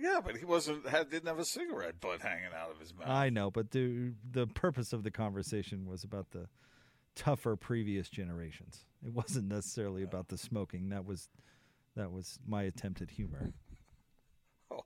Yeah, 0.00 0.20
but 0.24 0.36
he 0.36 0.44
wasn't 0.44 0.88
had 0.88 1.10
didn't 1.10 1.28
have 1.28 1.38
a 1.38 1.44
cigarette 1.44 2.00
butt 2.00 2.22
hanging 2.22 2.52
out 2.56 2.70
of 2.70 2.78
his 2.78 2.94
mouth. 2.94 3.08
I 3.08 3.28
know, 3.28 3.50
but 3.50 3.70
the 3.70 4.12
the 4.30 4.46
purpose 4.46 4.92
of 4.92 5.02
the 5.02 5.10
conversation 5.10 5.86
was 5.86 6.04
about 6.04 6.30
the 6.30 6.46
tougher 7.14 7.54
previous 7.56 8.08
generations. 8.08 8.84
It 9.04 9.12
wasn't 9.12 9.48
necessarily 9.48 10.02
about 10.02 10.28
the 10.28 10.38
smoking. 10.38 10.88
That 10.88 11.04
was 11.04 11.28
that 11.96 12.10
was 12.12 12.38
my 12.46 12.62
attempt 12.62 13.02
at 13.02 13.10
humor. 13.10 13.52
Oh, 14.72 14.84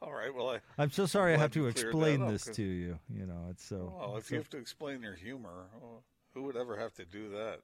all 0.00 0.12
right. 0.12 0.32
Well, 0.32 0.50
I, 0.50 0.60
I'm 0.78 0.90
so 0.90 1.06
sorry 1.06 1.34
I 1.34 1.38
have 1.38 1.50
to 1.52 1.66
explain 1.66 2.26
this 2.26 2.44
to 2.44 2.62
you. 2.62 3.00
You 3.08 3.26
know, 3.26 3.46
it's 3.50 3.64
so. 3.64 3.92
Well, 3.98 4.16
if 4.16 4.26
so, 4.26 4.34
you 4.34 4.38
have 4.38 4.50
to 4.50 4.58
explain 4.58 5.02
your 5.02 5.14
humor, 5.14 5.70
well, 5.80 6.04
who 6.34 6.42
would 6.42 6.56
ever 6.56 6.76
have 6.76 6.92
to 6.94 7.04
do 7.04 7.30
that? 7.30 7.60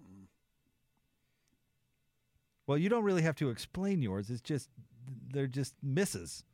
Mm. 0.00 0.26
Well, 2.68 2.78
you 2.78 2.88
don't 2.88 3.02
really 3.02 3.22
have 3.22 3.36
to 3.36 3.48
explain 3.48 4.02
yours. 4.02 4.30
It's 4.30 4.42
just 4.42 4.68
they're 5.32 5.46
just 5.46 5.74
misses. 5.82 6.44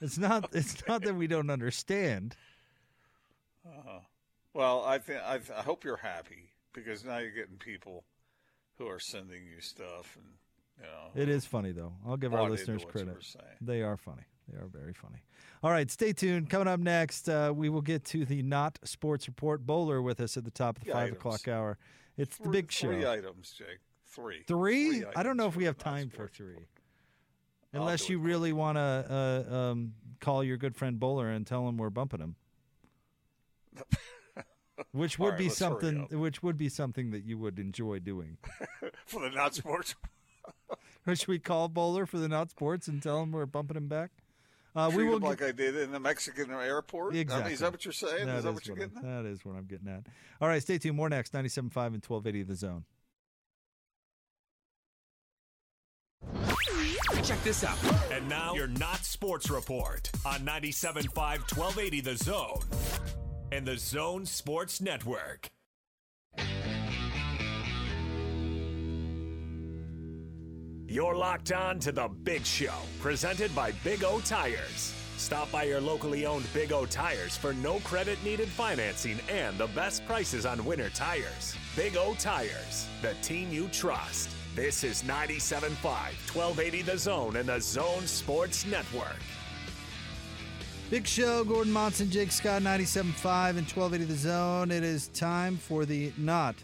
it's 0.00 0.18
not. 0.18 0.50
It's 0.54 0.86
not 0.86 1.02
that 1.02 1.14
we 1.14 1.26
don't 1.26 1.50
understand. 1.50 2.36
Uh, 3.66 4.00
well, 4.54 4.84
I 4.84 4.98
think 4.98 5.20
I, 5.20 5.40
I 5.56 5.62
hope 5.62 5.84
you're 5.84 5.96
happy 5.96 6.50
because 6.72 7.04
now 7.04 7.18
you're 7.18 7.30
getting 7.30 7.56
people 7.56 8.04
who 8.78 8.88
are 8.88 8.98
sending 8.98 9.44
you 9.44 9.60
stuff, 9.60 10.16
and 10.16 10.26
you 10.78 10.84
know. 10.84 11.22
It 11.22 11.28
is 11.28 11.44
funny 11.44 11.72
though. 11.72 11.92
I'll 12.06 12.16
give 12.16 12.34
our 12.34 12.48
listeners 12.50 12.84
credit. 12.84 13.16
They 13.60 13.82
are 13.82 13.96
funny. 13.96 14.22
They 14.48 14.58
are 14.58 14.66
very 14.66 14.92
funny. 14.92 15.22
All 15.62 15.70
right, 15.70 15.90
stay 15.90 16.12
tuned. 16.12 16.50
Coming 16.50 16.68
up 16.68 16.80
next, 16.80 17.28
uh, 17.28 17.52
we 17.54 17.68
will 17.68 17.80
get 17.80 18.04
to 18.06 18.24
the 18.24 18.42
not 18.42 18.78
sports 18.84 19.28
report. 19.28 19.64
Bowler 19.64 20.02
with 20.02 20.20
us 20.20 20.36
at 20.36 20.44
the 20.44 20.50
top 20.50 20.78
of 20.78 20.84
the 20.84 20.92
five 20.92 21.04
items. 21.04 21.18
o'clock 21.18 21.48
hour. 21.48 21.78
It's 22.16 22.36
three, 22.36 22.44
the 22.44 22.50
big 22.50 22.72
show. 22.72 22.88
Three 22.88 23.06
items, 23.06 23.54
Jake. 23.56 23.78
Three. 24.06 24.42
Three? 24.46 25.00
three 25.00 25.04
I 25.16 25.22
don't 25.22 25.36
know 25.36 25.46
if 25.46 25.56
we 25.56 25.64
have 25.64 25.78
time 25.78 26.10
for 26.10 26.28
three. 26.28 26.66
Unless 27.72 28.08
you 28.08 28.18
really 28.18 28.52
want 28.52 28.76
to 28.76 29.44
uh, 29.50 29.54
um, 29.54 29.94
call 30.20 30.44
your 30.44 30.56
good 30.56 30.76
friend 30.76 31.00
Bowler 31.00 31.30
and 31.30 31.46
tell 31.46 31.66
him 31.68 31.76
we're 31.76 31.90
bumping 31.90 32.20
him. 32.20 32.36
which 34.92 35.18
would 35.18 35.30
right, 35.30 35.38
be 35.38 35.48
something 35.48 36.06
which 36.10 36.42
would 36.42 36.58
be 36.58 36.68
something 36.68 37.10
that 37.12 37.24
you 37.24 37.38
would 37.38 37.58
enjoy 37.58 37.98
doing. 37.98 38.36
for 39.06 39.22
the 39.22 39.30
not 39.30 39.54
sports. 39.54 39.94
should 41.06 41.28
we 41.28 41.38
call 41.38 41.68
Bowler 41.68 42.04
for 42.04 42.18
the 42.18 42.28
not 42.28 42.50
sports 42.50 42.88
and 42.88 43.02
tell 43.02 43.22
him 43.22 43.32
we're 43.32 43.46
bumping 43.46 43.76
him 43.76 43.88
back? 43.88 44.10
Uh, 44.74 44.90
we 44.94 45.04
will 45.04 45.18
like 45.18 45.38
get... 45.38 45.48
I 45.48 45.52
did 45.52 45.76
in 45.76 45.92
the 45.92 46.00
Mexican 46.00 46.50
airport. 46.50 47.14
Exactly. 47.14 47.42
I 47.42 47.44
mean, 47.44 47.54
is 47.54 47.60
that 47.60 47.72
what 47.72 47.84
you're 47.84 47.92
saying? 47.92 48.26
That 48.26 48.36
is 48.36 48.44
that 48.44 48.50
is 48.50 48.54
what 48.54 48.66
you're 48.66 48.76
getting 48.76 48.96
at? 48.96 49.02
That 49.02 49.26
is 49.26 49.44
what 49.44 49.56
I'm 49.56 49.66
getting 49.66 49.88
at. 49.88 50.06
All 50.40 50.48
right, 50.48 50.62
stay 50.62 50.78
tuned. 50.78 50.96
More 50.96 51.10
next. 51.10 51.32
97.5 51.32 51.56
and 51.66 52.02
1280 52.02 52.40
of 52.40 52.48
The 52.48 52.54
Zone. 52.54 52.84
Check 57.20 57.42
this 57.44 57.62
out. 57.64 57.78
And 58.10 58.28
now, 58.28 58.54
your 58.54 58.66
Not 58.66 59.04
Sports 59.04 59.50
Report 59.50 60.10
on 60.24 60.40
97.5 60.40 61.14
1280 61.14 62.00
The 62.00 62.16
Zone 62.16 62.60
and 63.52 63.66
The 63.66 63.76
Zone 63.76 64.26
Sports 64.26 64.80
Network. 64.80 65.50
You're 70.86 71.14
locked 71.14 71.52
on 71.52 71.78
to 71.80 71.92
The 71.92 72.08
Big 72.08 72.44
Show, 72.44 72.74
presented 73.00 73.54
by 73.54 73.72
Big 73.84 74.04
O 74.04 74.20
Tires. 74.20 74.94
Stop 75.16 75.50
by 75.52 75.62
your 75.62 75.80
locally 75.80 76.26
owned 76.26 76.44
Big 76.52 76.72
O 76.72 76.84
Tires 76.84 77.36
for 77.36 77.54
no 77.54 77.78
credit 77.80 78.22
needed 78.24 78.48
financing 78.48 79.18
and 79.30 79.56
the 79.56 79.68
best 79.68 80.04
prices 80.04 80.44
on 80.44 80.64
winter 80.64 80.90
tires. 80.90 81.56
Big 81.76 81.96
O 81.96 82.14
Tires, 82.18 82.88
the 83.00 83.14
team 83.22 83.50
you 83.50 83.68
trust. 83.68 84.28
This 84.54 84.84
is 84.84 85.02
97.5, 85.04 85.82
1280 85.82 86.82
The 86.82 86.98
Zone 86.98 87.36
and 87.36 87.48
the 87.48 87.58
Zone 87.58 88.06
Sports 88.06 88.66
Network. 88.66 89.16
Big 90.90 91.06
show, 91.06 91.42
Gordon 91.42 91.72
Monson, 91.72 92.10
Jake 92.10 92.30
Scott, 92.30 92.60
97.5 92.60 93.56
and 93.56 93.66
1280 93.66 94.04
The 94.04 94.14
Zone. 94.14 94.70
It 94.70 94.84
is 94.84 95.08
time 95.08 95.56
for 95.56 95.86
the 95.86 96.12
not 96.18 96.54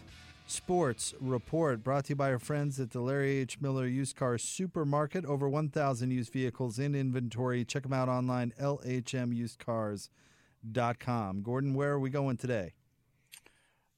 Sports 0.45 1.15
Report 1.19 1.83
brought 1.83 2.05
to 2.05 2.09
you 2.09 2.15
by 2.15 2.31
our 2.31 2.37
friends 2.37 2.79
at 2.79 2.91
the 2.91 3.01
Larry 3.01 3.37
H. 3.37 3.59
Miller 3.59 3.87
Used 3.87 4.15
Car 4.15 4.37
Supermarket. 4.37 5.25
Over 5.25 5.49
1,000 5.49 6.11
used 6.11 6.31
vehicles 6.31 6.77
in 6.77 6.93
inventory. 6.93 7.65
Check 7.65 7.81
them 7.81 7.93
out 7.93 8.07
online, 8.07 8.53
lhmusedcars.com. 8.61 11.41
Gordon, 11.41 11.73
where 11.73 11.93
are 11.93 11.99
we 11.99 12.11
going 12.11 12.37
today? 12.37 12.73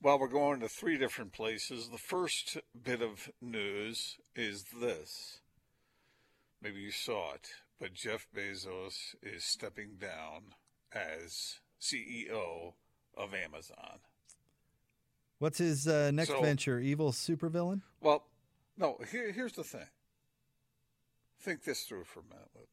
Well, 0.04 0.18
we're 0.18 0.28
going 0.30 0.62
to 0.62 0.68
three 0.68 0.98
different 0.98 1.32
places. 1.32 1.90
The 1.90 1.98
first 1.98 2.58
bit 2.84 3.02
of 3.02 3.30
news 3.40 4.18
is 4.36 4.66
this. 4.80 5.40
Maybe 6.62 6.80
you 6.80 6.92
saw 6.92 7.34
it, 7.34 7.48
but 7.80 7.94
Jeff 7.94 8.28
Bezos 8.36 9.16
is 9.22 9.44
stepping 9.44 9.98
down 10.00 10.56
as 10.92 11.60
CEO 11.80 12.74
of 13.16 13.34
Amazon. 13.34 14.00
What's 15.38 15.60
his 15.60 15.88
uh, 15.88 16.12
next 16.12 16.30
So- 16.30 16.42
venture? 16.42 16.80
Evil 16.80 17.12
supervillain? 17.12 17.82
Well, 18.00 18.24
no, 18.78 18.98
here, 19.12 19.32
here's 19.32 19.54
the 19.54 19.64
thing. 19.64 19.88
Think 21.40 21.64
this 21.64 21.84
through 21.84 22.06
for 22.06 22.22
a 22.22 22.24
minute 22.24 22.50
with 22.54 22.64
me. 22.64 22.68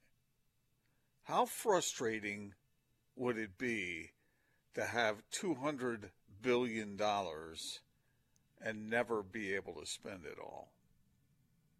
How 1.25 1.45
frustrating 1.45 2.55
would 3.17 3.37
it 3.37 3.59
be 3.59 4.11
to 4.75 4.85
have 4.85 5.23
$200 5.31 6.11
billion 6.43 6.97
dollars 6.97 7.81
and 8.61 8.89
never 8.91 9.23
be 9.23 9.55
able 9.55 9.75
to 9.75 9.87
spend 9.87 10.25
it 10.25 10.39
all? 10.41 10.73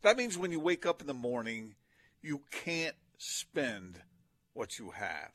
That 0.03 0.17
means 0.17 0.39
when 0.39 0.53
you 0.53 0.61
wake 0.61 0.87
up 0.87 1.01
in 1.01 1.07
the 1.07 1.15
morning, 1.15 1.75
you 2.23 2.43
can't 2.51 2.97
spend 3.19 4.01
what 4.53 4.79
you 4.79 4.91
have. 4.91 5.33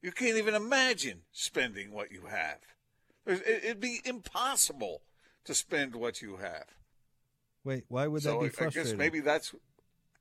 You 0.00 0.12
can't 0.12 0.36
even 0.36 0.54
imagine 0.54 1.22
spending 1.32 1.92
what 1.92 2.10
you 2.12 2.26
have. 2.26 2.58
It- 3.26 3.46
It'd 3.46 3.80
be 3.80 4.00
impossible 4.04 5.02
to 5.44 5.54
spend 5.54 5.94
what 5.94 6.22
you 6.22 6.36
have. 6.36 6.66
Wait, 7.64 7.84
why 7.88 8.06
would 8.08 8.22
so 8.22 8.40
that 8.40 8.50
be 8.56 8.62
I- 8.64 8.66
I 8.66 8.70
guess 8.70 8.92
maybe 8.94 9.20
that's 9.20 9.54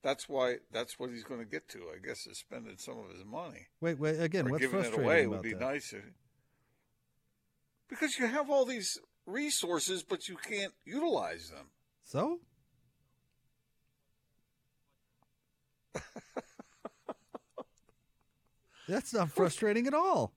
that's 0.03 0.27
why 0.27 0.57
that's 0.71 0.97
what 0.99 1.09
he's 1.11 1.23
going 1.23 1.39
to 1.39 1.45
get 1.45 1.67
to. 1.69 1.89
I 1.91 1.97
guess 1.99 2.25
is 2.27 2.37
spending 2.39 2.77
some 2.77 2.97
of 2.99 3.09
his 3.11 3.23
money. 3.25 3.67
Wait, 3.79 3.99
wait, 3.99 4.19
again, 4.19 4.47
or 4.47 4.51
what's 4.51 4.61
giving 4.61 4.79
it 4.79 4.83
frustrating 4.83 5.05
away 5.05 5.23
about 5.25 5.31
would 5.31 5.41
be 5.43 5.53
that? 5.53 5.59
nice. 5.59 5.93
if- 5.93 6.03
Because 7.91 8.17
you 8.17 8.25
have 8.25 8.49
all 8.49 8.65
these 8.65 8.97
resources, 9.27 10.01
but 10.01 10.27
you 10.27 10.37
can't 10.37 10.73
utilize 10.85 11.49
them. 11.51 11.67
So? 12.03 12.39
That's 18.87 19.13
not 19.13 19.29
frustrating 19.35 19.87
at 19.87 19.93
all. 19.93 20.33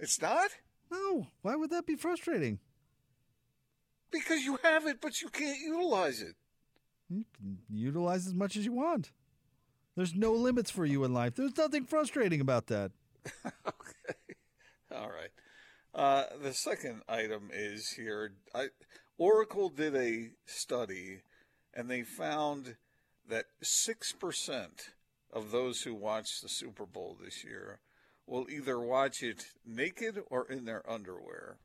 It's 0.00 0.20
not 0.20 0.50
No, 0.90 1.28
why 1.42 1.54
would 1.56 1.70
that 1.70 1.86
be 1.86 1.94
frustrating? 1.96 2.58
because 4.10 4.44
you 4.44 4.58
have 4.62 4.86
it, 4.86 4.98
but 5.00 5.22
you 5.22 5.28
can't 5.30 5.58
utilize 5.58 6.20
it. 6.20 6.34
You 7.08 7.24
can 7.34 7.56
utilize 7.70 8.26
as 8.26 8.34
much 8.34 8.56
as 8.58 8.66
you 8.66 8.72
want. 8.72 9.10
There's 9.96 10.14
no 10.14 10.32
limits 10.32 10.70
for 10.70 10.84
you 10.84 11.02
in 11.04 11.14
life. 11.14 11.34
There's 11.34 11.56
nothing 11.56 11.86
frustrating 11.86 12.42
about 12.42 12.66
that. 12.66 12.92
okay. 13.46 14.36
All 14.94 15.08
right. 15.08 15.30
Uh, 15.94 16.24
the 16.42 16.54
second 16.54 17.02
item 17.08 17.50
is 17.52 17.90
here. 17.90 18.32
I, 18.54 18.68
Oracle 19.18 19.68
did 19.68 19.94
a 19.94 20.30
study, 20.46 21.22
and 21.74 21.90
they 21.90 22.02
found 22.02 22.76
that 23.28 23.44
six 23.62 24.12
percent 24.12 24.90
of 25.32 25.50
those 25.50 25.82
who 25.82 25.94
watch 25.94 26.40
the 26.40 26.48
Super 26.48 26.86
Bowl 26.86 27.16
this 27.22 27.44
year 27.44 27.80
will 28.26 28.48
either 28.50 28.80
watch 28.80 29.22
it 29.22 29.46
naked 29.66 30.22
or 30.30 30.46
in 30.48 30.64
their 30.64 30.88
underwear. 30.90 31.58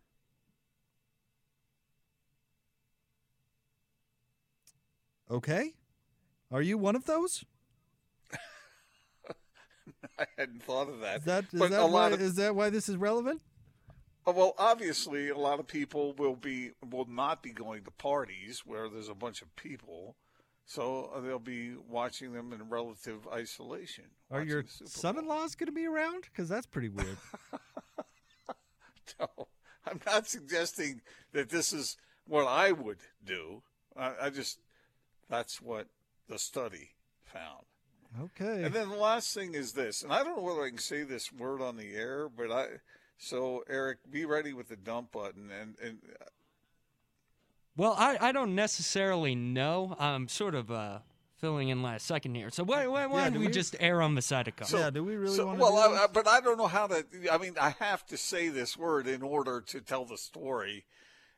Okay? 5.29 5.73
Are 6.51 6.61
you 6.61 6.77
one 6.77 6.95
of 6.95 7.05
those? 7.05 7.43
I 10.19 10.25
hadn't 10.37 10.63
thought 10.63 10.89
of 10.89 11.01
that. 11.01 11.19
Is 11.19 11.25
that 11.25 11.45
is 11.51 11.69
that 11.69 11.89
why, 11.89 12.09
of 12.09 12.21
is 12.21 12.35
that 12.35 12.55
why 12.55 12.69
this 12.69 12.87
is 12.87 12.95
relevant? 12.95 13.41
Uh, 14.27 14.33
Well, 14.33 14.53
obviously, 14.57 15.29
a 15.29 15.37
lot 15.37 15.59
of 15.59 15.67
people 15.67 16.13
will 16.13 16.35
be 16.35 16.71
will 16.87 17.05
not 17.05 17.41
be 17.41 17.51
going 17.51 17.83
to 17.85 17.91
parties 17.91 18.63
where 18.65 18.89
there's 18.89 19.09
a 19.09 19.15
bunch 19.15 19.41
of 19.41 19.55
people, 19.55 20.17
so 20.65 21.11
uh, 21.13 21.21
they'll 21.21 21.39
be 21.39 21.75
watching 21.75 22.33
them 22.33 22.51
in 22.51 22.69
relative 22.69 23.27
isolation. 23.27 24.05
Are 24.29 24.43
your 24.43 24.65
son-in-laws 24.67 25.55
going 25.55 25.67
to 25.67 25.71
be 25.73 25.85
around? 25.85 26.23
Because 26.23 26.49
that's 26.49 26.67
pretty 26.67 26.89
weird. 26.89 27.17
No, 29.19 29.47
I'm 29.85 30.01
not 30.05 30.27
suggesting 30.27 31.01
that 31.31 31.49
this 31.49 31.71
is 31.71 31.95
what 32.27 32.45
I 32.45 32.73
would 32.73 32.97
do. 33.25 33.63
I, 33.95 34.13
I 34.23 34.29
just 34.29 34.59
that's 35.29 35.61
what 35.61 35.87
the 36.27 36.37
study 36.37 36.89
found. 37.23 37.65
Okay. 38.21 38.63
And 38.63 38.73
then 38.73 38.89
the 38.89 38.97
last 38.97 39.33
thing 39.33 39.53
is 39.53 39.71
this, 39.71 40.03
and 40.03 40.11
I 40.11 40.23
don't 40.23 40.35
know 40.35 40.43
whether 40.43 40.63
I 40.63 40.69
can 40.69 40.77
say 40.77 41.03
this 41.03 41.31
word 41.31 41.61
on 41.61 41.77
the 41.77 41.95
air, 41.95 42.27
but 42.29 42.51
I. 42.51 42.65
So 43.17 43.63
Eric, 43.69 43.97
be 44.11 44.25
ready 44.25 44.53
with 44.53 44.69
the 44.69 44.75
dump 44.75 45.11
button, 45.11 45.49
and 45.51 45.75
and 45.81 45.99
Well, 47.75 47.95
I, 47.97 48.17
I 48.19 48.31
don't 48.31 48.55
necessarily 48.55 49.35
know. 49.35 49.95
I'm 49.99 50.27
sort 50.27 50.55
of 50.55 50.71
uh, 50.71 50.99
filling 51.37 51.69
in 51.69 51.81
last 51.81 52.05
second 52.05 52.35
here. 52.35 52.49
So 52.49 52.63
why, 52.63 52.87
why, 52.87 53.05
why 53.05 53.19
Yeah, 53.19 53.23
don't 53.25 53.33
do 53.33 53.39
we, 53.39 53.47
we- 53.47 53.51
just 53.51 53.75
err 53.79 54.01
on 54.01 54.15
the 54.15 54.21
side 54.21 54.47
of 54.47 54.55
caution? 54.55 54.79
yeah, 54.79 54.89
do 54.89 55.03
we 55.03 55.15
really 55.15 55.35
So- 55.35 55.47
want 55.47 55.59
to 55.59 55.63
well, 55.63 55.89
do 55.89 55.95
I. 55.95 56.03
I- 56.03 56.07
but 56.07 56.27
I 56.27 56.41
don't 56.41 56.57
know 56.57 56.67
how 56.67 56.87
to. 56.87 57.05
I 57.31 57.37
mean, 57.37 57.55
I 57.59 57.71
have 57.79 58.05
to 58.07 58.17
say 58.17 58.49
this 58.49 58.77
word 58.77 59.07
in 59.07 59.21
order 59.21 59.61
to 59.61 59.81
tell 59.81 60.05
the 60.05 60.17
story, 60.17 60.85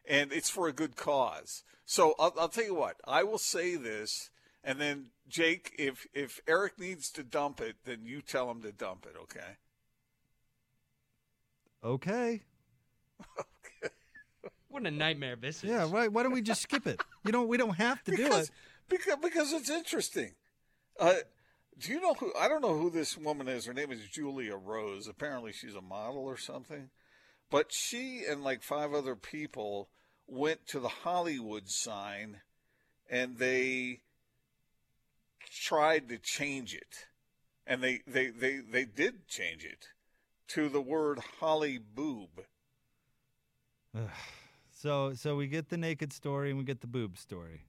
and 0.05 0.32
it's 0.34 0.49
for 0.49 0.67
a 0.67 0.73
good 0.73 0.95
cause. 0.95 1.63
So 1.86 2.13
I'll, 2.19 2.34
I'll 2.39 2.49
tell 2.49 2.65
you 2.65 2.75
what. 2.75 2.97
I 3.07 3.23
will 3.23 3.39
say 3.39 3.75
this, 3.75 4.30
and 4.63 4.80
then 4.80 5.07
Jake, 5.27 5.73
if 5.80 6.07
if 6.13 6.39
Eric 6.47 6.77
needs 6.80 7.09
to 7.11 7.23
dump 7.23 7.61
it, 7.61 7.77
then 7.86 8.05
you 8.05 8.21
tell 8.21 8.51
him 8.51 8.61
to 8.63 8.71
dump 8.71 9.05
it. 9.09 9.15
Okay. 9.23 9.57
Okay. 11.84 12.41
What 14.69 14.86
a 14.86 14.91
nightmare 14.91 15.36
this 15.36 15.63
is. 15.63 15.69
Yeah, 15.69 15.86
why, 15.86 16.07
why 16.07 16.23
don't 16.23 16.32
we 16.32 16.41
just 16.41 16.61
skip 16.61 16.86
it? 16.86 17.01
You 17.25 17.32
know, 17.32 17.43
we 17.43 17.57
don't 17.57 17.75
have 17.75 18.03
to 18.03 18.15
do 18.15 18.27
it. 18.27 18.51
Because 18.88 19.17
because 19.21 19.51
it's 19.51 19.69
interesting. 19.69 20.34
Uh, 20.99 21.15
do 21.77 21.91
you 21.91 21.99
know 21.99 22.13
who? 22.13 22.32
I 22.39 22.47
don't 22.47 22.61
know 22.61 22.77
who 22.77 22.89
this 22.89 23.17
woman 23.17 23.47
is. 23.47 23.65
Her 23.65 23.73
name 23.73 23.91
is 23.91 24.07
Julia 24.07 24.55
Rose. 24.55 25.07
Apparently, 25.07 25.51
she's 25.51 25.75
a 25.75 25.82
model 25.82 26.23
or 26.23 26.38
something. 26.38 26.89
But 27.49 27.71
she 27.71 28.23
and 28.30 28.43
like 28.43 28.61
five 28.61 28.93
other 28.93 29.15
people 29.15 29.89
went 30.27 30.67
to 30.67 30.80
the 30.80 30.88
Hollywood 30.88 31.67
sign, 31.69 32.41
and 33.09 33.38
they 33.38 34.01
tried 35.51 36.09
to 36.09 36.17
change 36.19 36.75
it, 36.75 37.07
and 37.65 37.82
they 37.82 38.01
they 38.05 38.27
they 38.27 38.59
they 38.59 38.86
did 38.86 39.27
change 39.27 39.65
it 39.65 39.88
to 40.49 40.69
the 40.69 40.81
word 40.81 41.19
Holly 41.39 41.77
boob. 41.77 42.29
So, 44.71 45.13
so 45.13 45.35
we 45.35 45.47
get 45.47 45.69
the 45.69 45.77
naked 45.77 46.13
story 46.13 46.49
and 46.49 46.57
we 46.57 46.63
get 46.63 46.81
the 46.81 46.87
boob 46.87 47.17
story. 47.17 47.63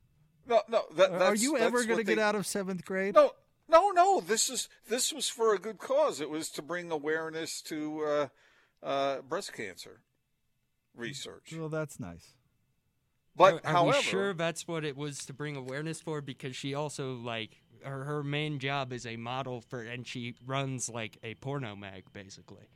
No, 0.47 0.63
no. 0.69 0.85
That, 0.97 1.13
Are 1.13 1.35
you 1.35 1.57
ever 1.57 1.85
going 1.85 1.99
to 1.99 2.05
get 2.05 2.19
out 2.19 2.35
of 2.35 2.47
seventh 2.47 2.85
grade? 2.85 3.15
No, 3.15 3.33
no, 3.69 3.91
no. 3.91 4.21
This 4.21 4.51
is 4.51 4.69
this 4.89 5.13
was 5.13 5.29
for 5.29 5.55
a 5.55 5.59
good 5.59 5.79
cause. 5.79 6.21
It 6.21 6.31
was 6.31 6.49
to 6.51 6.63
bring 6.63 6.91
awareness 6.91 7.63
to 7.63 8.05
uh, 8.05 8.29
uh, 8.83 9.21
breast 9.23 9.53
cancer 9.53 10.03
research. 10.95 11.55
Well, 11.57 11.69
that's 11.69 12.01
nice. 12.01 12.35
But 13.37 13.55
are, 13.55 13.61
are 13.65 13.73
however, 13.73 13.99
we 13.99 14.03
sure 14.03 14.35
that's 14.35 14.67
what 14.69 14.85
it 14.85 14.97
was 14.97 15.25
to 15.27 15.33
bring 15.33 15.57
awareness 15.57 16.01
for? 16.01 16.21
Because 16.21 16.57
she 16.57 16.75
also 16.75 17.15
like 17.15 17.63
her 17.85 18.05
her 18.05 18.23
main 18.23 18.59
job 18.59 18.93
is 18.93 19.07
a 19.07 19.17
model 19.17 19.61
for, 19.61 19.83
and 19.83 20.07
she 20.07 20.35
runs 20.47 20.89
like 20.89 21.19
a 21.23 21.35
porno 21.35 21.75
mag 21.77 22.05
basically. 22.13 22.69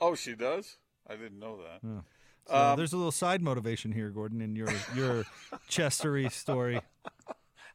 oh, 0.00 0.14
she 0.14 0.34
does. 0.34 0.76
I 1.08 1.16
didn't 1.16 1.38
know 1.38 1.58
that. 1.62 2.04
So 2.46 2.54
Um, 2.54 2.76
there's 2.76 2.92
a 2.92 2.96
little 2.96 3.12
side 3.12 3.42
motivation 3.42 3.92
here, 3.92 4.10
Gordon, 4.10 4.40
in 4.40 4.54
your 4.54 4.68
your 4.94 5.24
Chestery 5.70 6.30
story. 6.30 6.80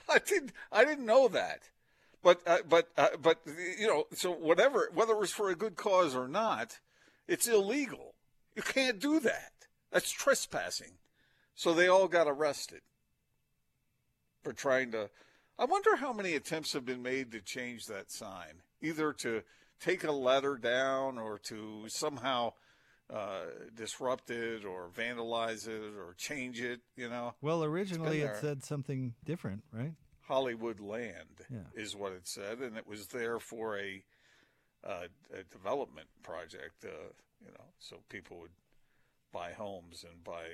I 0.08 0.20
didn't. 0.20 0.52
I 0.72 0.86
didn't 0.86 1.06
know 1.06 1.28
that. 1.28 1.70
But 2.22 2.42
uh, 2.46 2.60
but 2.68 2.90
uh, 2.98 3.10
but 3.22 3.40
you 3.80 3.88
know, 3.88 4.06
so 4.14 4.32
whatever, 4.32 4.90
whether 4.94 5.14
it 5.14 5.20
was 5.20 5.32
for 5.32 5.50
a 5.50 5.56
good 5.56 5.76
cause 5.76 6.16
or 6.16 6.28
not, 6.28 6.80
it's 7.28 7.48
illegal. 7.48 8.14
You 8.56 8.62
can't 8.62 9.00
do 9.00 9.20
that. 9.22 9.52
That's 9.92 10.12
trespassing. 10.12 10.99
So 11.60 11.74
they 11.74 11.90
all 11.90 12.08
got 12.08 12.30
arrested 12.30 12.80
for 14.46 14.54
trying 14.54 14.94
to. 14.94 15.10
I 15.58 15.66
wonder 15.66 15.98
how 15.98 16.14
many 16.14 16.34
attempts 16.36 16.72
have 16.72 16.86
been 16.86 17.04
made 17.04 17.34
to 17.34 17.42
change 17.42 17.88
that 17.88 18.12
sign, 18.12 18.62
either 18.82 19.12
to 19.12 19.44
take 19.82 20.06
a 20.06 20.12
letter 20.14 20.56
down 20.56 21.18
or 21.18 21.38
to 21.38 21.90
somehow 21.90 22.54
uh, 23.14 23.42
disrupt 23.76 24.30
it 24.30 24.64
or 24.64 24.88
vandalize 24.96 25.68
it 25.68 25.98
or 25.98 26.14
change 26.18 26.62
it. 26.62 26.80
You 26.96 27.10
know. 27.10 27.34
Well, 27.42 27.66
originally 27.66 28.22
it 28.22 28.38
said 28.38 28.64
something 28.64 29.16
different, 29.26 29.64
right? 29.74 29.96
Hollywood 30.30 30.80
land 30.80 31.44
Yeah. 31.50 31.58
is 31.74 31.94
what 31.94 32.14
it 32.14 32.26
said, 32.26 32.60
and 32.60 32.78
it 32.78 32.88
was 32.88 33.08
there 33.08 33.38
for 33.38 33.78
a, 33.78 34.02
uh, 34.82 35.08
a 35.34 35.44
development 35.44 36.08
project. 36.24 36.86
Uh, 36.86 37.12
you 37.46 37.52
know, 37.52 37.66
so 37.80 37.98
people 38.08 38.40
would 38.40 38.56
buy 39.34 39.52
homes 39.52 40.06
and 40.10 40.24
buy 40.24 40.46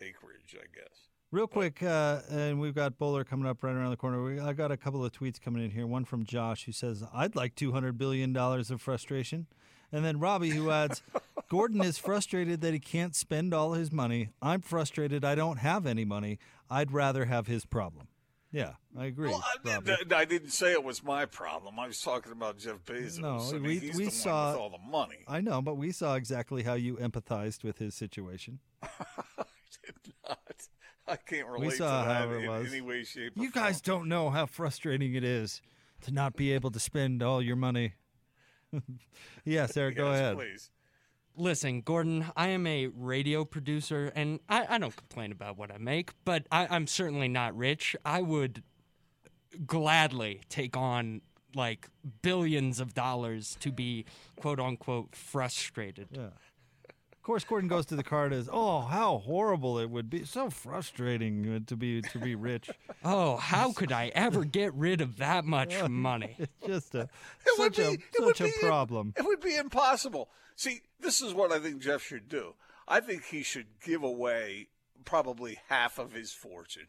acreage, 0.00 0.54
I 0.58 0.66
guess. 0.74 1.08
Real 1.30 1.46
quick, 1.48 1.82
uh, 1.82 2.20
and 2.30 2.60
we've 2.60 2.74
got 2.74 2.96
Bowler 2.96 3.24
coming 3.24 3.46
up 3.46 3.62
right 3.64 3.74
around 3.74 3.90
the 3.90 3.96
corner. 3.96 4.22
We, 4.22 4.38
I 4.38 4.52
got 4.52 4.70
a 4.70 4.76
couple 4.76 5.04
of 5.04 5.10
tweets 5.10 5.40
coming 5.40 5.64
in 5.64 5.70
here. 5.72 5.86
One 5.86 6.04
from 6.04 6.24
Josh 6.24 6.64
who 6.64 6.72
says, 6.72 7.02
"I'd 7.12 7.34
like 7.34 7.56
two 7.56 7.72
hundred 7.72 7.98
billion 7.98 8.32
dollars 8.32 8.70
of 8.70 8.80
frustration," 8.80 9.46
and 9.90 10.04
then 10.04 10.20
Robbie 10.20 10.50
who 10.50 10.70
adds, 10.70 11.02
"Gordon 11.48 11.82
is 11.82 11.98
frustrated 11.98 12.60
that 12.60 12.72
he 12.72 12.78
can't 12.78 13.16
spend 13.16 13.52
all 13.52 13.72
his 13.72 13.90
money. 13.90 14.28
I'm 14.40 14.60
frustrated 14.60 15.24
I 15.24 15.34
don't 15.34 15.56
have 15.56 15.86
any 15.86 16.04
money. 16.04 16.38
I'd 16.70 16.92
rather 16.92 17.24
have 17.24 17.48
his 17.48 17.66
problem." 17.66 18.06
Yeah, 18.52 18.74
I 18.96 19.06
agree. 19.06 19.30
Well, 19.30 19.42
I, 19.66 19.74
Robbie. 19.74 20.14
I 20.14 20.24
didn't 20.24 20.50
say 20.50 20.70
it 20.70 20.84
was 20.84 21.02
my 21.02 21.26
problem. 21.26 21.80
I 21.80 21.88
was 21.88 22.00
talking 22.00 22.30
about 22.30 22.58
Jeff 22.58 22.84
Bezos. 22.84 23.18
No, 23.18 23.38
I 23.38 23.58
mean, 23.58 23.80
we- 23.96 24.04
we 24.04 24.10
saw- 24.10 24.54
all 24.56 24.70
the 24.70 24.78
money. 24.78 25.24
I 25.26 25.40
know, 25.40 25.60
but 25.60 25.74
we 25.74 25.90
saw 25.90 26.14
exactly 26.14 26.62
how 26.62 26.74
you 26.74 26.94
empathized 26.98 27.64
with 27.64 27.78
his 27.78 27.96
situation. 27.96 28.60
I 29.86 29.90
did 30.02 30.14
not. 30.28 30.68
I 31.06 31.16
can't 31.16 31.46
relate 31.46 31.72
saw 31.72 32.02
to 32.02 32.08
that 32.08 32.16
how 32.16 32.30
it 32.30 32.42
in 32.42 32.50
was. 32.50 32.72
any 32.72 32.80
way, 32.80 33.04
shape, 33.04 33.36
or 33.36 33.42
You 33.42 33.50
guys 33.50 33.80
don't 33.80 34.08
know 34.08 34.30
how 34.30 34.46
frustrating 34.46 35.14
it 35.14 35.24
is 35.24 35.60
to 36.02 36.12
not 36.12 36.36
be 36.36 36.52
able 36.52 36.70
to 36.70 36.80
spend 36.80 37.22
all 37.22 37.42
your 37.42 37.56
money. 37.56 37.94
yes, 39.44 39.76
Eric, 39.76 39.96
form. 39.96 40.08
go 40.08 40.12
ahead. 40.12 40.36
Please. 40.36 40.70
Listen, 41.36 41.80
Gordon, 41.80 42.26
I 42.36 42.48
am 42.48 42.66
a 42.66 42.86
radio 42.86 43.44
producer, 43.44 44.12
and 44.14 44.38
I, 44.48 44.66
I 44.68 44.78
don't 44.78 44.94
complain 44.94 45.32
about 45.32 45.58
what 45.58 45.72
I 45.72 45.78
make, 45.78 46.12
but 46.24 46.46
I, 46.50 46.68
I'm 46.70 46.86
certainly 46.86 47.28
not 47.28 47.56
rich. 47.56 47.96
I 48.04 48.22
would 48.22 48.62
gladly 49.66 50.40
take 50.48 50.76
on 50.76 51.22
like 51.54 51.88
billions 52.22 52.80
of 52.80 52.94
dollars 52.94 53.56
to 53.60 53.70
be 53.70 54.04
quote 54.36 54.60
unquote 54.60 55.14
frustrated. 55.14 56.08
Yeah. 56.10 56.28
Of 57.24 57.26
course, 57.26 57.44
Gordon 57.44 57.68
goes 57.68 57.86
to 57.86 57.96
the 57.96 58.02
card 58.02 58.34
as, 58.34 58.50
"Oh, 58.52 58.82
how 58.82 59.16
horrible 59.16 59.78
it 59.78 59.88
would 59.88 60.10
be! 60.10 60.26
So 60.26 60.50
frustrating 60.50 61.54
uh, 61.54 61.58
to 61.68 61.74
be 61.74 62.02
to 62.02 62.18
be 62.18 62.34
rich. 62.34 62.68
Oh, 63.02 63.36
how 63.38 63.72
could 63.72 63.92
I 63.92 64.08
ever 64.14 64.44
get 64.44 64.74
rid 64.74 65.00
of 65.00 65.16
that 65.16 65.46
much 65.46 65.74
money? 65.88 66.36
It's 66.38 66.52
just 66.66 66.94
a 66.94 67.00
It 67.46 67.58
would 67.58 67.74
such 67.74 67.86
a 67.86 67.90
be- 67.92 68.02
it 68.18 68.20
would 68.24 68.36
such 68.36 68.48
a 68.48 68.52
be- 68.52 68.66
problem." 68.66 69.14
It 69.16 69.24
would 69.24 69.40
be 69.40 69.56
impossible. 69.56 70.28
See, 70.54 70.82
this 71.00 71.22
is 71.22 71.32
what 71.32 71.50
I 71.50 71.60
think 71.60 71.80
Jeff 71.80 72.02
should 72.02 72.28
do. 72.28 72.56
I 72.86 73.00
think 73.00 73.24
he 73.24 73.42
should 73.42 73.68
give 73.82 74.02
away 74.02 74.68
probably 75.06 75.58
half 75.70 75.98
of 75.98 76.12
his 76.12 76.30
fortune. 76.32 76.88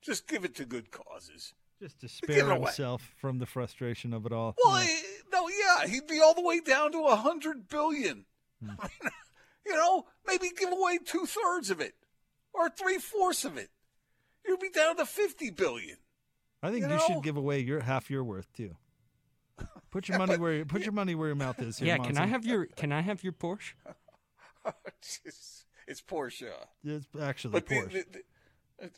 Just 0.00 0.28
give 0.28 0.44
it 0.44 0.54
to 0.56 0.64
good 0.64 0.92
causes. 0.92 1.54
Just 1.80 2.00
to 2.02 2.08
spare 2.08 2.38
it 2.38 2.52
away. 2.52 2.66
himself 2.66 3.14
from 3.16 3.40
the 3.40 3.46
frustration 3.46 4.12
of 4.14 4.26
it 4.26 4.32
all. 4.32 4.54
Well, 4.64 4.78
Yeah. 4.80 4.86
he- 4.86 5.02
no, 5.32 5.48
yeah, 5.48 5.86
he'd 5.88 6.06
be 6.06 6.20
all 6.20 6.34
the 6.34 6.40
way 6.42 6.60
down 6.60 6.92
to 6.92 7.00
a 7.06 7.16
hundred 7.16 7.68
billion. 7.68 8.26
Hmm. 8.64 8.70
I 8.80 8.88
mean, 9.02 9.10
you 9.66 9.72
know, 9.74 10.06
maybe 10.26 10.50
give 10.58 10.70
away 10.72 10.98
two 11.04 11.26
thirds 11.26 11.70
of 11.70 11.80
it 11.80 11.94
or 12.52 12.68
three 12.68 12.98
fourths 12.98 13.44
of 13.44 13.56
it. 13.56 13.70
You'd 14.46 14.60
be 14.60 14.70
down 14.70 14.96
to 14.96 15.06
fifty 15.06 15.50
billion. 15.50 15.96
I 16.62 16.70
think 16.70 16.82
you 16.84 16.88
you, 16.90 16.96
know- 16.96 17.04
should 17.06 17.22
give 17.22 17.36
away 17.36 17.60
your 17.60 17.80
half 17.80 18.10
your 18.10 18.24
worth 18.24 18.52
too. 18.52 18.76
Put 19.90 20.08
your 20.08 20.18
money 20.24 20.36
where 20.36 20.64
put 20.64 20.82
your 20.82 20.92
money 20.92 21.14
where 21.14 21.28
your 21.28 21.36
mouth 21.36 21.60
is. 21.60 21.78
Here, 21.78 21.88
Yeah, 21.88 21.98
can 21.98 22.16
I 22.18 22.26
have 22.26 22.44
your 22.44 22.66
can 22.66 22.92
I 22.92 23.00
have 23.00 23.22
your 23.22 23.32
Porsche? 23.32 23.74
it's, 25.24 25.64
it's 25.86 26.00
Porsche, 26.02 26.50
It's 26.84 27.06
actually 27.20 27.52
but 27.52 27.66
Porsche. 27.66 27.92
the- 27.92 28.06
the- 28.12 28.22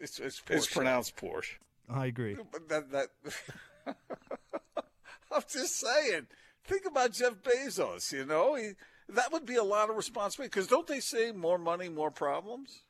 it's, 0.01 0.19
it's, 0.19 0.41
it's 0.49 0.67
pronounced 0.67 1.15
Porsche. 1.17 1.57
I 1.91 2.07
agree. 2.07 2.39
But 2.51 2.69
that 2.71 2.91
that 2.93 3.09
I'm 5.31 5.43
just 5.51 5.77
saying. 5.79 6.27
Think 6.65 6.87
about 6.87 7.13
Jeff 7.13 7.35
Bezos. 7.43 8.11
You 8.13 8.25
know, 8.25 8.55
he, 8.55 8.71
that 9.15 9.33
would 9.33 9.47
be 9.47 9.57
a 9.57 9.65
lot 9.65 9.91
of 9.91 9.97
responsibility. 9.97 10.51
Because 10.51 10.67
don't 10.67 10.87
they 10.87 11.01
say 11.01 11.33
more 11.33 11.59
money, 11.59 11.89
more 11.89 12.11
problems? 12.11 12.83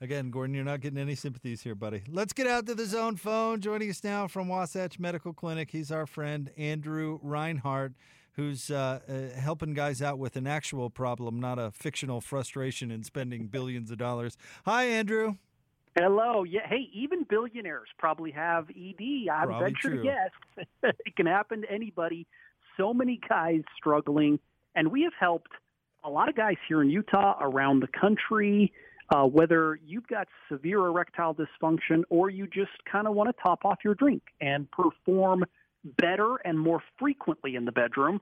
Again, 0.00 0.30
Gordon, 0.30 0.54
you're 0.54 0.64
not 0.64 0.80
getting 0.80 0.98
any 0.98 1.14
sympathies 1.14 1.62
here, 1.62 1.74
buddy. 1.74 2.02
Let's 2.08 2.32
get 2.32 2.46
out 2.46 2.66
to 2.66 2.74
the 2.74 2.84
zone 2.84 3.16
phone. 3.16 3.60
Joining 3.60 3.88
us 3.88 4.02
now 4.02 4.26
from 4.26 4.48
Wasatch 4.48 4.98
Medical 4.98 5.32
Clinic, 5.32 5.70
he's 5.70 5.92
our 5.92 6.06
friend 6.06 6.50
Andrew 6.58 7.18
Reinhardt, 7.22 7.92
who's 8.32 8.70
uh, 8.70 9.00
uh, 9.08 9.38
helping 9.40 9.72
guys 9.72 10.02
out 10.02 10.18
with 10.18 10.36
an 10.36 10.46
actual 10.46 10.90
problem, 10.90 11.38
not 11.38 11.58
a 11.58 11.70
fictional 11.70 12.20
frustration 12.20 12.90
in 12.90 13.04
spending 13.04 13.46
billions 13.46 13.90
of 13.90 13.98
dollars. 13.98 14.36
Hi, 14.66 14.84
Andrew. 14.84 15.36
Hello. 15.96 16.42
Yeah. 16.42 16.66
Hey, 16.68 16.88
even 16.92 17.22
billionaires 17.22 17.88
probably 17.96 18.32
have 18.32 18.68
ED. 18.70 19.28
I 19.30 19.44
Probably 19.44 19.64
venture 19.64 19.90
true. 19.90 19.96
to 19.98 20.02
guess 20.02 20.66
it 21.06 21.14
can 21.16 21.26
happen 21.26 21.62
to 21.62 21.70
anybody. 21.70 22.26
So 22.76 22.92
many 22.92 23.20
guys 23.28 23.62
struggling, 23.76 24.40
and 24.74 24.90
we 24.90 25.02
have 25.02 25.12
helped 25.18 25.52
a 26.04 26.10
lot 26.10 26.28
of 26.28 26.36
guys 26.36 26.56
here 26.68 26.82
in 26.82 26.90
Utah, 26.90 27.36
around 27.40 27.80
the 27.80 27.88
country. 27.88 28.72
Uh, 29.14 29.24
whether 29.24 29.78
you've 29.86 30.06
got 30.06 30.26
severe 30.50 30.78
erectile 30.86 31.34
dysfunction 31.34 32.04
or 32.08 32.30
you 32.30 32.46
just 32.46 32.72
kind 32.90 33.06
of 33.06 33.14
want 33.14 33.28
to 33.28 33.42
top 33.42 33.64
off 33.64 33.78
your 33.84 33.94
drink 33.94 34.22
and 34.40 34.70
perform 34.70 35.44
better 35.98 36.36
and 36.46 36.58
more 36.58 36.82
frequently 36.98 37.54
in 37.54 37.66
the 37.66 37.72
bedroom, 37.72 38.18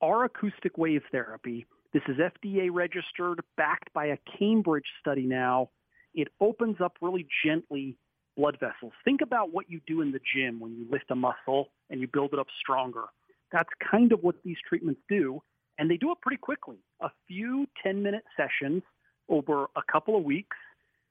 our 0.00 0.24
acoustic 0.24 0.78
wave 0.78 1.02
therapy. 1.10 1.66
This 1.92 2.02
is 2.06 2.16
FDA 2.18 2.68
registered, 2.72 3.40
backed 3.56 3.92
by 3.92 4.06
a 4.06 4.18
Cambridge 4.38 4.86
study 5.00 5.26
now 5.26 5.70
it 6.14 6.28
opens 6.40 6.76
up 6.80 6.96
really 7.00 7.26
gently 7.44 7.96
blood 8.36 8.58
vessels. 8.60 8.92
Think 9.04 9.20
about 9.20 9.52
what 9.52 9.70
you 9.70 9.80
do 9.86 10.00
in 10.00 10.12
the 10.12 10.20
gym 10.34 10.60
when 10.60 10.74
you 10.74 10.86
lift 10.90 11.10
a 11.10 11.14
muscle 11.14 11.68
and 11.88 12.00
you 12.00 12.08
build 12.12 12.32
it 12.32 12.38
up 12.38 12.46
stronger. 12.60 13.04
That's 13.52 13.68
kind 13.90 14.12
of 14.12 14.20
what 14.22 14.36
these 14.44 14.56
treatments 14.68 15.00
do, 15.08 15.42
and 15.80 15.90
they 15.90 15.96
do 15.96 16.12
it 16.12 16.18
pretty 16.20 16.36
quickly. 16.36 16.76
A 17.00 17.10
few 17.26 17.66
10 17.82 18.02
minute 18.02 18.24
sessions 18.36 18.82
over 19.28 19.64
a 19.74 19.80
couple 19.90 20.16
of 20.16 20.22
weeks, 20.22 20.56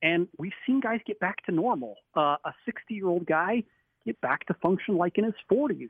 and 0.03 0.27
we've 0.37 0.53
seen 0.65 0.79
guys 0.79 0.99
get 1.05 1.19
back 1.19 1.43
to 1.47 1.51
normal. 1.51 1.95
Uh, 2.15 2.37
a 2.45 2.53
60 2.65 2.93
year 2.93 3.07
old 3.07 3.25
guy 3.25 3.63
get 4.05 4.21
back 4.21 4.45
to 4.45 4.53
function 4.61 4.95
like 4.95 5.17
in 5.17 5.23
his 5.25 5.33
40s. 5.51 5.89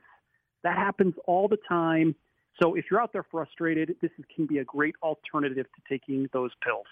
That 0.64 0.76
happens 0.76 1.14
all 1.26 1.46
the 1.46 1.58
time. 1.68 2.14
So 2.60 2.74
if 2.74 2.86
you're 2.90 3.00
out 3.00 3.12
there 3.12 3.24
frustrated, 3.30 3.96
this 4.00 4.10
can 4.34 4.46
be 4.46 4.58
a 4.58 4.64
great 4.64 4.94
alternative 5.02 5.66
to 5.66 5.82
taking 5.88 6.28
those 6.32 6.50
pills. 6.64 6.86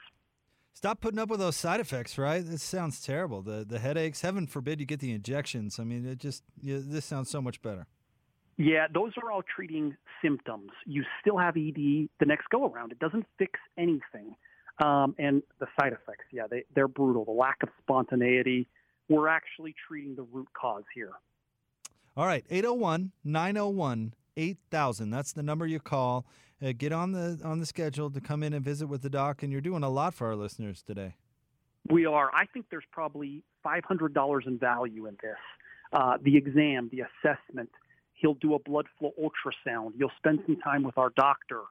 Stop 0.74 1.01
putting 1.01 1.18
up 1.18 1.28
with 1.28 1.41
those 1.41 1.57
side 1.57 1.80
effects, 1.80 2.18
right? 2.18 2.45
This 2.45 2.62
sounds 2.62 3.03
terrible. 3.03 3.43
The 3.43 3.64
the 3.68 3.80
headaches. 3.80 4.20
Heaven 4.20 4.47
forbid 4.47 4.78
you 4.78 4.86
get 4.86 5.01
the 5.01 5.11
injections. 5.11 5.80
I 5.80 5.84
mean, 5.84 6.07
it 6.07 6.18
just 6.18 6.45
yeah, 6.62 6.78
this 6.80 7.05
sounds 7.05 7.30
so 7.30 7.43
much 7.43 7.61
better. 7.62 7.86
Yeah, 8.59 8.88
those 8.92 9.12
are 9.22 9.30
all 9.30 9.42
treating 9.42 9.96
symptoms. 10.20 10.70
You 10.84 11.04
still 11.20 11.38
have 11.38 11.56
ED 11.56 11.76
the 11.76 12.26
next 12.26 12.48
go 12.50 12.66
around. 12.66 12.90
It 12.90 12.98
doesn't 12.98 13.24
fix 13.38 13.59
anything. 13.78 14.34
Um, 14.84 15.14
and 15.18 15.42
the 15.61 15.66
side 15.80 15.92
effects, 15.92 16.24
yeah, 16.32 16.46
they, 16.50 16.64
they're 16.74 16.88
brutal. 16.88 17.24
The 17.24 17.30
lack 17.30 17.62
of 17.62 17.68
spontaneity. 17.80 18.68
We're 19.09 19.28
actually 19.28 19.74
treating 19.86 20.16
the 20.16 20.22
root 20.22 20.48
cause 20.52 20.84
here. 20.94 21.12
All 22.16 22.26
right, 22.26 22.44
801 22.50 23.12
901 23.24 24.14
8000. 24.36 25.11
That's 25.11 25.32
the 25.32 25.42
number 25.42 25.66
you 25.66 25.78
call. 25.78 26.26
Uh, 26.61 26.72
get 26.76 26.92
on 26.92 27.12
the 27.12 27.40
on 27.44 27.61
the 27.61 27.66
schedule 27.66 28.11
to 28.11 28.20
come 28.20 28.42
in 28.42 28.52
and 28.52 28.64
visit 28.64 28.88
with 28.88 29.02
the 29.02 29.11
doc, 29.11 29.44
and 29.44 29.52
you're 29.52 29.61
doing 29.61 29.84
a 29.84 29.88
lot 29.88 30.14
for 30.14 30.26
our 30.26 30.36
listeners 30.36 30.82
today. 30.82 31.14
We 31.88 32.06
are. 32.06 32.30
I 32.34 32.46
think 32.46 32.66
there's 32.70 32.84
probably 32.90 33.44
$500 33.64 34.46
in 34.46 34.59
value 34.59 35.06
in 35.06 35.16
this. 35.22 35.36
Uh, 35.92 36.18
the 36.20 36.36
exam, 36.36 36.90
the 36.92 37.02
assessment. 37.02 37.70
He'll 38.21 38.35
do 38.35 38.55
a 38.55 38.59
blood 38.59 38.87
flow 38.99 39.12
ultrasound. 39.21 39.93
You'll 39.97 40.12
spend 40.19 40.41
some 40.47 40.57
time 40.57 40.83
with 40.83 40.99
our 40.99 41.11
doctor. 41.16 41.62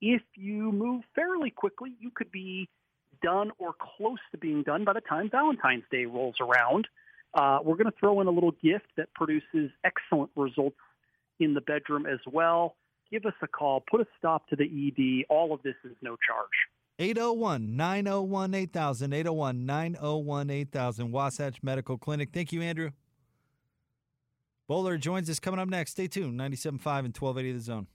If 0.00 0.22
you 0.34 0.72
move 0.72 1.04
fairly 1.14 1.50
quickly, 1.50 1.94
you 2.00 2.10
could 2.14 2.32
be 2.32 2.68
done 3.22 3.52
or 3.58 3.74
close 3.96 4.18
to 4.32 4.38
being 4.38 4.62
done 4.62 4.84
by 4.84 4.94
the 4.94 5.00
time 5.00 5.30
Valentine's 5.30 5.84
Day 5.90 6.06
rolls 6.06 6.36
around. 6.40 6.88
Uh, 7.34 7.58
we're 7.62 7.76
going 7.76 7.86
to 7.86 7.98
throw 7.98 8.20
in 8.20 8.26
a 8.26 8.30
little 8.30 8.50
gift 8.50 8.86
that 8.96 9.12
produces 9.14 9.70
excellent 9.84 10.30
results 10.34 10.76
in 11.40 11.54
the 11.54 11.60
bedroom 11.60 12.06
as 12.06 12.18
well. 12.30 12.76
Give 13.10 13.24
us 13.26 13.34
a 13.42 13.46
call. 13.46 13.82
Put 13.90 14.00
a 14.00 14.06
stop 14.18 14.48
to 14.48 14.56
the 14.56 14.64
ED. 14.64 15.26
All 15.28 15.52
of 15.52 15.62
this 15.62 15.74
is 15.84 15.92
no 16.02 16.16
charge. 16.26 16.48
801 16.98 17.76
901 17.76 18.54
8000. 18.54 19.12
801 19.12 19.66
901 19.66 20.50
8000. 20.50 21.12
Wasatch 21.12 21.62
Medical 21.62 21.98
Clinic. 21.98 22.30
Thank 22.32 22.52
you, 22.52 22.62
Andrew. 22.62 22.90
Bowler 24.72 24.96
joins 24.96 25.28
us 25.28 25.38
coming 25.38 25.60
up 25.60 25.68
next. 25.68 25.90
Stay 25.90 26.08
tuned. 26.08 26.40
97.5 26.40 26.64
and 26.70 27.14
1280 27.14 27.52
The 27.52 27.60
Zone. 27.60 27.86